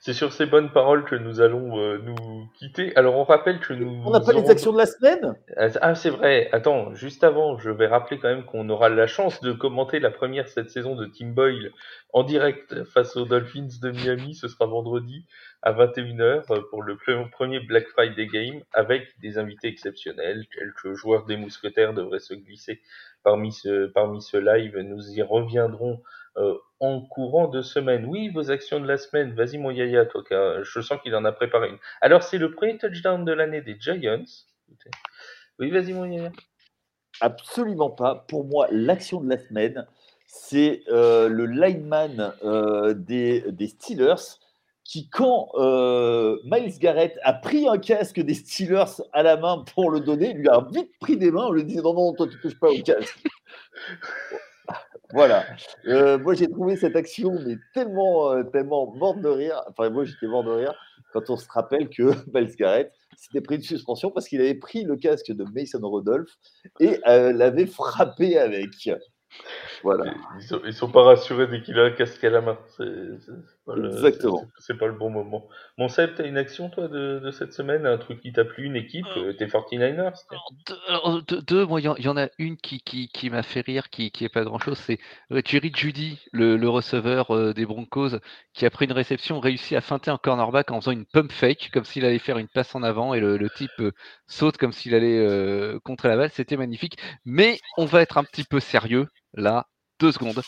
[0.00, 2.94] C'est sur ces bonnes paroles que nous allons euh, nous quitter.
[2.96, 4.02] Alors on rappelle que nous...
[4.04, 5.34] On n'a pas les actions de la semaine?
[5.56, 6.48] Ah, ah c'est vrai.
[6.52, 10.10] Attends, juste avant, je vais rappeler quand même qu'on aura la chance de commenter la
[10.10, 11.72] première cette saison de Team Boyle
[12.12, 14.34] en direct face aux Dolphins de Miami.
[14.34, 15.26] Ce sera vendredi
[15.62, 16.96] à 21h pour le
[17.30, 20.46] premier Black Friday Game avec des invités exceptionnels.
[20.56, 22.80] Quelques joueurs des mousquetaires devraient se glisser
[23.22, 24.78] parmi ce, parmi ce live.
[24.78, 26.00] Nous y reviendrons
[26.80, 28.06] en courant de semaine.
[28.06, 29.34] Oui, vos actions de la semaine.
[29.34, 30.22] Vas-y, mon Yaya, toi,
[30.62, 31.78] je sens qu'il en a préparé une.
[32.00, 34.24] Alors, c'est le premier touchdown de l'année des Giants.
[35.58, 36.30] Oui, vas-y, mon Yaya.
[37.20, 38.26] Absolument pas.
[38.28, 39.86] Pour moi, l'action de la semaine,
[40.26, 44.38] c'est euh, le lineman euh, des, des, Steelers
[44.84, 45.50] qui, quand
[46.44, 50.48] Miles Garrett a pris un casque des Steelers à la main pour le donner, lui
[50.48, 52.82] a vite pris des mains en lui disant non, non, toi, tu touches pas au
[52.82, 53.18] casque.
[55.12, 55.46] Voilà.
[55.86, 57.38] Euh, moi, j'ai trouvé cette action
[57.74, 59.62] tellement, euh, tellement morte de rire.
[59.68, 60.74] Enfin, moi, j'étais mort de rire
[61.12, 62.02] quand on se rappelle que
[62.34, 66.36] Miles Garrett s'était pris une suspension parce qu'il avait pris le casque de Mason Rodolphe
[66.78, 68.70] et euh, l'avait frappé avec.
[69.82, 70.14] Voilà.
[70.36, 72.58] Ils sont, sont pas rassurés dès qu'il a un casque à la main.
[73.76, 74.44] Le- Exactement.
[74.58, 75.48] c'est- pas le bon moment.
[75.76, 78.64] Mon Seb, t'as une action toi de, de cette semaine, un truc qui t'a plu,
[78.64, 80.38] une équipe, euh, tes 49ers tiens.
[80.88, 83.42] Alors, deux, moi, il y, en- il y en a une qui, qui, qui m'a
[83.42, 84.98] fait rire, qui, qui est pas grand chose, c'est
[85.32, 88.10] euh, Jerry Judy, le, le receveur euh, des Broncos,
[88.52, 91.84] qui après une réception réussit à feinter un cornerback en faisant une pump fake, comme
[91.84, 93.92] s'il allait faire une passe en avant, et le, le type euh,
[94.26, 96.30] saute comme s'il allait euh, contrer la balle.
[96.32, 96.98] C'était magnifique.
[97.24, 99.66] Mais on va être un petit peu sérieux, là,
[100.00, 100.42] deux secondes.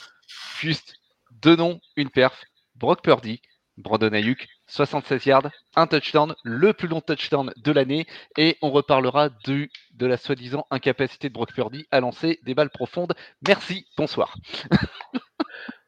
[0.60, 0.94] Juste
[1.42, 2.44] deux noms, une perf.
[2.80, 3.42] Brock Purdy,
[3.76, 8.06] Brandon Ayuk, 76 yards, un touchdown, le plus long touchdown de l'année,
[8.38, 9.68] et on reparlera de
[10.00, 13.12] la soi-disant incapacité de Brock Purdy à lancer des balles profondes.
[13.46, 14.34] Merci, bonsoir.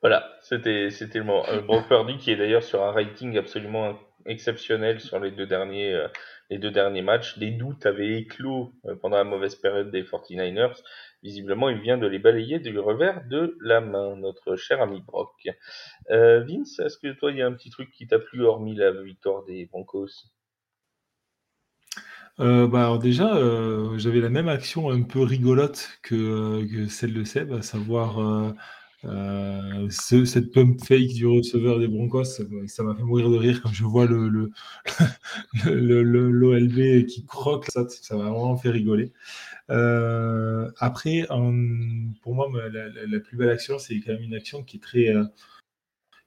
[0.03, 1.45] Voilà, c'était le moment.
[1.49, 3.97] Euh, Brock Purdy qui est d'ailleurs sur un rating absolument
[4.27, 7.37] exceptionnel sur les deux derniers euh, matchs.
[7.37, 10.83] Les doutes avaient éclos euh, pendant la mauvaise période des 49ers.
[11.23, 15.49] Visiblement, il vient de les balayer du revers de la main, notre cher ami Brock.
[16.11, 18.75] Euh, Vince, est-ce que toi, il y a un petit truc qui t'a plu hormis
[18.75, 20.09] la victoire des Broncos?
[22.41, 27.53] Euh, bah déjà, euh, j'avais la même action un peu rigolote que celle de Seb,
[27.53, 28.19] à savoir
[29.05, 32.25] euh, ce- cette pump fake du receveur des Broncos.
[32.25, 32.45] Ça
[32.85, 34.51] m'a- fait mourir de rire quand je vois le, le,
[36.31, 37.67] l'OLB qui croque.
[37.71, 39.13] Ça, ça m'a vraiment fait rigoler.
[39.71, 41.27] Euh, après,
[42.23, 45.25] pour moi, la, plus belle action, c'est quand même une action qui est très, euh,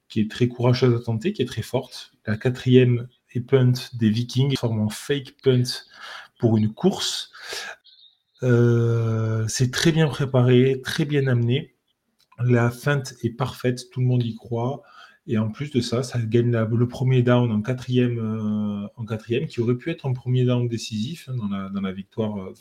[0.10, 2.14] qui est très courageuse à tenter, qui est très forte.
[2.26, 5.64] La quatrième et punt des Vikings, forme en fake punt
[6.40, 7.32] pour une course.
[8.42, 11.75] C'est très bien préparé, très bien amené.
[12.40, 14.84] La feinte est parfaite, tout le monde y croit.
[15.28, 19.60] Et en plus de ça, ça gagne la- le premier down en quatrième, euh, qui
[19.60, 21.36] aurait pu être un premier down décisif hein,
[21.72, 22.54] dans, la, victoire, euh,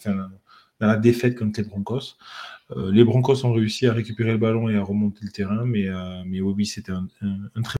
[0.81, 2.17] dans la défaite contre les Broncos.
[2.71, 5.89] Euh, les Broncos ont réussi à récupérer le ballon et à remonter le terrain, mais,
[6.25, 7.07] mais oui, c'était un,
[7.63, 7.77] très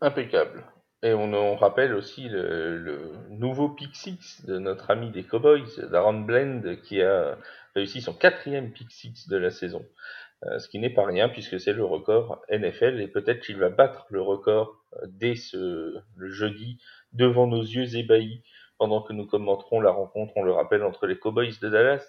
[0.00, 0.64] Impeccable.
[1.02, 3.92] Et on, rappelle aussi le, nouveau pick
[4.46, 7.38] de notre ami des Cowboys, Darren Blend, qui a
[7.78, 9.84] réussi son quatrième pick six de la saison.
[10.44, 13.70] Euh, ce qui n'est pas rien puisque c'est le record NFL et peut-être qu'il va
[13.70, 16.80] battre le record euh, dès ce le jeudi
[17.12, 18.42] devant nos yeux ébahis
[18.78, 22.04] pendant que nous commenterons la rencontre, on le rappelle, entre les Cowboys de Dallas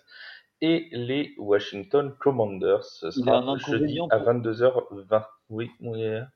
[0.61, 2.83] et les Washington Commanders.
[2.83, 5.25] Ce sera jeudi à pour- 22h20.
[5.49, 6.27] Oui, gars.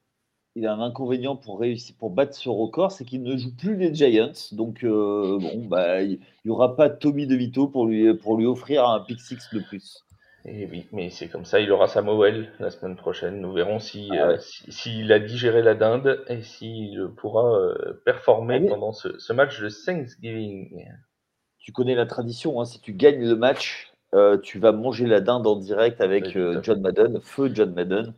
[0.56, 3.76] Il a un inconvénient pour réussir, pour battre ce record, c'est qu'il ne joue plus
[3.76, 4.32] les Giants.
[4.52, 8.88] Donc, euh, bon, bah, il n'y aura pas Tommy DeVito pour lui, pour lui offrir
[8.88, 10.04] un pick six de plus.
[10.46, 13.40] Et oui, mais c'est comme ça, il aura Samuel la semaine prochaine.
[13.42, 18.02] Nous verrons si Ah euh, si- s'il a digéré la dinde et s'il pourra euh,
[18.06, 20.86] performer pendant ce, ce match de Thanksgiving.
[21.58, 23.92] Tu connais la tradition, hein, si tu gagnes le match,
[24.44, 26.38] tu vas manger la dinde en direct avec.
[26.62, 28.14] John Madden, feu John Madden.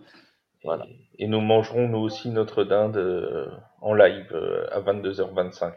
[0.65, 0.87] Voilà.
[1.19, 3.47] Et, nous mangerons nous aussi notre dinde euh,
[3.81, 5.73] en live euh, à 22h25.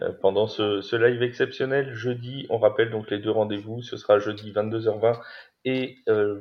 [0.00, 4.18] Euh, pendant ce, ce live exceptionnel, jeudi, on rappelle donc les deux rendez-vous, ce sera
[4.18, 5.20] jeudi 22h20
[5.64, 5.96] et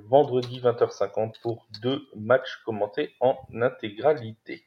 [0.06, 4.64] vendredi 20h50 pour deux matchs commentés en intégralité.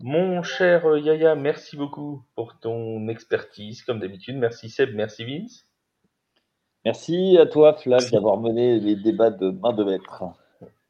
[0.00, 4.36] Mon cher Yaya, merci beaucoup pour ton expertise, comme d'habitude.
[4.36, 5.66] Merci Seb, merci Vince.
[6.84, 10.24] Merci à toi, Flav, d'avoir mené les débats de main de maître.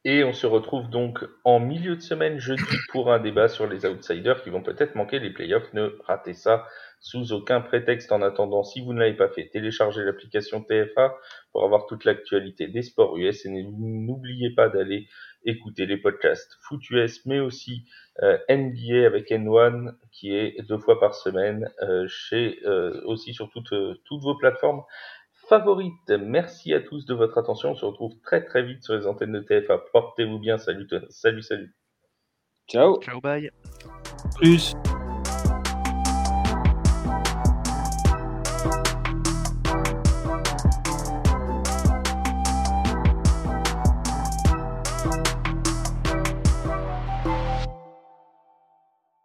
[0.06, 3.84] Et on se retrouve donc en milieu de semaine jeudi pour un débat sur les
[3.84, 5.74] outsiders qui vont peut-être manquer les playoffs.
[5.74, 6.66] Ne ratez ça
[7.00, 8.10] sous aucun prétexte.
[8.10, 11.14] En attendant, si vous ne l'avez pas fait, téléchargez l'application TFA
[11.52, 15.06] pour avoir toute l'actualité des sports US et n'oubliez pas d'aller
[15.44, 17.84] écouter les podcasts Foot US, mais aussi
[18.22, 23.50] euh, NBA avec N1 qui est deux fois par semaine euh, chez euh, aussi sur
[23.50, 23.74] toutes,
[24.04, 24.82] toutes vos plateformes
[25.50, 26.10] favorites.
[26.10, 27.72] Merci à tous de votre attention.
[27.72, 29.78] On se retrouve très très vite sur les antennes de TFA.
[29.92, 30.56] Portez-vous bien.
[30.56, 31.74] Salut, salut, salut.
[32.68, 33.00] Ciao.
[33.02, 33.50] Ciao, bye.
[34.36, 34.74] plus.